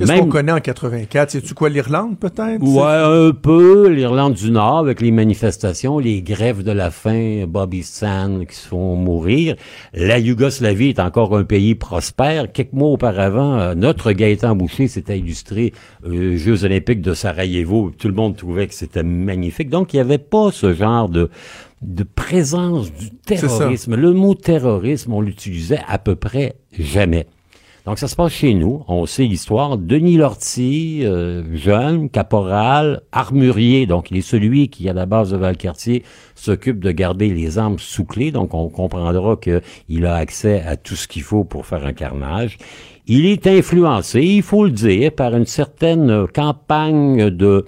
Qu'est-ce 0.00 0.20
qu'on 0.20 0.28
connaît 0.28 0.52
en 0.52 0.60
84? 0.60 1.30
C'est-tu 1.30 1.54
quoi, 1.54 1.68
l'Irlande, 1.68 2.18
peut-être? 2.18 2.62
Ouais, 2.62 3.28
un 3.28 3.32
peu. 3.32 3.88
L'Irlande 3.88 4.34
du 4.34 4.50
Nord, 4.50 4.78
avec 4.78 5.00
les 5.00 5.10
manifestations, 5.10 5.98
les 5.98 6.22
grèves 6.22 6.62
de 6.62 6.72
la 6.72 6.90
faim, 6.90 7.44
Bobby 7.46 7.82
Sand 7.82 8.46
qui 8.46 8.56
se 8.56 8.68
font 8.68 8.96
mourir. 8.96 9.56
La 9.92 10.18
Yougoslavie 10.18 10.88
est 10.88 11.00
encore 11.00 11.36
un 11.36 11.44
pays 11.44 11.74
prospère. 11.74 12.50
Quelques 12.50 12.72
mois 12.72 12.90
auparavant, 12.90 13.58
euh, 13.58 13.74
notre 13.74 14.12
Gaëtan 14.12 14.56
Boucher 14.56 14.88
s'était 14.88 15.18
illustré 15.18 15.72
aux 16.04 16.36
Jeux 16.36 16.64
olympiques 16.64 17.02
de 17.02 17.14
Sarajevo. 17.14 17.90
Tout 17.96 18.08
le 18.08 18.14
monde 18.14 18.36
trouvait 18.36 18.66
que 18.66 18.74
c'était 18.74 19.02
magnifique. 19.02 19.68
Donc, 19.68 19.92
il 19.92 19.96
n'y 19.96 20.00
avait 20.00 20.18
pas 20.18 20.50
ce 20.50 20.72
genre 20.72 21.08
de 21.08 21.30
de 21.82 22.02
présence 22.02 22.92
du 22.92 23.10
terrorisme. 23.10 23.94
Le 23.96 24.12
mot 24.12 24.34
terrorisme, 24.34 25.14
on 25.14 25.22
l'utilisait 25.22 25.80
à 25.88 25.98
peu 25.98 26.14
près 26.14 26.56
jamais. 26.78 27.26
Donc, 27.86 27.98
ça 27.98 28.08
se 28.08 28.16
passe 28.16 28.32
chez 28.32 28.54
nous. 28.54 28.84
On 28.88 29.06
sait 29.06 29.24
l'histoire. 29.24 29.78
Denis 29.78 30.16
Lortie, 30.16 31.00
euh, 31.04 31.42
jeune, 31.56 32.10
caporal, 32.10 33.00
armurier. 33.10 33.86
Donc, 33.86 34.10
il 34.10 34.18
est 34.18 34.22
celui 34.22 34.68
qui, 34.68 34.88
à 34.88 34.92
la 34.92 35.06
base 35.06 35.30
de 35.30 35.36
Valcartier, 35.36 36.04
s'occupe 36.34 36.80
de 36.80 36.90
garder 36.90 37.30
les 37.30 37.58
armes 37.58 37.78
sous 37.78 38.04
clé. 38.04 38.32
Donc, 38.32 38.54
on 38.54 38.68
comprendra 38.68 39.36
qu'il 39.36 40.06
a 40.06 40.14
accès 40.14 40.62
à 40.62 40.76
tout 40.76 40.96
ce 40.96 41.08
qu'il 41.08 41.22
faut 41.22 41.44
pour 41.44 41.66
faire 41.66 41.86
un 41.86 41.92
carnage. 41.92 42.58
Il 43.06 43.26
est 43.26 43.46
influencé, 43.46 44.20
il 44.20 44.42
faut 44.42 44.64
le 44.64 44.70
dire, 44.70 45.12
par 45.12 45.34
une 45.34 45.46
certaine 45.46 46.26
campagne 46.28 47.30
de 47.30 47.64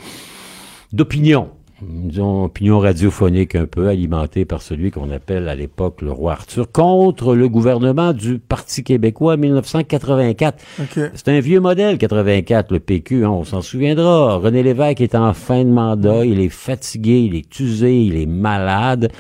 d'opinion 0.92 1.48
disons, 1.82 2.44
opinion 2.44 2.78
radiophonique 2.78 3.54
un 3.54 3.66
peu 3.66 3.88
alimentée 3.88 4.44
par 4.44 4.62
celui 4.62 4.90
qu'on 4.90 5.10
appelle 5.10 5.48
à 5.48 5.54
l'époque 5.54 6.02
le 6.02 6.12
roi 6.12 6.32
Arthur, 6.32 6.70
contre 6.70 7.34
le 7.34 7.48
gouvernement 7.48 8.12
du 8.12 8.38
Parti 8.38 8.84
québécois 8.84 9.34
en 9.34 9.38
1984. 9.38 10.62
C'est 11.14 11.28
un 11.28 11.40
vieux 11.40 11.60
modèle, 11.60 11.98
84, 11.98 12.72
le 12.72 12.80
PQ, 12.80 13.24
hein, 13.24 13.30
on 13.30 13.44
s'en 13.44 13.62
souviendra. 13.62 14.36
René 14.36 14.62
Lévesque 14.62 15.00
est 15.00 15.14
en 15.14 15.32
fin 15.34 15.64
de 15.64 15.70
mandat, 15.70 16.24
il 16.24 16.40
est 16.40 16.48
fatigué, 16.48 17.20
il 17.20 17.34
est 17.34 17.60
usé, 17.60 18.02
il 18.02 18.16
est 18.16 18.26
malade 18.26 19.10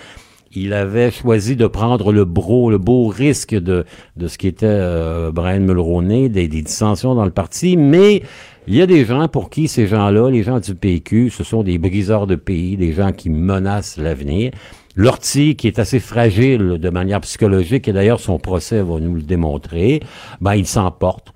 il 0.54 0.72
avait 0.74 1.10
choisi 1.10 1.56
de 1.56 1.66
prendre 1.66 2.12
le 2.12 2.24
beau, 2.24 2.70
le 2.70 2.78
beau 2.78 3.06
risque 3.06 3.54
de, 3.54 3.84
de 4.16 4.28
ce 4.28 4.38
qui 4.38 4.48
était 4.48 4.66
euh, 4.66 5.32
Brian 5.32 5.60
Mulroney, 5.60 6.28
des, 6.28 6.48
des, 6.48 6.62
dissensions 6.62 7.14
dans 7.14 7.24
le 7.24 7.30
parti, 7.30 7.76
mais 7.76 8.22
il 8.66 8.76
y 8.76 8.82
a 8.82 8.86
des 8.86 9.04
gens 9.04 9.26
pour 9.28 9.50
qui 9.50 9.68
ces 9.68 9.86
gens-là, 9.86 10.30
les 10.30 10.42
gens 10.42 10.60
du 10.60 10.74
PQ, 10.74 11.30
ce 11.30 11.44
sont 11.44 11.62
des 11.62 11.78
briseurs 11.78 12.26
de 12.26 12.36
pays, 12.36 12.76
des 12.76 12.92
gens 12.92 13.12
qui 13.12 13.30
menacent 13.30 13.96
l'avenir. 13.96 14.52
L'ortie, 14.94 15.56
qui 15.56 15.66
est 15.66 15.78
assez 15.78 16.00
fragile 16.00 16.78
de 16.78 16.90
manière 16.90 17.20
psychologique, 17.22 17.88
et 17.88 17.92
d'ailleurs 17.92 18.20
son 18.20 18.38
procès 18.38 18.82
va 18.82 19.00
nous 19.00 19.14
le 19.14 19.22
démontrer, 19.22 20.00
ben 20.40 20.54
il 20.54 20.66
s'emporte. 20.66 21.32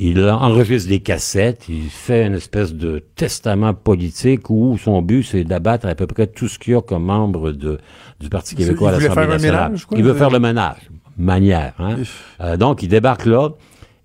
Il 0.00 0.24
enregistre 0.28 0.88
des 0.88 1.00
cassettes, 1.00 1.64
il 1.68 1.88
fait 1.90 2.24
une 2.26 2.34
espèce 2.34 2.72
de 2.72 3.02
testament 3.16 3.74
politique 3.74 4.48
où 4.48 4.78
son 4.78 5.02
but, 5.02 5.24
c'est 5.24 5.42
d'abattre 5.42 5.86
à 5.86 5.94
peu 5.96 6.06
près 6.06 6.28
tout 6.28 6.46
ce 6.46 6.58
qu'il 6.58 6.74
y 6.74 6.76
a 6.76 6.82
comme 6.82 7.04
membre 7.04 7.50
de, 7.50 7.78
du 8.20 8.28
Parti 8.28 8.54
québécois 8.54 8.90
à 8.90 8.92
l'Assemblée 8.92 9.26
nationale. 9.26 9.70
Ménage, 9.70 9.86
quoi, 9.86 9.98
il 9.98 10.04
veut 10.04 10.14
faire 10.14 10.30
le 10.30 10.38
ménage, 10.38 10.88
manière. 11.16 11.74
Hein? 11.80 11.96
Euh, 12.40 12.56
donc, 12.56 12.82
il 12.84 12.88
débarque 12.88 13.26
là. 13.26 13.48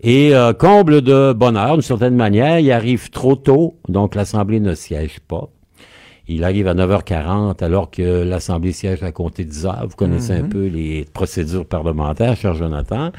Et 0.04 0.36
euh, 0.36 0.52
comble 0.52 1.02
de 1.02 1.32
bonheur, 1.32 1.74
d'une 1.74 1.82
certaine 1.82 2.16
manière, 2.16 2.60
il 2.60 2.70
arrive 2.74 3.10
trop 3.10 3.36
tôt, 3.36 3.78
donc 3.88 4.16
l'Assemblée 4.16 4.60
ne 4.60 4.76
siège 4.76 5.22
pas. 5.22 5.50
Il 6.28 6.44
arrive 6.44 6.68
à 6.68 6.74
9h40 6.74 7.64
alors 7.64 7.90
que 7.90 8.24
l'Assemblée 8.24 8.74
siège 8.74 9.02
à 9.04 9.12
compter 9.12 9.46
10 9.46 9.66
heures. 9.66 9.86
Vous 9.90 9.96
connaissez 9.96 10.34
un 10.34 10.44
mhm. 10.44 10.50
peu 10.50 10.68
les 10.68 11.06
procédures 11.14 11.66
parlementaires, 11.66 12.36
cher 12.36 12.54
Jonathan. 12.54 13.12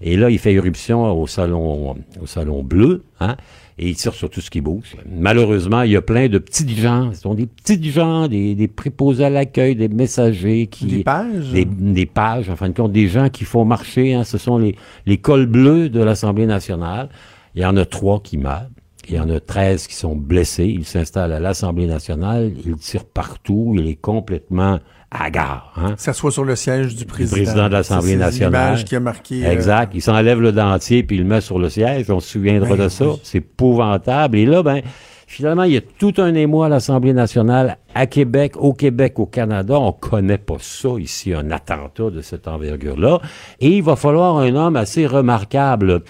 Et 0.00 0.16
là, 0.16 0.30
il 0.30 0.38
fait 0.38 0.52
éruption 0.52 1.10
au 1.10 1.26
salon, 1.26 1.96
au 2.20 2.26
salon 2.26 2.62
bleu, 2.62 3.04
hein, 3.20 3.36
et 3.80 3.88
il 3.88 3.96
tire 3.96 4.12
sur 4.12 4.28
tout 4.28 4.42
ce 4.42 4.50
qui 4.50 4.60
bouge. 4.60 4.94
Malheureusement, 5.10 5.82
il 5.82 5.92
y 5.92 5.96
a 5.96 6.02
plein 6.02 6.28
de 6.28 6.36
petites 6.36 6.68
gens, 6.68 7.14
ce 7.14 7.22
sont 7.22 7.32
des 7.32 7.46
petites 7.46 7.84
gens, 7.84 8.28
des, 8.28 8.54
des 8.54 8.68
préposés 8.68 9.24
à 9.24 9.30
l'accueil, 9.30 9.74
des 9.74 9.88
messagers 9.88 10.66
qui... 10.66 10.84
Des 10.84 11.02
pages? 11.02 11.50
Des, 11.50 12.04
pages, 12.04 12.50
en 12.50 12.56
fin 12.56 12.68
de 12.68 12.74
compte, 12.74 12.92
des 12.92 13.08
gens 13.08 13.30
qui 13.30 13.44
font 13.44 13.64
marcher, 13.64 14.12
hein, 14.12 14.24
ce 14.24 14.36
sont 14.36 14.58
les, 14.58 14.76
les 15.06 15.16
cols 15.16 15.46
bleus 15.46 15.88
de 15.88 16.02
l'Assemblée 16.02 16.44
nationale. 16.44 17.08
Il 17.54 17.62
y 17.62 17.64
en 17.64 17.74
a 17.78 17.86
trois 17.86 18.20
qui 18.20 18.36
meurent. 18.36 18.68
Il 19.08 19.16
y 19.16 19.20
en 19.20 19.30
a 19.30 19.40
13 19.40 19.86
qui 19.86 19.94
sont 19.94 20.14
blessés. 20.14 20.66
Il 20.66 20.84
s'installe 20.84 21.32
à 21.32 21.40
l'Assemblée 21.40 21.86
nationale. 21.86 22.52
Il 22.64 22.76
tire 22.76 23.04
partout. 23.04 23.74
Il 23.76 23.86
est 23.88 23.96
complètement 23.96 24.78
hagard. 25.10 25.72
Hein? 25.76 25.94
Ça 25.96 26.12
soit 26.12 26.30
sur 26.30 26.44
le 26.44 26.54
siège 26.56 26.94
du 26.94 27.04
président. 27.04 27.36
Le 27.36 27.42
président 27.42 27.68
de 27.68 27.72
l'Assemblée 27.72 28.16
nationale. 28.16 28.84
qui 28.84 28.96
a 28.96 29.00
marqué. 29.00 29.44
Euh, 29.44 29.50
exact. 29.50 29.92
Il 29.94 30.02
s'enlève 30.02 30.40
le 30.40 30.52
dentier 30.52 31.02
puis 31.02 31.16
il 31.16 31.22
le 31.22 31.28
met 31.28 31.40
sur 31.40 31.58
le 31.58 31.68
siège. 31.68 32.10
On 32.10 32.20
se 32.20 32.28
souviendra 32.28 32.76
ben 32.76 32.84
de 32.84 32.88
ça. 32.88 33.06
C'est 33.22 33.38
épouvantable. 33.38 34.38
Et 34.38 34.46
là, 34.46 34.62
ben, 34.62 34.82
finalement, 35.26 35.64
il 35.64 35.72
y 35.72 35.76
a 35.76 35.80
tout 35.80 36.14
un 36.18 36.34
émoi 36.34 36.66
à 36.66 36.68
l'Assemblée 36.68 37.12
nationale, 37.12 37.78
à 37.94 38.06
Québec, 38.06 38.54
au 38.56 38.72
Québec, 38.72 39.18
au 39.18 39.26
Canada. 39.26 39.78
On 39.78 39.92
connaît 39.92 40.38
pas 40.38 40.58
ça 40.60 40.90
ici, 40.98 41.34
un 41.34 41.50
attentat 41.50 42.10
de 42.10 42.20
cette 42.20 42.46
envergure-là. 42.46 43.20
Et 43.60 43.70
il 43.70 43.82
va 43.82 43.96
falloir 43.96 44.38
un 44.38 44.54
homme 44.54 44.76
assez 44.76 45.06
remarquable 45.06 46.02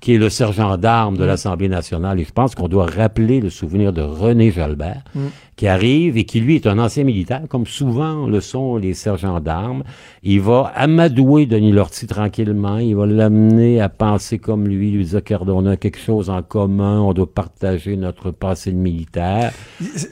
qui 0.00 0.14
est 0.14 0.18
le 0.18 0.30
sergent 0.30 0.76
d'armes 0.76 1.16
de 1.16 1.24
mm. 1.24 1.26
l'Assemblée 1.26 1.68
nationale. 1.68 2.20
Et 2.20 2.24
je 2.24 2.32
pense 2.32 2.54
qu'on 2.54 2.68
doit 2.68 2.86
rappeler 2.86 3.40
le 3.40 3.50
souvenir 3.50 3.92
de 3.92 4.02
René 4.02 4.50
Jalbert, 4.50 5.02
mm 5.14 5.20
qui 5.60 5.68
arrive 5.68 6.16
et 6.16 6.24
qui 6.24 6.40
lui 6.40 6.56
est 6.56 6.66
un 6.66 6.78
ancien 6.78 7.04
militaire, 7.04 7.42
comme 7.50 7.66
souvent 7.66 8.26
le 8.26 8.40
sont 8.40 8.78
les 8.78 8.94
sergents 8.94 9.40
d'armes. 9.40 9.82
Il 10.22 10.40
va 10.40 10.72
amadouer 10.74 11.44
Denis 11.44 11.72
Lortie 11.72 12.06
tranquillement, 12.06 12.78
il 12.78 12.96
va 12.96 13.04
l'amener 13.04 13.78
à 13.78 13.90
penser 13.90 14.38
comme 14.38 14.66
lui, 14.66 14.90
lui 14.90 15.04
dire 15.04 15.22
qu'on 15.22 15.66
a 15.66 15.76
quelque 15.76 15.98
chose 15.98 16.30
en 16.30 16.40
commun, 16.40 17.00
on 17.00 17.12
doit 17.12 17.30
partager 17.30 17.94
notre 17.96 18.30
passé 18.30 18.72
de 18.72 18.78
militaire. 18.78 19.52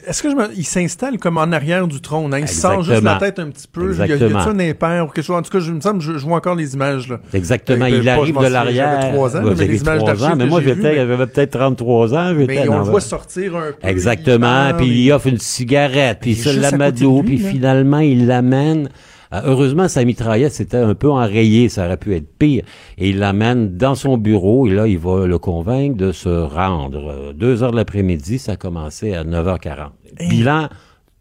Est-ce 0.05 0.21
que 0.21 0.29
je 0.29 0.35
me... 0.35 0.55
il 0.55 0.65
s'installe 0.65 1.17
comme 1.17 1.39
en 1.39 1.51
arrière 1.51 1.87
du 1.87 1.99
trône, 1.99 2.31
hein? 2.31 2.41
il 2.41 2.47
sort 2.47 2.83
juste 2.83 3.01
la 3.01 3.15
tête 3.15 3.39
un 3.39 3.49
petit 3.49 3.67
peu, 3.67 3.91
il 3.91 3.97
y 3.97 4.01
a, 4.03 4.05
il 4.05 4.21
y 4.21 4.31
a 4.31 4.47
un 4.47 4.59
impair 4.59 5.05
ou 5.05 5.07
quelque 5.07 5.25
chose? 5.25 5.35
En 5.35 5.41
tout 5.41 5.49
cas, 5.49 5.61
je 5.61 5.71
me 5.71 5.81
semble, 5.81 6.01
je, 6.01 6.19
je 6.19 6.25
vois 6.27 6.37
encore 6.37 6.53
les 6.53 6.75
images 6.75 7.09
là. 7.09 7.21
Exactement, 7.33 7.87
il 7.87 8.07
arrive 8.07 8.37
de 8.37 8.45
l'arrière. 8.45 9.01
J'avais 9.01 9.13
trois 9.13 9.35
ans, 9.35 9.41
mais 9.43 9.65
les 9.65 9.81
images 9.81 10.03
ans, 10.03 10.35
mais 10.35 10.45
moi 10.45 10.61
j'avais 10.61 11.17
peut-être 11.25 11.57
33 11.57 12.13
ans. 12.13 12.33
Mais 12.35 12.69
on 12.69 12.77
le 12.77 12.83
voit 12.83 13.01
sortir 13.01 13.55
un 13.55 13.71
peu. 13.71 13.87
Exactement, 13.87 14.73
puis 14.77 15.05
il 15.05 15.11
offre 15.11 15.25
une 15.25 15.38
cigarette, 15.39 16.19
puis 16.21 16.35
ça 16.35 16.53
l'amadou, 16.53 17.23
puis 17.23 17.37
finalement 17.37 17.99
il 17.99 18.27
l'amène. 18.27 18.89
Euh, 19.31 19.41
heureusement, 19.45 19.87
sa 19.87 20.05
mitraillette 20.05 20.53
c'était 20.53 20.77
un 20.77 20.95
peu 20.95 21.09
enrayé, 21.09 21.69
ça 21.69 21.85
aurait 21.85 21.97
pu 21.97 22.15
être 22.15 22.37
pire. 22.37 22.63
Et 22.97 23.09
il 23.09 23.19
l'amène 23.19 23.77
dans 23.77 23.95
son 23.95 24.17
bureau 24.17 24.67
et 24.67 24.71
là, 24.71 24.87
il 24.87 24.99
va 24.99 25.27
le 25.27 25.37
convaincre 25.37 25.97
de 25.97 26.11
se 26.11 26.29
rendre. 26.29 27.09
Euh, 27.09 27.33
deux 27.33 27.63
heures 27.63 27.71
de 27.71 27.77
l'après-midi, 27.77 28.39
ça 28.39 28.53
a 28.53 28.55
commencé 28.55 29.13
à 29.13 29.23
9h40. 29.23 29.91
Bilan, 30.29 30.69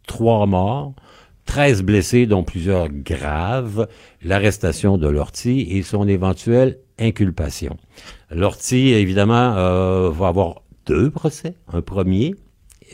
trois 0.07 0.47
morts. 0.47 0.95
13 1.49 1.83
blessés, 1.83 2.27
dont 2.27 2.45
plusieurs 2.45 2.89
graves, 2.91 3.89
l'arrestation 4.23 4.99
de 4.99 5.09
Lortie 5.09 5.67
et 5.71 5.83
son 5.83 6.07
éventuelle 6.07 6.77
inculpation. 6.99 7.79
Lortie, 8.31 8.91
évidemment, 8.91 9.55
euh, 9.57 10.11
va 10.11 10.29
avoir 10.29 10.63
deux 10.87 11.11
procès. 11.11 11.55
Un 11.73 11.81
premier, 11.81 12.35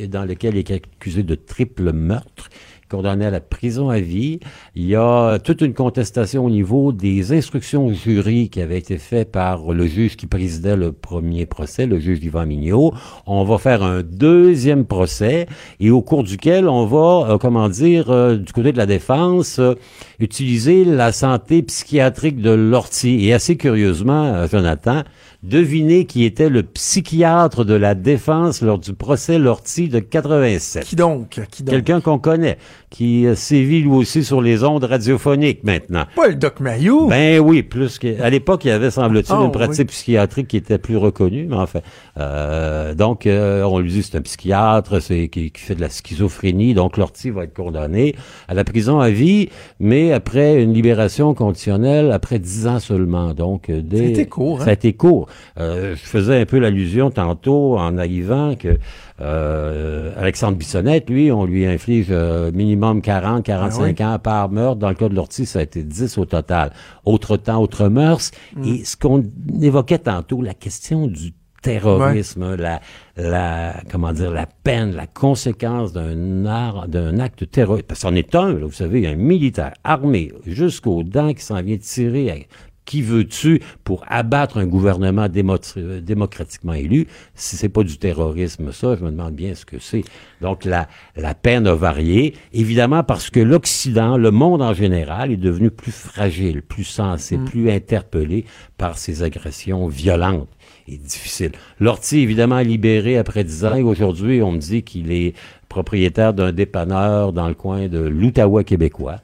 dans 0.01 0.25
lequel 0.25 0.57
il 0.57 0.59
est 0.59 0.71
accusé 0.71 1.23
de 1.23 1.35
triple 1.35 1.93
meurtre, 1.93 2.49
condamné 2.91 3.27
à 3.27 3.31
la 3.31 3.41
prison 3.41 3.91
à 3.91 4.01
vie. 4.01 4.41
Il 4.75 4.87
y 4.87 4.97
a 4.97 5.39
toute 5.39 5.61
une 5.61 5.75
contestation 5.75 6.45
au 6.45 6.51
niveau 6.51 6.93
des 6.93 7.33
instructions 7.33 7.87
au 7.87 7.93
jury 7.93 8.49
qui 8.49 8.61
avaient 8.61 8.79
été 8.79 8.99
faites 8.99 9.33
par 9.33 9.73
le 9.73 9.87
juge 9.87 10.17
qui 10.17 10.27
présidait 10.27 10.77
le 10.77 10.93
premier 10.93 11.47
procès, 11.47 11.87
le 11.87 11.99
juge 11.99 12.23
Yvan 12.23 12.47
Mignot. 12.47 12.93
On 13.27 13.45
va 13.45 13.59
faire 13.59 13.83
un 13.83 14.03
deuxième 14.03 14.85
procès 14.85 15.47
et 15.81 15.91
au 15.91 16.03
cours 16.03 16.25
duquel 16.25 16.69
on 16.69 16.87
va, 16.87 17.33
euh, 17.33 17.39
comment 17.39 17.69
dire, 17.69 18.11
euh, 18.11 18.37
du 18.37 18.53
côté 18.53 18.73
de 18.73 18.79
la 18.79 18.87
défense, 18.87 19.59
euh, 19.59 19.75
utiliser 20.19 20.85
la 20.85 21.13
santé 21.13 21.63
psychiatrique 21.63 22.41
de 22.41 22.51
l'ortie. 22.51 23.27
Et 23.27 23.33
assez 23.33 23.57
curieusement, 23.57 24.47
Jonathan, 24.47 25.03
Devinez 25.45 26.07
qui 26.07 26.25
était 26.25 26.49
le 26.49 26.63
psychiatre 26.63 27.67
de 27.67 27.75
la 27.75 27.95
défense 27.95 28.63
lors 28.63 28.79
du 28.79 28.95
procès 28.95 29.39
Lortie 29.39 29.91
de 29.91 29.99
87. 29.99 30.85
Qui 30.85 30.97
donc? 30.97 31.39
Qui 31.51 31.63
donc? 31.63 31.75
Quelqu'un 31.75 32.01
qu'on 32.01 32.19
connaît, 32.19 32.57
qui 32.91 33.27
sévit 33.35 33.81
lui 33.81 33.91
aussi 33.91 34.23
sur 34.23 34.41
les 34.41 34.63
ondes 34.63 34.85
radiophoniques 34.85 35.65
maintenant. 35.65 36.05
Pas 36.15 36.29
le 36.29 36.37
Doc 36.37 36.61
Mayou? 36.61 37.09
Ben 37.09 37.41
oui, 37.41 37.63
plus 37.63 37.99
que... 37.99 38.21
À 38.23 38.31
l'époque, 38.31 38.65
il 38.65 38.69
y 38.69 38.71
avait, 38.71 38.91
semble-t-il, 38.91 39.35
une 39.35 39.47
ah, 39.47 39.51
pratique 39.51 39.89
psychiatrique 39.89 40.49
qui 40.49 40.57
était 40.57 40.79
plus 40.79 40.97
reconnue, 40.97 41.47
mais 41.49 41.57
enfin... 41.57 41.81
Euh, 42.19 42.95
donc, 42.95 43.27
euh, 43.27 43.63
on 43.63 43.81
lui 43.81 43.91
dit 43.91 44.03
c'est 44.03 44.17
un 44.17 44.23
psychiatre, 44.23 45.01
c'est 45.01 45.29
qui, 45.29 45.53
fait 45.55 45.75
de 45.75 45.81
la 45.81 45.89
schizophrénie, 45.89 46.75
donc 46.75 46.97
Lortie 46.97 47.31
va 47.31 47.45
être 47.45 47.55
condamné 47.55 48.15
à 48.49 48.55
la 48.55 48.65
prison 48.65 49.01
à 49.01 49.11
vie, 49.11 49.49
mais 49.81 50.13
après 50.13 50.63
une 50.63 50.73
libération 50.73 51.35
conditionnelle, 51.35 52.13
après 52.13 52.39
dix 52.39 52.67
ans 52.67 52.79
seulement. 52.79 53.35
Donc, 53.35 53.71
euh, 53.71 53.81
dès... 53.83 53.99
Ça 53.99 54.05
a 54.05 54.09
été 54.09 54.27
court, 54.27 54.61
hein? 54.61 54.65
Ça 54.65 54.71
a 54.71 54.75
été 54.75 54.93
court. 54.93 55.29
Euh, 55.59 55.97
je 55.97 56.09
faisais 56.09 56.41
un 56.41 56.47
peu 56.47 56.59
l'allusion 56.59 57.11
tantôt 57.11 57.79
en 57.79 57.99
arrivant 57.99 58.55
que 58.55 58.79
euh, 59.21 60.13
Alexandre 60.17 60.57
Bissonnette, 60.57 61.09
lui, 61.09 61.31
on 61.31 61.45
lui 61.45 61.67
inflige 61.67 62.09
euh, 62.11 62.51
minimum 62.53 63.01
40, 63.01 63.45
45 63.45 64.01
ah 64.01 64.15
ans 64.15 64.19
par 64.19 64.51
meurtre. 64.51 64.81
Dans 64.81 64.89
le 64.89 64.95
cas 64.95 65.09
de 65.09 65.15
l'ortie, 65.15 65.47
ça 65.47 65.61
a 65.61 65.63
été 65.63 65.83
10 65.83 66.19
au 66.19 66.25
total. 66.25 66.73
Autre 67.05 67.37
temps, 67.37 67.63
autre 67.63 67.89
mœurs. 67.89 68.33
Mm. 68.57 68.65
Et 68.65 68.85
ce 68.85 68.97
qu'on 68.97 69.23
évoquait 69.61 69.99
tantôt, 69.99 70.43
la 70.43 70.55
question 70.55 71.07
du 71.07 71.33
terrorisme, 71.63 72.57
la, 72.57 72.81
la, 73.17 73.75
comment 73.91 74.13
dire, 74.13 74.31
la 74.33 74.47
peine, 74.47 74.95
la 74.95 75.07
conséquence 75.07 75.93
d'un 75.93 76.45
art, 76.45 76.89
d'un 76.89 77.19
acte 77.19 77.51
terroriste. 77.51 77.87
Parce 77.87 78.03
qu'on 78.03 78.15
est 78.15 78.35
un, 78.35 78.53
là, 78.53 78.67
vous 78.67 78.73
savez, 78.73 79.07
un 79.07 79.15
militaire 79.15 79.73
armé 79.83 80.33
jusqu'aux 80.45 81.05
dents 81.05 81.33
qui 81.33 81.43
s'en 81.43 81.63
vient 81.63 81.79
tirer 81.79 82.49
qui 82.85 83.03
veux-tu 83.03 83.63
pour 83.83 84.05
abattre 84.09 84.59
un 84.59 84.67
gouvernement 84.67 85.29
démocratiquement 85.29 86.75
élu? 86.75 87.07
Si 87.35 87.57
c'est 87.57 87.69
pas 87.69 87.83
du 87.83 87.99
terrorisme 87.99 88.73
ça 88.73 88.97
je 88.97 89.05
me 89.05 89.11
demande 89.11 89.35
bien 89.35 89.55
ce 89.55 89.65
que 89.65 89.79
c'est. 89.79 90.05
Donc 90.41 90.65
la 90.65 90.89
la 91.17 91.35
peine 91.35 91.67
a 91.67 91.75
varié 91.75 92.35
évidemment 92.53 93.03
parce 93.03 93.31
que 93.31 93.41
l'occident 93.41 94.17
le 94.17 94.31
monde 94.31 94.63
en 94.63 94.75
général 94.75 95.33
est 95.33 95.37
devenu 95.37 95.71
plus 95.71 95.93
fragile 95.93 96.63
plus 96.63 96.85
sensé 96.85 97.39
mm. 97.39 97.45
plus 97.45 97.71
interpellé 97.71 98.45
par 98.79 98.99
ces 98.99 99.23
agressions 99.23 99.87
violentes 99.87 100.49
et 100.89 100.99
difficiles. 100.99 101.53
Lortie 101.81 102.21
évidemment 102.21 102.61
libéré 102.61 103.17
après 103.17 103.45
dix 103.45 103.65
ans 103.65 103.75
et 103.75 103.83
aujourd'hui 103.83 104.43
on 104.43 104.53
me 104.53 104.59
dit 104.59 104.83
qu'il 104.83 105.13
est 105.13 105.35
propriétaire 105.69 106.35
d'un 106.35 106.53
dépanneur 106.53 107.33
dans 107.33 107.49
le 107.49 107.55
coin 107.55 107.89
de 107.89 107.99
l'Outaouais 107.99 108.65
québécois 108.65 109.21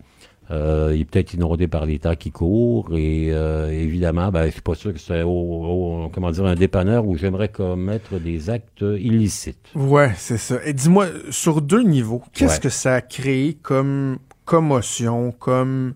Euh, 0.51 0.91
il 0.95 1.03
est 1.03 1.05
peut-être 1.05 1.35
inondé 1.35 1.69
par 1.69 1.87
les 1.87 2.01
temps 2.01 2.17
qui 2.17 2.33
courent 2.33 2.91
et 2.97 3.29
euh, 3.33 3.71
évidemment, 3.71 4.33
ben, 4.33 4.47
je 4.47 4.51
suis 4.51 4.61
pas 4.61 4.75
sûr 4.75 4.93
que 4.93 4.99
c'est 4.99 5.23
au, 5.23 6.11
comment 6.13 6.33
dire 6.33 6.45
un 6.45 6.57
dépanneur 6.57 7.07
où 7.07 7.17
j'aimerais 7.17 7.51
commettre 7.51 8.19
des 8.19 8.51
actes 8.51 8.81
illicites. 8.81 9.69
Ouais, 9.77 10.11
c'est 10.17 10.39
ça. 10.39 10.57
Et 10.65 10.73
dis-moi, 10.73 11.07
sur 11.31 11.63
deux 11.63 11.83
niveaux, 11.83 12.23
qu'est-ce 12.33 12.59
que 12.59 12.69
ça 12.69 12.97
a 12.97 13.01
créé 13.01 13.55
comme 13.55 14.19
commotion, 14.45 15.31
comme 15.31 15.95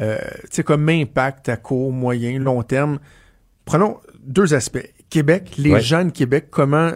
euh, 0.00 0.18
comme 0.64 0.88
impact 0.88 1.48
à 1.48 1.56
court, 1.56 1.92
moyen, 1.92 2.40
long 2.40 2.64
terme? 2.64 2.98
Prenons 3.64 3.98
deux 4.24 4.54
aspects. 4.54 4.92
Québec, 5.14 5.52
les 5.58 5.80
jeunes 5.80 6.10
Québec, 6.10 6.46
comment 6.50 6.88
euh, 6.88 6.94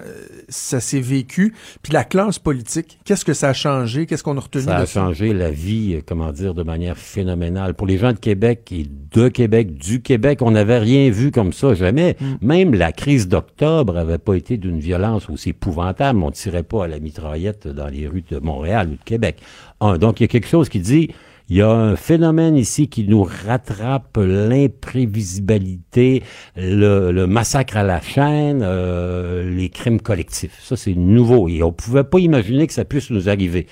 ça 0.48 0.80
s'est 0.80 1.00
vécu, 1.00 1.54
puis 1.82 1.92
la 1.92 2.02
classe 2.02 2.40
politique, 2.40 2.98
qu'est-ce 3.04 3.24
que 3.24 3.32
ça 3.32 3.50
a 3.50 3.52
changé, 3.52 4.06
qu'est-ce 4.06 4.24
qu'on 4.24 4.36
a 4.36 4.40
retenu 4.40 4.64
Ça 4.64 4.76
a 4.76 4.86
changé 4.86 5.32
la 5.32 5.52
vie, 5.52 5.94
euh, 5.94 6.00
comment 6.04 6.32
dire, 6.32 6.52
de 6.52 6.64
manière 6.64 6.96
phénoménale. 6.96 7.74
Pour 7.74 7.86
les 7.86 7.96
gens 7.96 8.12
de 8.12 8.18
Québec 8.18 8.72
et 8.72 8.88
de 9.14 9.28
Québec, 9.28 9.78
du 9.78 10.02
Québec, 10.02 10.40
on 10.42 10.50
n'avait 10.50 10.80
rien 10.80 11.10
vu 11.10 11.30
comme 11.30 11.52
ça, 11.52 11.74
jamais. 11.74 12.16
Mm. 12.20 12.34
Même 12.44 12.74
la 12.74 12.90
crise 12.90 13.28
d'octobre 13.28 13.96
avait 13.96 14.18
pas 14.18 14.34
été 14.34 14.56
d'une 14.56 14.80
violence 14.80 15.30
aussi 15.30 15.50
épouvantable. 15.50 16.20
On 16.20 16.32
tirait 16.32 16.64
pas 16.64 16.86
à 16.86 16.88
la 16.88 16.98
mitraillette 16.98 17.68
dans 17.68 17.86
les 17.86 18.08
rues 18.08 18.24
de 18.28 18.40
Montréal 18.40 18.88
ou 18.88 18.96
de 18.96 19.04
Québec. 19.04 19.36
donc, 19.80 20.18
il 20.18 20.24
y 20.24 20.24
a 20.24 20.28
quelque 20.28 20.48
chose 20.48 20.68
qui 20.68 20.80
dit 20.80 21.10
il 21.48 21.56
y 21.56 21.62
a 21.62 21.70
un 21.70 21.96
phénomène 21.96 22.56
ici 22.56 22.88
qui 22.88 23.08
nous 23.08 23.22
rattrape 23.22 24.18
l'imprévisibilité, 24.18 26.22
le, 26.56 27.24
massacre 27.24 27.78
à 27.78 27.82
la 27.82 28.02
chaîne, 28.02 28.60
euh, 28.62 29.50
les 29.50 29.70
crimes 29.70 30.00
collectifs. 30.00 30.60
Ça, 30.62 30.76
c'est 30.76 30.94
nouveau 30.94 31.48
et 31.48 31.62
on 31.62 31.72
pouvait 31.72 32.04
pas 32.04 32.18
imaginer 32.18 32.66
que 32.66 32.74
ça 32.74 32.84
puisse 32.84 33.08
nous 33.10 33.30
arriver. 33.30 33.66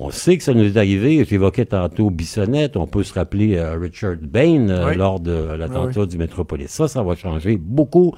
On 0.00 0.10
sait 0.10 0.38
que 0.38 0.44
ça 0.44 0.54
nous 0.54 0.64
est 0.64 0.78
arrivé. 0.78 1.24
J'évoquais 1.28 1.66
tantôt 1.66 2.10
Bissonnette. 2.10 2.76
On 2.76 2.86
peut 2.86 3.02
se 3.02 3.12
rappeler 3.12 3.56
euh, 3.56 3.76
Richard 3.76 4.16
Bain 4.22 4.70
euh, 4.70 4.94
lors 4.94 5.20
de 5.20 5.32
l'attentat 5.32 6.06
du 6.06 6.16
Métropolis. 6.16 6.70
Ça, 6.70 6.88
ça 6.88 7.02
va 7.02 7.14
changer 7.14 7.56
beaucoup 7.56 8.14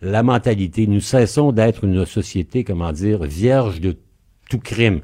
la 0.00 0.22
mentalité. 0.22 0.86
Nous 0.86 1.00
cessons 1.00 1.52
d'être 1.52 1.84
une 1.84 2.06
société, 2.06 2.64
comment 2.64 2.92
dire, 2.92 3.24
vierge 3.24 3.80
de 3.80 3.96
tout 4.48 4.60
crime. 4.60 5.00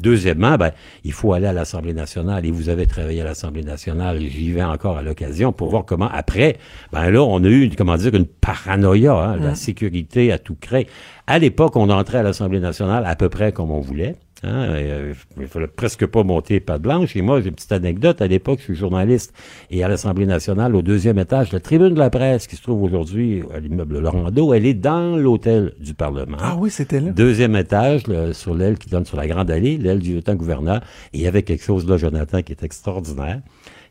Deuxièmement, 0.00 0.56
ben, 0.56 0.72
il 1.04 1.12
faut 1.12 1.32
aller 1.34 1.46
à 1.46 1.52
l'Assemblée 1.52 1.92
nationale 1.92 2.44
et 2.44 2.50
vous 2.50 2.68
avez 2.68 2.86
travaillé 2.86 3.20
à 3.20 3.24
l'Assemblée 3.24 3.62
nationale, 3.62 4.20
j'y 4.20 4.50
vais 4.50 4.62
encore 4.62 4.98
à 4.98 5.02
l'occasion 5.02 5.52
pour 5.52 5.70
voir 5.70 5.84
comment 5.84 6.08
après, 6.12 6.56
ben 6.92 7.10
là, 7.10 7.22
on 7.22 7.42
a 7.44 7.48
eu, 7.48 7.70
comment 7.76 7.96
dire, 7.96 8.14
une 8.14 8.26
paranoïa, 8.26 9.14
hein, 9.14 9.36
la 9.36 9.54
sécurité 9.54 10.32
à 10.32 10.38
tout 10.38 10.56
craint. 10.60 10.82
À 11.26 11.38
l'époque, 11.38 11.76
on 11.76 11.90
entrait 11.90 12.18
à 12.18 12.22
l'Assemblée 12.24 12.60
nationale 12.60 13.06
à 13.06 13.14
peu 13.14 13.28
près 13.28 13.52
comme 13.52 13.70
on 13.70 13.80
voulait. 13.80 14.16
Hein, 14.42 14.68
euh, 14.68 15.14
il 15.40 15.46
fallait 15.46 15.66
presque 15.66 16.04
pas 16.06 16.22
monter 16.22 16.60
pas 16.60 16.78
de 16.78 16.82
blanche. 16.82 17.16
Et 17.16 17.22
moi, 17.22 17.40
j'ai 17.40 17.48
une 17.48 17.54
petite 17.54 17.72
anecdote. 17.72 18.20
À 18.20 18.26
l'époque, 18.26 18.58
je 18.58 18.64
suis 18.64 18.74
journaliste. 18.74 19.32
Et 19.70 19.82
à 19.84 19.88
l'Assemblée 19.88 20.26
nationale, 20.26 20.74
au 20.74 20.82
deuxième 20.82 21.18
étage, 21.18 21.52
la 21.52 21.60
tribune 21.60 21.94
de 21.94 21.98
la 21.98 22.10
presse, 22.10 22.46
qui 22.46 22.56
se 22.56 22.62
trouve 22.62 22.82
aujourd'hui 22.82 23.42
à 23.54 23.60
l'immeuble 23.60 24.00
Laurando, 24.00 24.52
elle 24.52 24.66
est 24.66 24.74
dans 24.74 25.16
l'hôtel 25.16 25.72
du 25.80 25.94
Parlement. 25.94 26.36
Ah 26.40 26.56
oui, 26.58 26.70
c'était 26.70 27.00
là. 27.00 27.10
Deuxième 27.12 27.56
étage, 27.56 28.02
sur 28.32 28.54
l'aile 28.54 28.78
qui 28.78 28.90
donne 28.90 29.06
sur 29.06 29.16
la 29.16 29.26
Grande 29.26 29.50
Allée, 29.50 29.78
l'aile 29.78 30.00
du 30.00 30.14
lieutenant-gouverneur. 30.14 30.82
Et 31.12 31.18
il 31.18 31.20
y 31.20 31.26
avait 31.26 31.42
quelque 31.42 31.64
chose 31.64 31.88
là, 31.88 31.96
Jonathan, 31.96 32.42
qui 32.42 32.52
est 32.52 32.62
extraordinaire. 32.62 33.40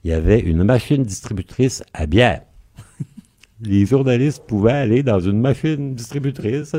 Il 0.03 0.11
y 0.11 0.13
avait 0.13 0.39
une 0.39 0.63
machine 0.63 1.03
distributrice 1.03 1.83
à 1.93 2.05
bière. 2.05 2.41
Les 3.61 3.85
journalistes 3.85 4.43
pouvaient 4.45 4.73
aller 4.73 5.03
dans 5.03 5.19
une 5.19 5.39
machine 5.39 5.95
distributrice 5.95 6.75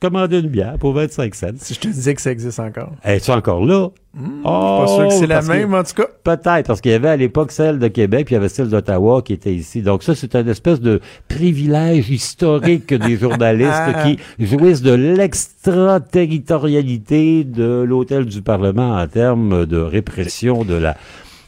commander 0.00 0.40
une 0.40 0.48
bière 0.48 0.76
pour 0.78 0.92
25 0.92 1.34
cents. 1.34 1.46
Si 1.56 1.74
je 1.74 1.80
te 1.80 1.88
disais 1.88 2.14
que 2.14 2.20
ça 2.20 2.30
existe 2.30 2.60
encore. 2.60 2.92
Est-ce 3.04 3.32
encore 3.32 3.64
là? 3.64 3.88
Hmm, 4.14 4.42
oh, 4.44 4.78
pas 4.80 4.86
sûr 4.86 5.08
que 5.08 5.14
c'est 5.14 5.26
la 5.26 5.42
même, 5.42 5.74
en 5.74 5.82
tout 5.82 5.94
cas. 5.94 6.06
Peut-être, 6.22 6.66
parce 6.66 6.80
qu'il 6.80 6.92
y 6.92 6.94
avait 6.94 7.08
à 7.08 7.16
l'époque 7.16 7.50
celle 7.50 7.80
de 7.80 7.88
Québec, 7.88 8.26
puis 8.26 8.34
il 8.34 8.36
y 8.36 8.38
avait 8.38 8.48
celle 8.48 8.68
d'Ottawa 8.68 9.22
qui 9.22 9.32
était 9.32 9.52
ici. 9.52 9.82
Donc 9.82 10.04
ça, 10.04 10.14
c'est 10.14 10.36
une 10.36 10.48
espèce 10.48 10.80
de 10.80 11.00
privilège 11.28 12.10
historique 12.10 12.94
des 12.94 13.16
journalistes 13.18 13.72
qui 14.04 14.20
jouissent 14.38 14.82
de 14.82 14.92
l'extraterritorialité 14.92 17.42
de 17.42 17.82
l'hôtel 17.82 18.26
du 18.26 18.42
Parlement 18.42 18.96
en 18.96 19.08
termes 19.08 19.66
de 19.66 19.78
répression 19.78 20.64
de 20.64 20.74
la 20.74 20.96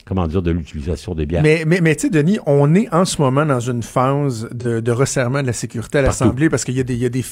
comment 0.06 0.28
dire, 0.28 0.40
de 0.40 0.52
l'utilisation 0.52 1.14
des 1.14 1.26
biens. 1.26 1.42
Mais, 1.42 1.64
mais, 1.66 1.80
mais 1.80 1.96
tu 1.96 2.02
sais, 2.02 2.10
Denis, 2.10 2.38
on 2.46 2.74
est 2.76 2.92
en 2.94 3.04
ce 3.04 3.20
moment 3.20 3.44
dans 3.44 3.58
une 3.58 3.82
phase 3.82 4.48
de, 4.52 4.78
de 4.78 4.92
resserrement 4.92 5.42
de 5.42 5.48
la 5.48 5.52
sécurité 5.52 5.98
à 5.98 6.02
l'Assemblée 6.02 6.48
parce 6.48 6.64
qu'il 6.64 6.76
y 6.76 6.80
a 6.80 6.84
des, 6.84 6.94
il 6.94 7.00
y 7.00 7.06
a 7.06 7.08
des 7.08 7.24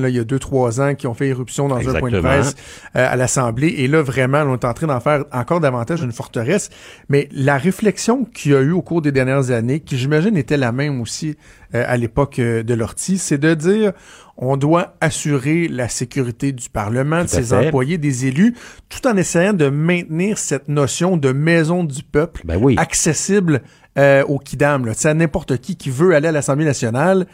là, 0.00 0.08
il 0.08 0.14
y 0.14 0.18
a 0.18 0.24
deux, 0.24 0.38
trois 0.38 0.80
ans 0.80 0.94
qui 0.94 1.08
ont 1.08 1.14
fait 1.14 1.26
éruption 1.26 1.66
dans 1.66 1.76
un 1.76 1.98
point 1.98 2.10
de 2.10 2.20
presse 2.20 2.54
euh, 2.96 3.06
à 3.10 3.16
l'Assemblée. 3.16 3.74
Et 3.78 3.88
là, 3.88 4.00
vraiment, 4.02 4.42
on 4.42 4.54
est 4.54 4.64
en 4.64 4.72
train 4.72 4.86
d'en 4.86 5.00
faire 5.00 5.24
encore 5.32 5.58
davantage 5.58 6.02
une 6.02 6.12
forteresse. 6.12 6.70
Mais 7.08 7.28
la 7.32 7.58
réflexion 7.58 8.24
qu'il 8.24 8.52
y 8.52 8.54
a 8.54 8.60
eu 8.60 8.70
au 8.70 8.82
cours 8.82 9.02
des 9.02 9.12
dernières 9.12 9.50
années, 9.50 9.80
qui 9.80 9.98
j'imagine 9.98 10.36
était 10.36 10.56
la 10.56 10.70
même 10.70 11.00
aussi 11.00 11.36
euh, 11.74 11.84
à 11.86 11.96
l'époque 11.96 12.38
euh, 12.38 12.62
de 12.62 12.74
l'ortie, 12.74 13.18
c'est 13.18 13.38
de 13.38 13.54
dire 13.54 13.92
on 14.40 14.56
doit 14.56 14.94
assurer 15.00 15.68
la 15.68 15.88
sécurité 15.88 16.52
du 16.52 16.70
Parlement, 16.70 17.22
de 17.22 17.28
ses 17.28 17.52
employés, 17.52 17.98
des 17.98 18.26
élus, 18.26 18.56
tout 18.88 19.06
en 19.06 19.16
essayant 19.16 19.52
de 19.52 19.68
maintenir 19.68 20.38
cette 20.38 20.68
notion 20.68 21.18
de 21.18 21.30
maison 21.30 21.84
du 21.84 22.02
peuple 22.02 22.40
ben 22.44 22.56
oui. 22.56 22.74
accessible 22.78 23.60
euh, 23.98 24.24
au 24.24 24.38
Kidam. 24.38 24.86
Là. 24.86 24.92
À 25.04 25.14
n'importe 25.14 25.58
qui 25.58 25.76
qui 25.76 25.90
veut 25.90 26.14
aller 26.14 26.28
à 26.28 26.32
l'Assemblée 26.32 26.64
nationale. 26.64 27.26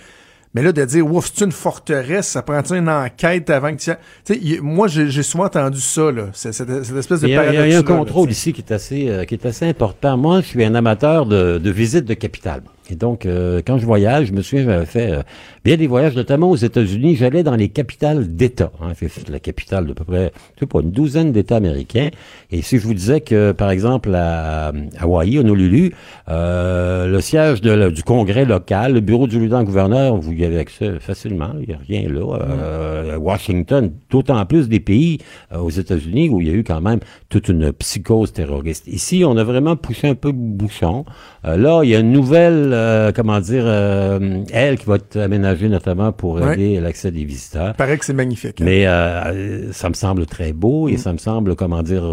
Mais 0.54 0.62
là, 0.62 0.72
de 0.72 0.84
dire, 0.84 1.06
ouf, 1.06 1.30
c'est 1.34 1.44
une 1.44 1.52
forteresse, 1.52 2.28
ça 2.28 2.40
prend 2.40 2.62
une 2.72 2.88
enquête 2.88 3.50
avant 3.50 3.76
que 3.76 3.80
tu... 3.82 3.92
sais, 4.24 4.40
moi, 4.62 4.88
j'ai 4.88 5.22
souvent 5.22 5.44
entendu 5.44 5.80
ça, 5.80 6.10
là, 6.10 6.28
cette, 6.32 6.58
espèce 6.70 7.20
de 7.20 7.26
Il 7.26 7.34
y 7.34 7.36
a, 7.36 7.66
il 7.66 7.72
y 7.72 7.74
a 7.74 7.78
un 7.78 7.82
contrôle 7.82 8.30
ici 8.30 8.54
qui 8.54 8.62
est 8.62 8.72
assez, 8.72 9.10
euh, 9.10 9.24
qui 9.24 9.34
est 9.34 9.44
assez 9.44 9.68
important. 9.68 10.16
Moi, 10.16 10.40
je 10.40 10.46
suis 10.46 10.64
un 10.64 10.74
amateur 10.74 11.26
de, 11.26 11.58
de 11.58 11.70
visite 11.70 12.06
de 12.06 12.14
capitale. 12.14 12.62
Et 12.90 12.94
donc, 12.94 13.26
euh, 13.26 13.62
quand 13.66 13.78
je 13.78 13.86
voyage, 13.86 14.26
je 14.26 14.32
me 14.32 14.42
souviens, 14.42 14.64
j'avais 14.64 14.86
fait 14.86 15.10
euh, 15.10 15.22
bien 15.64 15.76
des 15.76 15.86
voyages, 15.86 16.14
notamment 16.14 16.50
aux 16.50 16.56
États-Unis. 16.56 17.16
J'allais 17.16 17.42
dans 17.42 17.56
les 17.56 17.68
capitales 17.68 18.28
d'États. 18.28 18.70
Hein, 18.80 18.94
fait 18.94 19.28
la 19.28 19.40
capitale 19.40 19.86
de 19.86 19.92
peu 19.92 20.04
près, 20.04 20.32
je 20.54 20.60
sais 20.60 20.66
pas, 20.66 20.80
une 20.80 20.92
douzaine 20.92 21.32
d'États 21.32 21.56
américains. 21.56 22.10
Et 22.52 22.62
si 22.62 22.78
je 22.78 22.86
vous 22.86 22.94
disais 22.94 23.20
que, 23.20 23.52
par 23.52 23.70
exemple, 23.70 24.14
à 24.14 24.72
Hawaï, 25.00 25.38
Honolulu, 25.38 25.94
euh, 26.28 27.06
le 27.08 27.20
siège 27.20 27.60
de, 27.60 27.90
du 27.90 28.02
Congrès 28.04 28.44
local, 28.44 28.94
le 28.94 29.00
bureau 29.00 29.26
du 29.26 29.40
lieutenant-gouverneur, 29.40 30.16
vous 30.16 30.32
y 30.32 30.44
avez 30.44 30.58
accès 30.58 31.00
facilement. 31.00 31.50
Il 31.60 31.68
n'y 31.68 31.74
a 31.74 31.78
rien 31.78 32.08
là. 32.08 32.38
Euh, 32.40 33.16
Washington, 33.16 33.92
d'autant 34.10 34.44
plus 34.46 34.68
des 34.68 34.80
pays 34.80 35.18
aux 35.52 35.70
États-Unis 35.70 36.28
où 36.28 36.40
il 36.40 36.48
y 36.48 36.50
a 36.50 36.54
eu 36.54 36.62
quand 36.62 36.80
même 36.80 37.00
toute 37.28 37.48
une 37.48 37.72
psychose 37.72 38.32
terroriste. 38.32 38.86
Ici, 38.86 39.24
on 39.26 39.36
a 39.36 39.44
vraiment 39.44 39.74
poussé 39.74 40.08
un 40.08 40.14
peu 40.14 40.30
bouchon. 40.32 41.04
là, 41.42 41.82
il 41.82 41.90
y 41.90 41.96
a 41.96 42.00
une 42.00 42.12
nouvelle 42.12 42.75
euh, 42.76 43.12
comment 43.12 43.40
dire, 43.40 43.64
euh, 43.66 44.44
elle 44.52 44.78
qui 44.78 44.86
va 44.86 44.96
être 44.96 45.16
aménagée 45.16 45.68
notamment 45.68 46.12
pour 46.12 46.40
aider 46.40 46.80
l'accès 46.80 47.10
des 47.10 47.24
visiteurs. 47.24 47.70
Il 47.70 47.76
paraît 47.76 47.98
que 47.98 48.04
c'est 48.04 48.12
magnifique. 48.12 48.60
Hein. 48.60 48.64
Mais 48.64 48.86
euh, 48.86 49.72
ça 49.72 49.88
me 49.88 49.94
semble 49.94 50.26
très 50.26 50.52
beau 50.52 50.88
et 50.88 50.94
mm. 50.94 50.98
ça 50.98 51.12
me 51.12 51.18
semble, 51.18 51.56
comment 51.56 51.82
dire, 51.82 52.04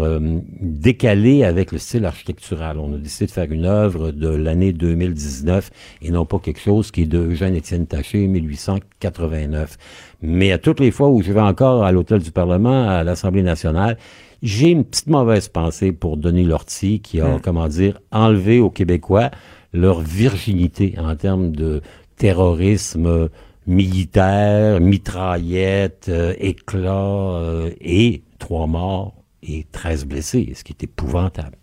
décalé 0.60 1.44
avec 1.44 1.72
le 1.72 1.78
style 1.78 2.04
architectural. 2.04 2.78
On 2.78 2.94
a 2.94 2.98
décidé 2.98 3.26
de 3.26 3.30
faire 3.30 3.50
une 3.50 3.66
œuvre 3.66 4.10
de 4.10 4.28
l'année 4.28 4.72
2019 4.72 5.70
et 6.02 6.10
non 6.10 6.24
pas 6.24 6.38
quelque 6.38 6.60
chose 6.60 6.90
qui 6.90 7.02
est 7.02 7.06
de 7.06 7.18
Eugène-Étienne 7.18 7.86
Taché, 7.86 8.26
1889. 8.26 9.76
Mais 10.22 10.52
à 10.52 10.58
toutes 10.58 10.80
les 10.80 10.90
fois 10.90 11.08
où 11.08 11.22
je 11.22 11.32
vais 11.32 11.40
encore 11.40 11.84
à 11.84 11.92
l'Hôtel 11.92 12.20
du 12.20 12.30
Parlement, 12.30 12.88
à 12.88 13.04
l'Assemblée 13.04 13.42
nationale, 13.42 13.98
j'ai 14.42 14.68
une 14.68 14.84
petite 14.84 15.06
mauvaise 15.06 15.48
pensée 15.48 15.92
pour 15.92 16.16
Denis 16.16 16.44
Lortie 16.44 17.00
qui 17.00 17.20
a, 17.20 17.36
mm. 17.36 17.40
comment 17.40 17.66
dire, 17.66 18.00
enlevé 18.12 18.60
aux 18.60 18.70
Québécois 18.70 19.30
leur 19.74 20.00
virginité 20.00 20.94
en 20.98 21.14
termes 21.16 21.50
de 21.50 21.82
terrorisme 22.16 23.28
militaire, 23.66 24.80
mitraillette, 24.80 26.06
euh, 26.08 26.34
éclat 26.38 26.92
euh, 26.92 27.70
et 27.80 28.22
trois 28.38 28.66
morts 28.66 29.14
et 29.42 29.66
13 29.72 30.06
blessés, 30.06 30.52
ce 30.54 30.64
qui 30.64 30.72
est 30.72 30.84
épouvantable. 30.84 31.56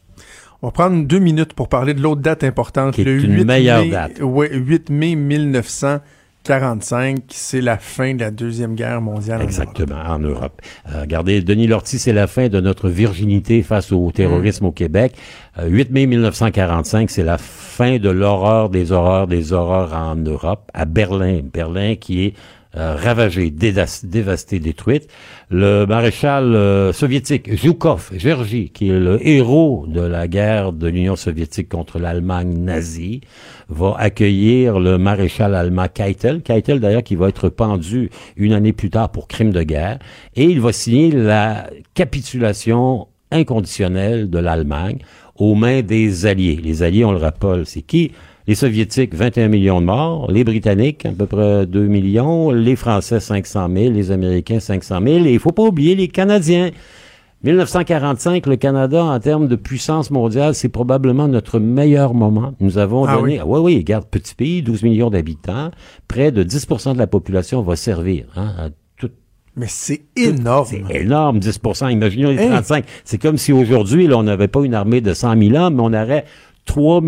On 0.61 0.67
va 0.67 0.71
prendre 0.71 1.05
deux 1.05 1.19
minutes 1.19 1.53
pour 1.53 1.69
parler 1.69 1.93
de 1.93 2.01
l'autre 2.01 2.21
date 2.21 2.43
importante, 2.43 2.97
le 2.97 3.19
8 3.19 3.45
meilleure 3.45 3.87
date. 3.87 4.19
Oui, 4.21 4.47
8 4.51 4.89
mai 4.89 5.15
1900. 5.15 5.99
45, 6.43 7.19
c'est 7.29 7.61
la 7.61 7.77
fin 7.77 8.15
de 8.15 8.21
la 8.21 8.31
Deuxième 8.31 8.75
Guerre 8.75 9.01
mondiale. 9.01 9.41
Exactement, 9.41 10.01
en 10.07 10.19
Europe. 10.19 10.61
Euh, 10.91 11.01
regardez, 11.01 11.41
Denis 11.41 11.67
Lortie, 11.67 11.99
c'est 11.99 12.13
la 12.13 12.27
fin 12.27 12.47
de 12.47 12.59
notre 12.59 12.89
virginité 12.89 13.61
face 13.61 13.91
au 13.91 14.11
terrorisme 14.11 14.65
au 14.65 14.71
Québec. 14.71 15.13
8 15.61 15.89
euh, 15.89 15.93
mai 15.93 16.07
1945, 16.07 17.09
c'est 17.11 17.23
la 17.23 17.37
fin 17.37 17.97
de 17.97 18.09
l'horreur 18.09 18.69
des 18.69 18.91
horreurs 18.91 19.27
des 19.27 19.53
horreurs 19.53 19.93
en 19.93 20.15
Europe, 20.15 20.69
à 20.73 20.85
Berlin. 20.85 21.41
Berlin 21.43 21.95
qui 21.95 22.25
est 22.25 22.33
euh, 22.77 22.95
ravagée, 22.95 23.51
dévastée, 23.51 24.59
détruite. 24.59 25.09
Le 25.49 25.83
maréchal 25.85 26.55
euh, 26.55 26.93
soviétique 26.93 27.53
Zhukov, 27.53 28.11
Georgi, 28.15 28.69
qui 28.69 28.87
est 28.89 28.97
le 28.97 29.19
héros 29.27 29.85
de 29.89 29.99
la 29.99 30.29
guerre 30.29 30.71
de 30.71 30.87
l'Union 30.87 31.17
soviétique 31.17 31.67
contre 31.67 31.99
l'Allemagne 31.99 32.53
nazie, 32.59 33.19
va 33.71 33.95
accueillir 33.97 34.79
le 34.79 34.97
maréchal 34.97 35.55
allemand 35.55 35.87
Keitel. 35.91 36.41
Keitel, 36.41 36.79
d'ailleurs, 36.79 37.03
qui 37.03 37.15
va 37.15 37.29
être 37.29 37.49
pendu 37.49 38.09
une 38.35 38.53
année 38.53 38.73
plus 38.73 38.89
tard 38.89 39.09
pour 39.09 39.27
crime 39.27 39.51
de 39.51 39.63
guerre. 39.63 39.99
Et 40.35 40.43
il 40.43 40.59
va 40.59 40.71
signer 40.73 41.11
la 41.11 41.69
capitulation 41.93 43.07
inconditionnelle 43.31 44.29
de 44.29 44.39
l'Allemagne 44.39 44.99
aux 45.37 45.55
mains 45.55 45.81
des 45.81 46.25
Alliés. 46.25 46.59
Les 46.61 46.83
Alliés, 46.83 47.05
on 47.05 47.13
le 47.13 47.17
rappelle, 47.17 47.65
c'est 47.65 47.81
qui? 47.81 48.11
Les 48.47 48.55
Soviétiques, 48.55 49.13
21 49.13 49.47
millions 49.47 49.81
de 49.81 49.85
morts. 49.85 50.29
Les 50.31 50.43
Britanniques, 50.43 51.05
à 51.05 51.11
peu 51.11 51.25
près 51.25 51.65
2 51.65 51.87
millions. 51.87 52.51
Les 52.51 52.75
Français, 52.75 53.19
500 53.19 53.69
000. 53.73 53.93
Les 53.93 54.11
Américains, 54.11 54.59
500 54.59 54.99
000. 55.01 55.25
Et 55.25 55.33
il 55.33 55.39
faut 55.39 55.51
pas 55.51 55.63
oublier 55.63 55.95
les 55.95 56.07
Canadiens. 56.07 56.71
1945, 57.43 58.45
le 58.45 58.55
Canada, 58.55 59.03
en 59.03 59.19
termes 59.19 59.47
de 59.47 59.55
puissance 59.55 60.11
mondiale, 60.11 60.53
c'est 60.53 60.69
probablement 60.69 61.27
notre 61.27 61.59
meilleur 61.59 62.13
moment. 62.13 62.53
Nous 62.59 62.77
avons 62.77 63.05
ah 63.05 63.17
donné... 63.17 63.41
Oui, 63.41 63.59
oui, 63.59 63.77
regarde, 63.77 64.05
petit 64.05 64.35
pays, 64.35 64.61
12 64.61 64.83
millions 64.83 65.09
d'habitants, 65.09 65.71
près 66.07 66.31
de 66.31 66.43
10% 66.43 66.93
de 66.93 66.99
la 66.99 67.07
population 67.07 67.61
va 67.63 67.75
servir 67.75 68.25
hein, 68.35 68.53
à 68.57 68.69
mais 69.57 69.67
c'est 69.67 70.03
énorme. 70.15 70.65
C'est 70.69 71.01
énorme, 71.01 71.39
10% 71.39 71.91
Imaginons 71.91 72.29
les 72.29 72.37
35. 72.37 72.85
C'est 73.03 73.21
comme 73.21 73.37
si 73.37 73.51
aujourd'hui, 73.51 74.07
là, 74.07 74.17
on 74.17 74.23
n'avait 74.23 74.47
pas 74.47 74.61
une 74.63 74.73
armée 74.73 75.01
de 75.01 75.13
100 75.13 75.37
000 75.37 75.55
hommes, 75.55 75.75
mais 75.75 75.81
on 75.81 75.93
aurait 75.93 76.25
3 76.65 77.01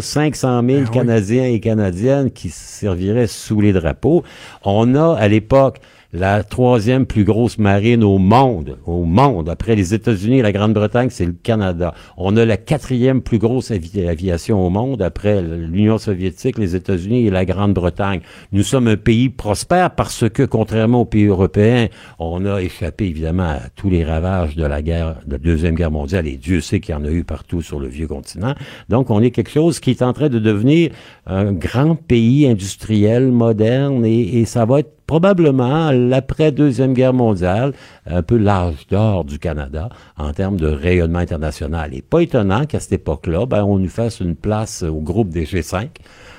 500 0.00 0.62
000 0.68 0.84
Canadiens 0.90 1.46
et 1.46 1.60
Canadiennes 1.60 2.30
qui 2.30 2.50
serviraient 2.50 3.26
sous 3.26 3.60
les 3.60 3.72
drapeaux. 3.72 4.24
On 4.62 4.94
a, 4.94 5.14
à 5.14 5.28
l'époque, 5.28 5.80
la 6.18 6.42
troisième 6.42 7.04
plus 7.04 7.24
grosse 7.24 7.58
marine 7.58 8.02
au 8.02 8.18
monde, 8.18 8.78
au 8.86 9.04
monde. 9.04 9.48
Après 9.48 9.74
les 9.74 9.92
États-Unis 9.92 10.38
et 10.38 10.42
la 10.42 10.52
Grande-Bretagne, 10.52 11.08
c'est 11.10 11.26
le 11.26 11.34
Canada. 11.34 11.94
On 12.16 12.36
a 12.36 12.44
la 12.44 12.56
quatrième 12.56 13.20
plus 13.20 13.38
grosse 13.38 13.70
aviation 13.70 14.66
au 14.66 14.70
monde 14.70 15.02
après 15.02 15.42
l'Union 15.42 15.98
soviétique, 15.98 16.58
les 16.58 16.74
États-Unis 16.74 17.26
et 17.26 17.30
la 17.30 17.44
Grande-Bretagne. 17.44 18.20
Nous 18.52 18.62
sommes 18.62 18.88
un 18.88 18.96
pays 18.96 19.28
prospère 19.28 19.90
parce 19.90 20.28
que, 20.28 20.42
contrairement 20.42 21.02
aux 21.02 21.06
pays 21.06 21.26
européens, 21.26 21.88
on 22.18 22.46
a 22.46 22.62
échappé 22.62 23.06
évidemment 23.06 23.50
à 23.50 23.60
tous 23.74 23.90
les 23.90 24.04
ravages 24.04 24.56
de 24.56 24.64
la 24.64 24.80
guerre, 24.80 25.16
de 25.26 25.32
la 25.32 25.38
Deuxième 25.38 25.74
Guerre 25.74 25.90
mondiale, 25.90 26.26
et 26.26 26.36
Dieu 26.36 26.60
sait 26.60 26.80
qu'il 26.80 26.94
y 26.94 26.98
en 26.98 27.04
a 27.04 27.10
eu 27.10 27.24
partout 27.24 27.60
sur 27.60 27.78
le 27.78 27.88
vieux 27.88 28.08
continent. 28.08 28.54
Donc, 28.88 29.10
on 29.10 29.20
est 29.20 29.30
quelque 29.30 29.50
chose 29.50 29.80
qui 29.80 29.90
est 29.90 30.02
en 30.02 30.12
train 30.14 30.28
de 30.28 30.38
devenir 30.38 30.90
un 31.26 31.52
grand 31.52 31.94
pays 31.94 32.46
industriel, 32.46 33.30
moderne, 33.30 34.04
et, 34.06 34.40
et 34.40 34.44
ça 34.46 34.64
va 34.64 34.80
être 34.80 34.95
probablement 35.06 35.90
l'après-deuxième 35.92 36.92
guerre 36.92 37.12
mondiale, 37.12 37.72
un 38.06 38.22
peu 38.22 38.36
l'âge 38.36 38.86
d'or 38.90 39.24
du 39.24 39.38
Canada 39.38 39.88
en 40.16 40.32
termes 40.32 40.56
de 40.56 40.68
rayonnement 40.68 41.20
international. 41.20 41.94
Et 41.94 42.02
pas 42.02 42.20
étonnant 42.20 42.66
qu'à 42.66 42.80
cette 42.80 42.92
époque-là, 42.92 43.46
ben, 43.46 43.64
on 43.64 43.78
nous 43.78 43.88
fasse 43.88 44.20
une 44.20 44.34
place 44.34 44.82
au 44.82 45.00
groupe 45.00 45.28
des 45.28 45.44
G5. 45.44 45.88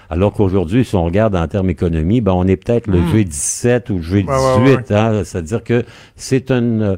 Alors 0.10 0.34
qu'aujourd'hui, 0.34 0.86
si 0.86 0.96
on 0.96 1.04
regarde 1.04 1.36
en 1.36 1.48
termes 1.48 1.70
économie, 1.70 2.22
ben, 2.22 2.34
on 2.34 2.48
est 2.48 2.58
peut-être 2.58 2.88
le 2.88 3.00
hmm. 3.00 3.16
G17 3.16 3.92
ou 3.92 4.00
G18. 4.00 4.94
Hein, 4.94 5.24
C'est-à-dire 5.24 5.64
que 5.64 5.84
c'est 6.16 6.52
une 6.52 6.82
euh, 6.82 6.96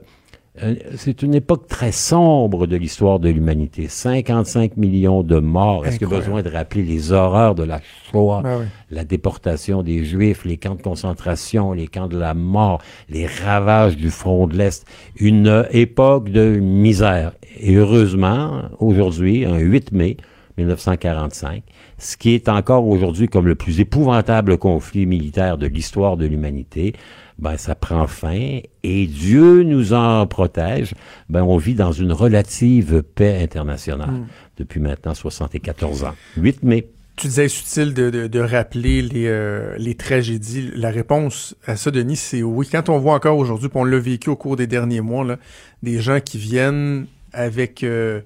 c'est 0.96 1.22
une 1.22 1.36
époque 1.36 1.68
très 1.68 1.92
sombre 1.92 2.68
de 2.68 2.76
l'histoire 2.76 3.20
de 3.20 3.30
l'humanité. 3.30 3.88
55 3.88 4.78
millions 4.78 5.24
de 5.24 5.40
morts. 5.40 5.86
Est-ce 5.86 6.04
a 6.04 6.08
besoin 6.08 6.42
de 6.42 6.50
rappeler 6.50 6.84
les 6.84 7.12
horreurs 7.12 7.56
de 7.56 7.64
la 7.64 7.80
Shoah, 8.12 8.44
la 8.92 9.04
déportation 9.04 9.84
des 9.84 10.04
Juifs, 10.04 10.46
les 10.46 10.58
camps 10.58 10.76
de 10.76 10.82
concentration, 10.82 11.74
les 11.74 11.88
camps 11.88 12.08
de 12.08 12.18
la 12.18 12.34
mort, 12.34 12.82
les 13.10 13.26
ravages 13.26 13.96
du 13.96 14.10
front 14.10 14.48
de 14.48 14.58
l'Est? 14.58 14.86
Une 15.18 15.66
époque 15.72 16.30
de 16.30 16.58
misère. 16.60 17.34
Et 17.60 17.76
heureusement, 17.76 18.64
aujourd'hui, 18.80 19.46
un 19.46 19.58
8 19.58 19.92
mai 19.92 20.18
1945, 20.58 21.64
ce 21.98 22.18
qui 22.18 22.32
est 22.32 22.50
encore 22.50 22.86
aujourd'hui 22.88 23.28
comme 23.28 23.48
le 23.48 23.56
plus 23.56 23.80
épouvantable 23.80 24.58
conflit 24.58 25.06
militaire 25.06 25.58
de 25.58 25.68
l'histoire 25.68 26.18
de 26.18 26.26
l'humanité, 26.26 26.94
ben 27.40 27.58
ça 27.58 27.74
prend 27.74 28.06
fin 28.06 28.60
et 28.84 29.08
Dieu 29.08 29.64
nous 29.64 29.94
en 29.94 30.28
protège. 30.28 30.94
Ben 31.30 31.42
on 31.44 31.58
vit 31.58 31.74
dans 31.74 31.92
une 31.92 32.12
relative 32.12 33.02
paix 33.02 33.42
internationale 33.42 34.10
hmm. 34.10 34.28
depuis 34.58 34.80
maintenant 34.80 35.14
74 35.14 36.04
ans. 36.04 36.16
8 36.38 36.64
mai. 36.64 36.90
Tu 37.16 37.28
disais 37.28 37.48
utile 37.48 37.94
de, 37.94 38.10
de, 38.10 38.28
de 38.28 38.40
rappeler 38.40 39.02
les, 39.02 39.28
euh, 39.28 39.76
les 39.78 39.96
tragédies. 39.96 40.72
La 40.74 40.90
réponse 40.90 41.56
à 41.66 41.76
ça, 41.76 41.92
Denis, 41.92 42.16
c'est 42.16 42.44
oui. 42.44 42.68
Quand 42.72 42.88
on 42.88 42.98
voit 42.98 43.14
encore 43.14 43.38
aujourd'hui, 43.38 43.70
on 43.74 43.84
l'a 43.84 44.00
vécu 44.00 44.30
au 44.30 44.38
cours 44.38 44.56
des 44.56 44.68
derniers 44.68 45.02
mois, 45.02 45.26
là, 45.26 45.38
des 45.84 46.00
gens 46.00 46.22
qui 46.22 46.38
viennent 46.38 47.08
avec 47.34 47.84
euh, 47.84 48.22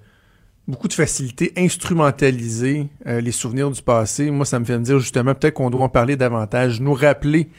beaucoup 0.68 0.88
de 0.88 0.93
facilité 0.93 1.53
instrumentaliser 1.57 2.88
euh, 3.07 3.20
les 3.20 3.32
souvenirs 3.32 3.72
du 3.72 3.82
passé, 3.82 4.30
moi, 4.30 4.45
ça 4.45 4.59
me 4.59 4.66
fait 4.66 4.78
me 4.78 4.84
dire 4.84 4.99
justement 4.99 5.34
peut-être 5.34 5.55
qu'on 5.55 5.72
doit 5.72 5.86
en 5.86 5.89
parler 5.89 6.16
davantage, 6.16 6.80
nous 6.80 6.93
rappeler 6.93 7.49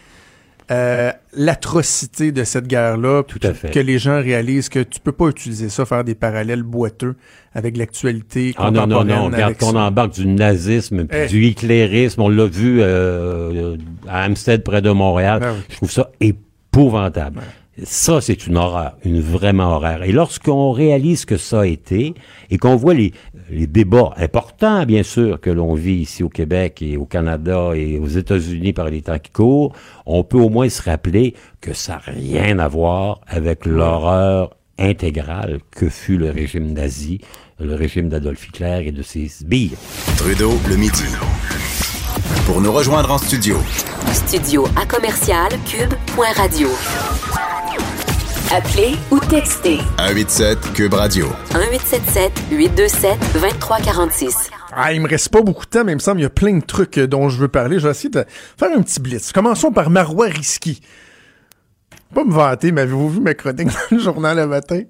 euh, 0.71 1.13
l'atrocité 1.37 2.33
de 2.33 2.43
cette 2.45 2.67
guerre-là, 2.67 3.23
Tout 3.25 3.41
à 3.43 3.53
fait. 3.53 3.71
que 3.71 3.81
les 3.81 3.99
gens 3.99 4.21
réalisent 4.23 4.71
que 4.71 4.79
tu 4.83 4.99
peux 4.99 5.13
pas 5.13 5.29
utiliser 5.29 5.69
ça, 5.69 5.85
faire 5.85 6.05
des 6.05 6.15
parallèles 6.15 6.63
boiteux 6.63 7.17
avec 7.55 7.77
l'actualité 7.77 8.55
ah 8.57 8.71
non, 8.71 8.87
non, 8.87 9.05
non, 9.05 9.27
regarde 9.27 9.57
qu'on 9.59 9.77
embarque 9.77 10.15
du 10.15 10.27
nazisme, 10.27 11.07
eh. 11.11 11.27
du 11.27 11.45
hitlérisme, 11.45 12.23
on 12.23 12.29
l'a 12.29 12.47
vu 12.47 12.79
euh, 12.81 13.77
à 14.09 14.25
Amstead 14.25 14.63
près 14.63 14.81
de 14.81 14.91
Montréal, 14.91 15.41
ben 15.41 15.55
je 15.69 15.77
trouve 15.77 15.91
ça 15.91 16.11
épouvantable. 16.21 17.41
Ça, 17.83 18.21
c'est 18.21 18.47
une 18.47 18.57
horreur, 18.57 18.97
une 19.05 19.21
vraiment 19.21 19.75
horreur. 19.75 20.05
Et 20.05 20.13
lorsqu'on 20.13 20.71
réalise 20.71 21.25
que 21.25 21.37
ça 21.37 21.63
a 21.63 21.67
été, 21.67 22.15
et 22.51 22.57
qu'on 22.57 22.77
voit 22.77 22.95
les, 22.95 23.13
les 23.51 23.67
débats 23.67 24.13
importants, 24.17 24.85
bien 24.85 25.03
sûr, 25.03 25.41
que 25.41 25.51
l'on 25.51 25.75
vit 25.75 25.97
ici 25.97 26.23
au 26.23 26.29
Québec 26.29 26.83
et 26.83 26.97
au 26.97 27.05
Canada 27.05 27.73
et 27.75 27.99
aux 27.99 28.07
États-Unis 28.07 28.73
par 28.73 28.87
les 28.91 29.03
temps 29.03 29.19
qui 29.19 29.33
courent, 29.33 29.75
on 30.07 30.23
peut 30.23 30.39
au 30.39 30.51
moins 30.51 30.69
se 30.69 30.83
rappeler 30.83 31.35
que 31.61 31.73
ça 31.73 31.95
n'a 31.95 32.13
rien 32.13 32.59
à 32.61 32.69
voir 32.69 33.21
avec 33.27 33.67
l'horreur 33.67 34.57
intégrale 34.79 35.61
que 35.71 35.89
fut 35.89 36.17
le 36.17 36.31
régime 36.31 36.73
nazi, 36.73 37.21
le 37.59 37.75
régime 37.75 38.09
d'Adolf 38.09 38.49
Hitler 38.49 38.85
et 38.87 38.93
de 38.93 39.03
ses 39.03 39.29
sbires. 39.29 39.79
Trudeau, 40.17 40.53
le 40.69 40.77
midi. 40.77 41.05
Pour 42.47 42.61
nous 42.61 42.73
rejoindre 42.73 43.11
en 43.11 43.19
studio. 43.19 43.57
Studio 44.13 44.67
à 44.77 44.87
commercial 44.87 45.49
cube.radio. 45.67 46.69
Appelez 48.53 48.95
ou 49.11 49.19
textez. 49.19 49.79
187 49.99 50.73
Cube 50.75 50.93
Radio. 50.95 51.27
1877 51.55 52.33
827 52.53 53.19
2346. 53.33 54.51
Ah, 54.73 54.93
il 54.93 55.01
me 55.01 55.09
reste 55.09 55.31
pas 55.31 55.41
beaucoup 55.41 55.65
de 55.65 55.71
temps, 55.71 55.85
mais 55.85 55.93
il 55.93 55.97
me 55.97 56.01
semble 56.01 56.17
qu'il 56.17 56.25
y 56.25 56.27
a 56.27 56.31
plein 56.31 56.59
de 56.59 56.65
trucs 56.65 56.99
euh, 56.99 57.07
dont 57.07 57.29
je 57.29 57.39
veux 57.39 57.49
parler. 57.49 57.79
Je 57.79 57.85
vais 57.85 57.91
essayer 57.91 58.11
de 58.11 58.25
faire 58.59 58.71
un 58.77 58.83
petit 58.83 59.01
blitz. 59.01 59.33
Commençons 59.33 59.73
par 59.73 59.89
Marois 59.89 60.27
Risky. 60.27 60.83
Pas 62.15 62.25
me 62.25 62.33
vanter, 62.33 62.71
mais 62.71 62.83
avez-vous 62.83 63.09
vu 63.09 63.21
ma 63.21 63.35
chronique 63.35 63.69
dans 63.91 63.97
le 63.97 63.99
journal 63.99 64.37
le 64.37 64.47
matin? 64.47 64.83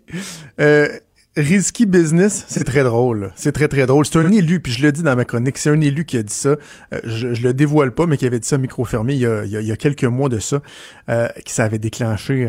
Euh, 0.61 0.89
Risky 1.37 1.87
Business, 1.87 2.45
c'est 2.49 2.65
très 2.65 2.83
drôle. 2.83 3.33
C'est 3.37 3.53
très, 3.53 3.69
très 3.69 3.87
drôle. 3.87 4.05
C'est 4.05 4.19
un 4.19 4.31
élu, 4.33 4.61
puis 4.61 4.73
je 4.73 4.83
le 4.83 4.91
dis 4.91 5.03
dans 5.03 5.17
ma 5.17 5.25
chronique, 5.25 5.59
c'est 5.59 5.71
un 5.71 5.81
élu 5.81 6.05
qui 6.05 6.17
a 6.17 6.23
dit 6.23 6.35
ça. 6.35 6.51
Euh, 6.51 7.01
je, 7.05 7.33
je 7.33 7.43
le 7.43 7.55
dévoile 7.55 7.93
pas, 7.93 8.07
mais 8.07 8.17
qui 8.17 8.27
avait 8.27 8.41
dit 8.41 8.49
ça 8.49 8.59
micro 8.59 8.85
fermé 8.85 9.15
il 9.15 9.21
y 9.21 9.27
a, 9.27 9.45
il 9.45 9.53
y 9.53 9.73
a, 9.73 9.77
quelques 9.77 10.05
mois 10.05 10.29
de 10.29 10.41
ça, 10.41 10.61
euh, 11.09 11.29
qui 11.45 11.55
s'avait 11.55 11.79
déclenché 11.79 12.49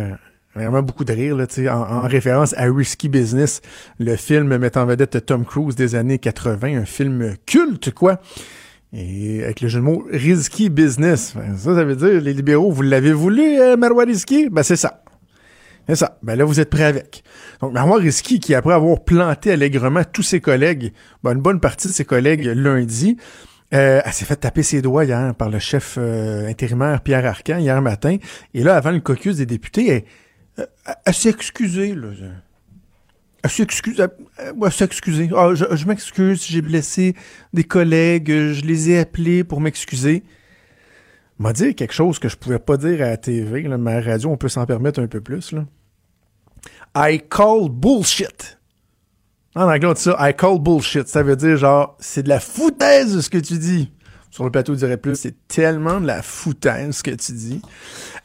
vraiment 0.56 0.82
beaucoup 0.82 1.04
de 1.04 1.14
rire 1.14 1.36
là, 1.36 1.46
en, 1.74 1.96
en 1.98 2.02
référence 2.02 2.54
à 2.58 2.64
Risky 2.64 3.10
Business, 3.10 3.62
le 4.00 4.16
film 4.16 4.58
mettant 4.58 4.84
en 4.84 4.86
vedette 4.86 5.26
Tom 5.26 5.46
Cruise 5.46 5.76
des 5.76 5.96
années 5.96 6.20
80, 6.20 6.78
un 6.78 6.86
film 6.86 7.36
culte, 7.46 7.94
quoi. 7.94 8.22
Et 8.94 9.44
avec 9.44 9.60
le 9.62 9.68
jeu 9.68 9.80
de 9.80 9.84
mots 9.84 10.06
Risky 10.10 10.70
Business. 10.70 11.34
Ben, 11.36 11.58
ça, 11.58 11.76
ça 11.76 11.84
veut 11.84 11.96
dire, 11.96 12.22
les 12.22 12.34
libéraux, 12.34 12.72
vous 12.72 12.82
l'avez 12.82 13.12
voulu, 13.12 13.60
euh, 13.60 13.76
Marois 13.76 14.06
Risky? 14.06 14.50
Ben, 14.50 14.64
c'est 14.64 14.78
ça. 14.78 15.02
C'est 15.88 15.96
ça. 15.96 16.18
Ben 16.24 16.36
là, 16.36 16.46
vous 16.46 16.60
êtes 16.60 16.70
prêts 16.70 16.86
avec. 16.86 17.24
Donc, 17.62 17.74
Marois 17.74 17.98
Risky, 17.98 18.40
qui 18.40 18.56
après 18.56 18.74
avoir 18.74 19.04
planté 19.04 19.52
allègrement 19.52 20.04
tous 20.04 20.24
ses 20.24 20.40
collègues, 20.40 20.94
ben, 21.24 21.34
une 21.34 21.42
bonne 21.42 21.60
partie 21.60 21.90
de 21.90 21.94
ses 21.94 22.06
collègues 22.06 22.46
lundi, 22.46 23.18
euh, 23.74 24.02
elle 24.04 24.14
s'est 24.14 24.26
fait 24.26 24.38
taper 24.38 24.64
ses 24.64 24.82
doigts 24.82 25.06
hier 25.06 25.36
par 25.36 25.50
le 25.50 25.60
chef 25.60 25.96
euh, 25.98 26.48
intérimaire 26.48 27.02
Pierre 27.02 27.26
Arcan 27.26 27.58
hier 27.58 27.82
matin. 27.82 28.18
Et 28.54 28.64
là, 28.64 28.78
avant 28.78 28.92
le 28.92 29.00
caucus 29.00 29.38
des 29.38 29.46
députés, 29.46 29.90
elle, 29.90 30.04
s'est 31.12 31.30
excusée, 31.30 31.96
là. 31.96 32.10
S'est 33.48 33.64
excusée. 33.64 34.04
Elle, 34.38 34.72
s'est 34.72 34.90
Ah, 35.36 35.54
je, 35.54 35.86
m'excuse, 35.86 36.46
j'ai 36.48 36.62
blessé 36.62 37.16
des 37.54 37.64
collègues, 37.64 38.30
je 38.30 38.66
les 38.66 38.90
ai 38.92 39.00
appelés 39.00 39.44
pour 39.44 39.62
m'excuser. 39.62 40.24
M'a 41.38 41.54
dit 41.54 41.76
quelque 41.76 41.94
chose 41.94 42.18
que 42.18 42.30
je 42.30 42.38
pouvais 42.38 42.60
pas 42.60 42.78
dire 42.78 43.02
à 43.02 43.10
la 43.10 43.18
TV, 43.18 43.64
là, 43.64 43.78
mais 43.78 43.92
à 43.92 44.02
la 44.02 44.12
radio, 44.12 44.30
on 44.30 44.38
peut 44.38 44.48
s'en 44.48 44.66
permettre 44.66 45.02
un 45.02 45.08
peu 45.08 45.22
plus, 45.22 45.52
là. 45.52 45.66
I 46.96 47.22
call 47.30 47.70
bullshit. 47.70 48.58
En 49.54 49.70
anglais, 49.70 49.88
on 49.88 49.94
dit 49.94 50.02
ça, 50.02 50.18
I 50.20 50.34
call 50.34 50.60
bullshit. 50.60 51.08
Ça 51.08 51.24
veut 51.24 51.36
dire, 51.36 51.58
genre, 51.58 51.98
c'est 52.00 52.24
de 52.24 52.30
la 52.30 52.40
foutaise 52.40 53.20
ce 53.20 53.30
que 53.30 53.38
tu 53.38 53.58
dis. 53.58 53.92
Sur 54.36 54.44
le 54.44 54.52
plateau 54.52 54.76
dirait 54.76 54.98
plus, 54.98 55.16
c'est 55.16 55.48
tellement 55.48 56.02
de 56.02 56.08
la 56.08 56.22
foutaise 56.22 56.98
ce 56.98 57.04
que 57.04 57.12
tu 57.12 57.32
dis. 57.32 57.62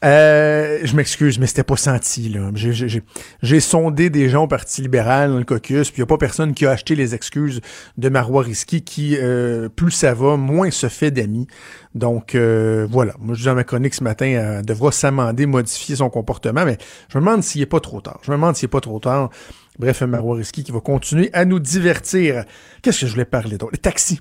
Euh, 0.05 0.81
je 0.83 0.97
m'excuse, 0.97 1.39
mais 1.39 1.47
c'était 1.47 1.63
pas 1.63 1.77
senti, 1.77 2.29
là. 2.29 2.51
J'ai 2.53 3.61
sondé 3.61 4.11
des 4.11 4.29
gens 4.29 4.43
au 4.43 4.49
Parti 4.49 4.83
libéral 4.83 5.31
dans 5.31 5.39
le 5.39 5.45
caucus, 5.45 5.93
puis 5.93 6.01
il 6.01 6.03
a 6.03 6.07
pas 6.07 6.19
personne 6.19 6.53
qui 6.53 6.67
a 6.67 6.73
acheté 6.73 6.97
les 6.97 7.15
excuses 7.15 7.61
de 7.97 8.09
Marois 8.09 8.43
Risky, 8.43 8.83
qui, 8.83 9.17
euh, 9.21 9.69
plus 9.69 9.93
ça 9.93 10.13
va, 10.13 10.37
moins 10.37 10.73
se 10.73 10.89
fait 10.89 11.13
d'amis. 11.13 11.47
Donc, 11.95 12.35
euh, 12.35 12.89
voilà. 12.91 13.15
Moi, 13.21 13.37
je 13.37 13.43
dis 13.43 13.47
dans 13.47 13.55
ma 13.55 13.63
chronique 13.63 13.95
ce 13.95 14.03
matin, 14.03 14.27
elle 14.27 14.67
devra 14.67 14.91
s'amender, 14.91 15.47
modifier 15.47 15.95
son 15.95 16.11
comportement, 16.11 16.65
mais 16.65 16.77
je 17.09 17.19
me 17.19 17.25
demande 17.25 17.45
s'il 17.45 17.63
est 17.63 17.67
pas 17.67 17.79
trop 17.79 18.01
tard. 18.01 18.19
Je 18.25 18.33
me 18.33 18.37
demande 18.37 18.57
s'il 18.57 18.67
est 18.67 18.69
pas 18.69 18.81
trop 18.81 18.99
tard. 18.99 19.31
Bref, 19.79 20.03
Marois 20.03 20.39
Risky 20.39 20.65
qui 20.65 20.73
va 20.73 20.81
continuer 20.81 21.31
à 21.33 21.45
nous 21.45 21.61
divertir. 21.61 22.47
Qu'est-ce 22.83 23.03
que 23.03 23.07
je 23.07 23.13
voulais 23.13 23.25
parler 23.25 23.59
d'autre? 23.59 23.71
Les 23.75 23.79
taxis. 23.79 24.19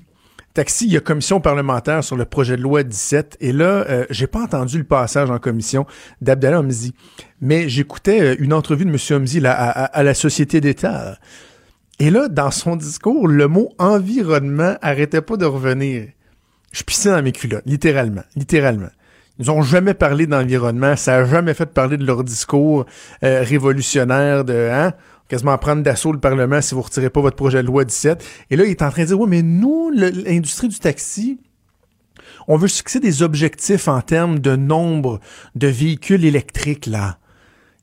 Taxi, 0.53 0.85
il 0.87 0.93
y 0.93 0.97
a 0.97 0.99
commission 0.99 1.39
parlementaire 1.39 2.03
sur 2.03 2.17
le 2.17 2.25
projet 2.25 2.57
de 2.57 2.61
loi 2.61 2.83
17. 2.83 3.37
Et 3.39 3.51
là, 3.51 3.85
euh, 3.89 4.05
j'ai 4.09 4.27
pas 4.27 4.41
entendu 4.41 4.79
le 4.79 4.83
passage 4.83 5.29
en 5.29 5.37
commission 5.37 5.85
d'Abdallah 6.21 6.61
Omzi. 6.61 6.93
Mais 7.39 7.69
j'écoutais 7.69 8.21
euh, 8.21 8.35
une 8.39 8.53
entrevue 8.53 8.85
de 8.85 8.89
M. 8.89 9.21
Omzi 9.21 9.41
à, 9.45 10.03
la 10.03 10.13
Société 10.13 10.59
d'État. 10.59 11.17
Et 11.99 12.09
là, 12.09 12.29
dans 12.29 12.49
son 12.49 12.75
discours, 12.75 13.27
le 13.27 13.47
mot 13.47 13.73
environnement 13.77 14.75
arrêtait 14.81 15.21
pas 15.21 15.37
de 15.37 15.45
revenir. 15.45 16.07
Je 16.71 16.83
pissais 16.83 17.09
dans 17.09 17.21
mes 17.21 17.31
culottes, 17.31 17.65
littéralement, 17.65 18.23
littéralement. 18.35 18.89
Ils 19.37 19.49
ont 19.51 19.61
jamais 19.61 19.93
parlé 19.93 20.27
d'environnement, 20.27 20.95
ça 20.95 21.17
a 21.17 21.25
jamais 21.25 21.53
fait 21.53 21.67
parler 21.67 21.95
de 21.95 22.05
leur 22.05 22.23
discours 22.23 22.85
euh, 23.23 23.41
révolutionnaire 23.41 24.43
de 24.43 24.69
hein, 24.71 24.93
quasiment 25.29 25.57
prendre 25.57 25.83
d'assaut 25.83 26.11
le 26.11 26.19
Parlement 26.19 26.61
si 26.61 26.75
vous 26.75 26.81
retirez 26.81 27.09
pas 27.09 27.21
votre 27.21 27.37
projet 27.37 27.61
de 27.61 27.67
loi 27.67 27.85
17. 27.85 28.25
Et 28.49 28.55
là, 28.55 28.65
il 28.65 28.71
est 28.71 28.81
en 28.81 28.89
train 28.89 29.03
de 29.03 29.07
dire, 29.07 29.19
oui, 29.19 29.29
mais 29.29 29.41
nous, 29.41 29.91
l'industrie 29.91 30.67
du 30.67 30.79
taxi, 30.79 31.39
on 32.47 32.57
veut 32.57 32.67
fixer 32.67 32.99
des 32.99 33.21
objectifs 33.21 33.87
en 33.87 34.01
termes 34.01 34.39
de 34.39 34.55
nombre 34.55 35.19
de 35.55 35.67
véhicules 35.67 36.25
électriques, 36.25 36.87
là. 36.87 37.19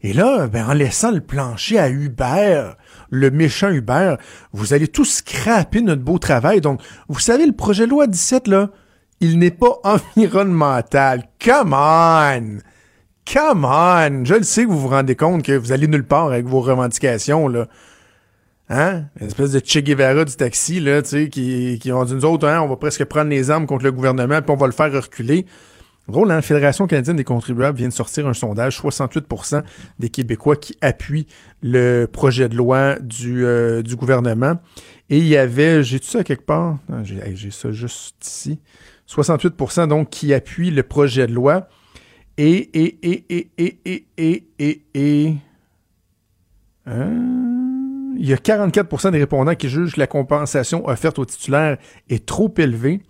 Et 0.03 0.13
là, 0.13 0.47
ben, 0.47 0.69
en 0.69 0.75
laissant 0.75 1.11
le 1.11 1.21
plancher 1.21 1.79
à 1.79 1.89
Uber, 1.89 2.73
le 3.11 3.31
méchant 3.31 3.71
Uber, 3.71 4.17
vous 4.53 4.75
allez 4.75 4.89
tous 4.89 5.05
scraper 5.05 5.81
notre 5.81 6.03
beau 6.03 6.19
travail. 6.19 6.61
Donc, 6.61 6.83
vous 7.09 7.19
savez, 7.19 7.47
le 7.47 7.53
projet 7.53 7.87
de 7.87 7.91
loi 7.91 8.07
17, 8.07 8.49
là, 8.49 8.71
il 9.21 9.39
n'est 9.39 9.51
pas 9.51 9.79
environnemental. 9.85 11.29
Come 11.43 11.73
on! 11.73 12.59
Come 13.33 13.65
on! 13.65 14.25
Je 14.25 14.35
le 14.35 14.43
sais 14.45 14.65
que 14.65 14.71
vous 14.71 14.79
vous 14.79 14.89
rendez 14.89 15.17
compte 15.17 15.43
que 15.43 15.53
vous 15.53 15.73
allez 15.73 15.89
nulle 15.89 16.05
part 16.05 16.27
avec 16.27 16.47
vos 16.47 16.61
revendications, 16.61 17.49
là. 17.49 17.67
Hein? 18.69 19.05
Une 19.21 19.27
espèce 19.27 19.53
de 19.53 19.61
Che 19.65 19.79
Guevara 19.79 20.25
du 20.25 20.35
taxi, 20.35 20.81
là, 20.81 21.03
tu 21.03 21.09
sais, 21.09 21.29
qui, 21.29 21.79
qui 21.81 21.93
ont 21.93 22.05
dit 22.05 22.15
nous 22.15 22.25
autres, 22.25 22.49
hein, 22.49 22.61
on 22.61 22.69
va 22.69 22.77
presque 22.77 23.05
prendre 23.05 23.31
les 23.31 23.51
armes 23.51 23.67
contre 23.67 23.85
le 23.85 23.93
gouvernement, 23.93 24.43
puis 24.43 24.51
on 24.51 24.57
va 24.57 24.67
le 24.67 24.73
faire 24.73 24.93
reculer. 24.93 25.47
Drôle, 26.09 26.31
hein? 26.31 26.37
la 26.37 26.43
Fédération 26.43 26.87
canadienne 26.87 27.17
des 27.17 27.25
contribuables 27.25 27.79
vient 27.79 27.89
de 27.89 27.93
sortir 27.93 28.29
un 28.29 28.33
sondage, 28.33 28.81
68% 28.81 29.63
des 29.99 30.09
Québécois 30.09 30.57
qui 30.57 30.77
appuient 30.81 31.27
le 31.63 32.07
projet 32.07 32.49
de 32.49 32.57
loi 32.57 32.97
du, 33.01 33.45
euh, 33.45 33.83
du 33.83 33.97
gouvernement. 33.97 34.61
Et 35.11 35.19
il 35.19 35.27
y 35.27 35.37
avait, 35.37 35.83
j'ai 35.83 35.99
tout 35.99 36.07
ça 36.07 36.23
quelque 36.23 36.47
part? 36.47 36.79
J'ai 37.03 37.51
ça 37.51 37.73
juste 37.73 38.25
ici. 38.25 38.61
68% 39.09 39.89
donc 39.89 40.11
qui 40.11 40.33
appuient 40.33 40.71
le 40.71 40.83
projet 40.83 41.27
de 41.27 41.33
loi. 41.33 41.69
Et, 42.39 42.69
et, 42.79 42.99
et, 43.03 43.25
et, 43.31 43.51
et, 43.59 43.79
et, 43.87 44.07
et, 44.19 44.47
et, 44.59 44.83
et, 44.95 45.35
hein? 46.87 47.37
il 48.19 48.29
y 48.29 48.33
a 48.33 48.37
44% 48.37 49.11
des 49.11 49.19
répondants 49.19 49.55
qui 49.55 49.69
jugent 49.69 49.95
que 49.95 50.01
la 50.01 50.07
compensation 50.07 50.87
offerte 50.87 51.19
aux 51.19 51.25
titulaires 51.25 51.79
est 52.09 52.27
trop 52.27 52.53
élevée. 52.59 53.03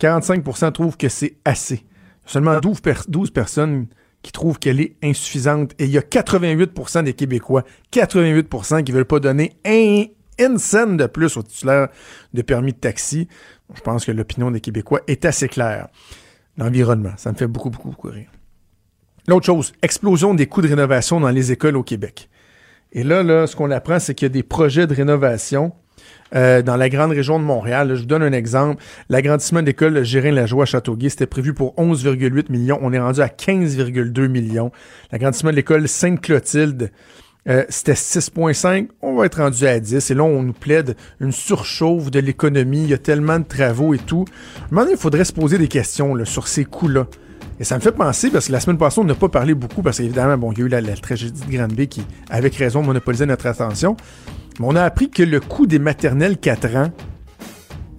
45% 0.00 0.72
trouvent 0.72 0.96
que 0.96 1.08
c'est 1.08 1.36
assez. 1.44 1.84
Seulement 2.26 2.58
12, 2.60 2.80
12 3.08 3.30
personnes 3.32 3.86
qui 4.22 4.32
trouvent 4.32 4.58
qu'elle 4.58 4.80
est 4.80 4.96
insuffisante. 5.02 5.72
Et 5.78 5.84
il 5.84 5.90
y 5.90 5.98
a 5.98 6.02
88% 6.02 7.04
des 7.04 7.14
Québécois, 7.14 7.64
88% 7.92 8.84
qui 8.84 8.92
veulent 8.92 9.04
pas 9.04 9.20
donner 9.20 9.52
un, 9.66 10.04
une 10.38 10.58
scène 10.58 10.96
de 10.96 11.06
plus 11.06 11.36
aux 11.36 11.42
titulaires 11.42 11.88
de 12.34 12.42
permis 12.42 12.72
de 12.72 12.78
taxi. 12.78 13.28
Je 13.74 13.80
pense 13.80 14.04
que 14.04 14.12
l'opinion 14.12 14.50
des 14.50 14.60
Québécois 14.60 15.00
est 15.06 15.24
assez 15.24 15.48
claire. 15.48 15.88
L'environnement, 16.56 17.12
ça 17.16 17.32
me 17.32 17.36
fait 17.36 17.46
beaucoup, 17.46 17.70
beaucoup, 17.70 17.90
beaucoup 17.90 18.08
rire. 18.08 18.30
L'autre 19.28 19.46
chose, 19.46 19.72
explosion 19.82 20.34
des 20.34 20.46
coûts 20.46 20.62
de 20.62 20.68
rénovation 20.68 21.20
dans 21.20 21.30
les 21.30 21.52
écoles 21.52 21.76
au 21.76 21.82
Québec. 21.82 22.28
Et 22.92 23.04
là, 23.04 23.46
ce 23.46 23.54
qu'on 23.54 23.70
apprend, 23.70 23.98
c'est 23.98 24.14
qu'il 24.14 24.26
y 24.26 24.30
a 24.30 24.32
des 24.32 24.42
projets 24.42 24.86
de 24.86 24.94
rénovation 24.94 25.72
euh, 26.34 26.62
dans 26.62 26.76
la 26.76 26.88
grande 26.88 27.10
région 27.10 27.38
de 27.38 27.44
Montréal. 27.44 27.94
je 27.94 28.00
vous 28.00 28.06
donne 28.06 28.22
un 28.22 28.32
exemple. 28.32 28.82
L'agrandissement 29.08 29.60
de 29.60 29.66
l'école 29.66 30.04
Gérin-Lajoie 30.04 30.62
à 30.62 30.66
Châteauguay, 30.66 31.08
c'était 31.08 31.26
prévu 31.26 31.54
pour 31.54 31.74
11,8 31.74 32.50
millions. 32.50 32.78
On 32.82 32.92
est 32.92 33.00
rendu 33.00 33.20
à 33.20 33.26
15,2 33.26 34.28
millions. 34.28 34.70
L'agrandissement 35.12 35.50
de 35.50 35.56
l'école 35.56 35.88
Sainte-Clotilde, 35.88 36.90
euh, 37.48 37.64
c'était 37.68 37.94
6,5. 37.94 38.88
On 39.02 39.16
va 39.16 39.26
être 39.26 39.40
rendu 39.40 39.66
à 39.66 39.80
10. 39.80 40.10
Et 40.10 40.14
là, 40.14 40.22
on 40.22 40.42
nous 40.42 40.52
plaide 40.52 40.96
une 41.20 41.32
surchauffe 41.32 42.10
de 42.10 42.20
l'économie. 42.20 42.82
Il 42.84 42.90
y 42.90 42.94
a 42.94 42.98
tellement 42.98 43.38
de 43.38 43.44
travaux 43.44 43.94
et 43.94 43.98
tout. 43.98 44.24
Maintenant, 44.70 44.92
il 44.92 44.98
faudrait 44.98 45.24
se 45.24 45.32
poser 45.32 45.58
des 45.58 45.68
questions 45.68 46.24
sur 46.24 46.46
ces 46.46 46.64
coûts-là. 46.64 47.06
Et 47.60 47.64
ça 47.64 47.76
me 47.76 47.80
fait 47.80 47.92
penser, 47.92 48.30
parce 48.30 48.46
que 48.46 48.52
la 48.52 48.58
semaine 48.58 48.78
passée, 48.78 49.00
on 49.00 49.04
n'a 49.04 49.14
pas 49.14 49.28
parlé 49.28 49.52
beaucoup, 49.52 49.82
parce 49.82 49.98
qu'évidemment, 49.98 50.38
bon, 50.38 50.52
il 50.52 50.58
y 50.58 50.62
a 50.62 50.64
eu 50.64 50.68
la, 50.68 50.96
tragédie 50.96 51.42
de 51.46 51.56
Granby 51.56 51.88
qui, 51.88 52.02
avec 52.30 52.56
raison, 52.56 52.82
monopolisait 52.82 53.26
notre 53.26 53.46
attention. 53.46 53.98
Mais 54.58 54.66
on 54.66 54.74
a 54.74 54.82
appris 54.82 55.10
que 55.10 55.22
le 55.22 55.40
coût 55.40 55.66
des 55.66 55.78
maternelles 55.78 56.38
4 56.38 56.76
ans 56.76 56.90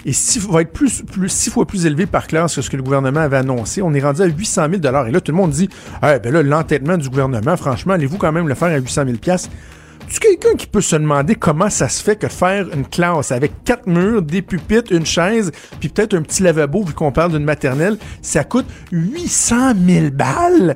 six, 0.09 0.39
va 0.49 0.61
être 0.61 0.73
plus, 0.73 1.03
plus, 1.03 1.29
six 1.29 1.51
fois 1.51 1.67
plus 1.67 1.85
élevé 1.85 2.07
par 2.07 2.25
classe 2.25 2.55
que 2.55 2.61
ce 2.63 2.71
que 2.71 2.77
le 2.77 2.81
gouvernement 2.81 3.19
avait 3.19 3.37
annoncé. 3.37 3.83
On 3.83 3.93
est 3.93 4.01
rendu 4.01 4.23
à 4.23 4.25
800 4.25 4.67
000 4.81 5.07
Et 5.07 5.11
là, 5.11 5.21
tout 5.21 5.31
le 5.31 5.37
monde 5.37 5.51
dit, 5.51 5.69
ah, 6.01 6.17
ben 6.17 6.33
là, 6.33 6.41
l'entêtement 6.41 6.97
du 6.97 7.07
gouvernement, 7.07 7.55
franchement, 7.55 7.93
allez-vous 7.93 8.17
quand 8.17 8.31
même 8.31 8.47
le 8.47 8.55
faire 8.55 8.69
à 8.69 8.77
800 8.77 9.03
000 9.05 9.17
tu 10.11 10.19
quelqu'un 10.19 10.55
qui 10.57 10.67
peut 10.67 10.81
se 10.81 10.95
demander 10.97 11.35
comment 11.35 11.69
ça 11.69 11.87
se 11.87 12.03
fait 12.03 12.17
que 12.17 12.27
faire 12.27 12.67
une 12.73 12.85
classe 12.85 13.31
avec 13.31 13.63
quatre 13.63 13.87
murs, 13.87 14.21
des 14.21 14.41
pupitres, 14.41 14.91
une 14.91 15.05
chaise, 15.05 15.51
puis 15.79 15.87
peut-être 15.87 16.13
un 16.13 16.21
petit 16.21 16.43
lavabo, 16.43 16.83
vu 16.83 16.93
qu'on 16.93 17.13
parle 17.13 17.31
d'une 17.31 17.45
maternelle, 17.45 17.97
ça 18.21 18.43
coûte 18.43 18.65
800 18.91 19.73
000 19.87 20.09
balles? 20.11 20.75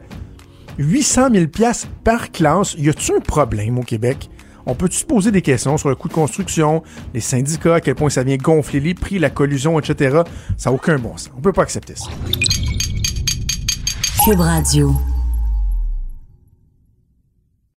800 0.78 1.30
000 1.34 1.48
pièces 1.48 1.88
par 2.04 2.32
classe. 2.32 2.76
Y 2.78 2.90
a-tu 2.90 3.14
un 3.14 3.20
problème 3.20 3.78
au 3.78 3.84
Québec? 3.84 4.30
On 4.66 4.74
peut-tu 4.74 4.98
se 4.98 5.06
poser 5.06 5.32
des 5.32 5.42
questions 5.42 5.78
sur 5.78 5.90
le 5.90 5.96
coût 5.96 6.08
de 6.08 6.14
construction, 6.14 6.82
les 7.14 7.20
syndicats, 7.20 7.76
à 7.76 7.82
quel 7.82 7.96
point 7.96 8.10
ça 8.10 8.24
vient 8.24 8.38
gonfler 8.38 8.80
les 8.80 8.94
prix, 8.94 9.20
la 9.20 9.30
collusion, 9.30 9.78
etc. 9.80 10.22
Ça 10.58 10.70
n'a 10.70 10.76
aucun 10.76 10.98
bon 10.98 11.18
sens. 11.18 11.32
On 11.38 11.42
peut 11.42 11.54
pas 11.54 11.64
accepter 11.64 11.96
ça. 11.96 12.08
Cube 14.24 14.40
Radio. 14.40 14.96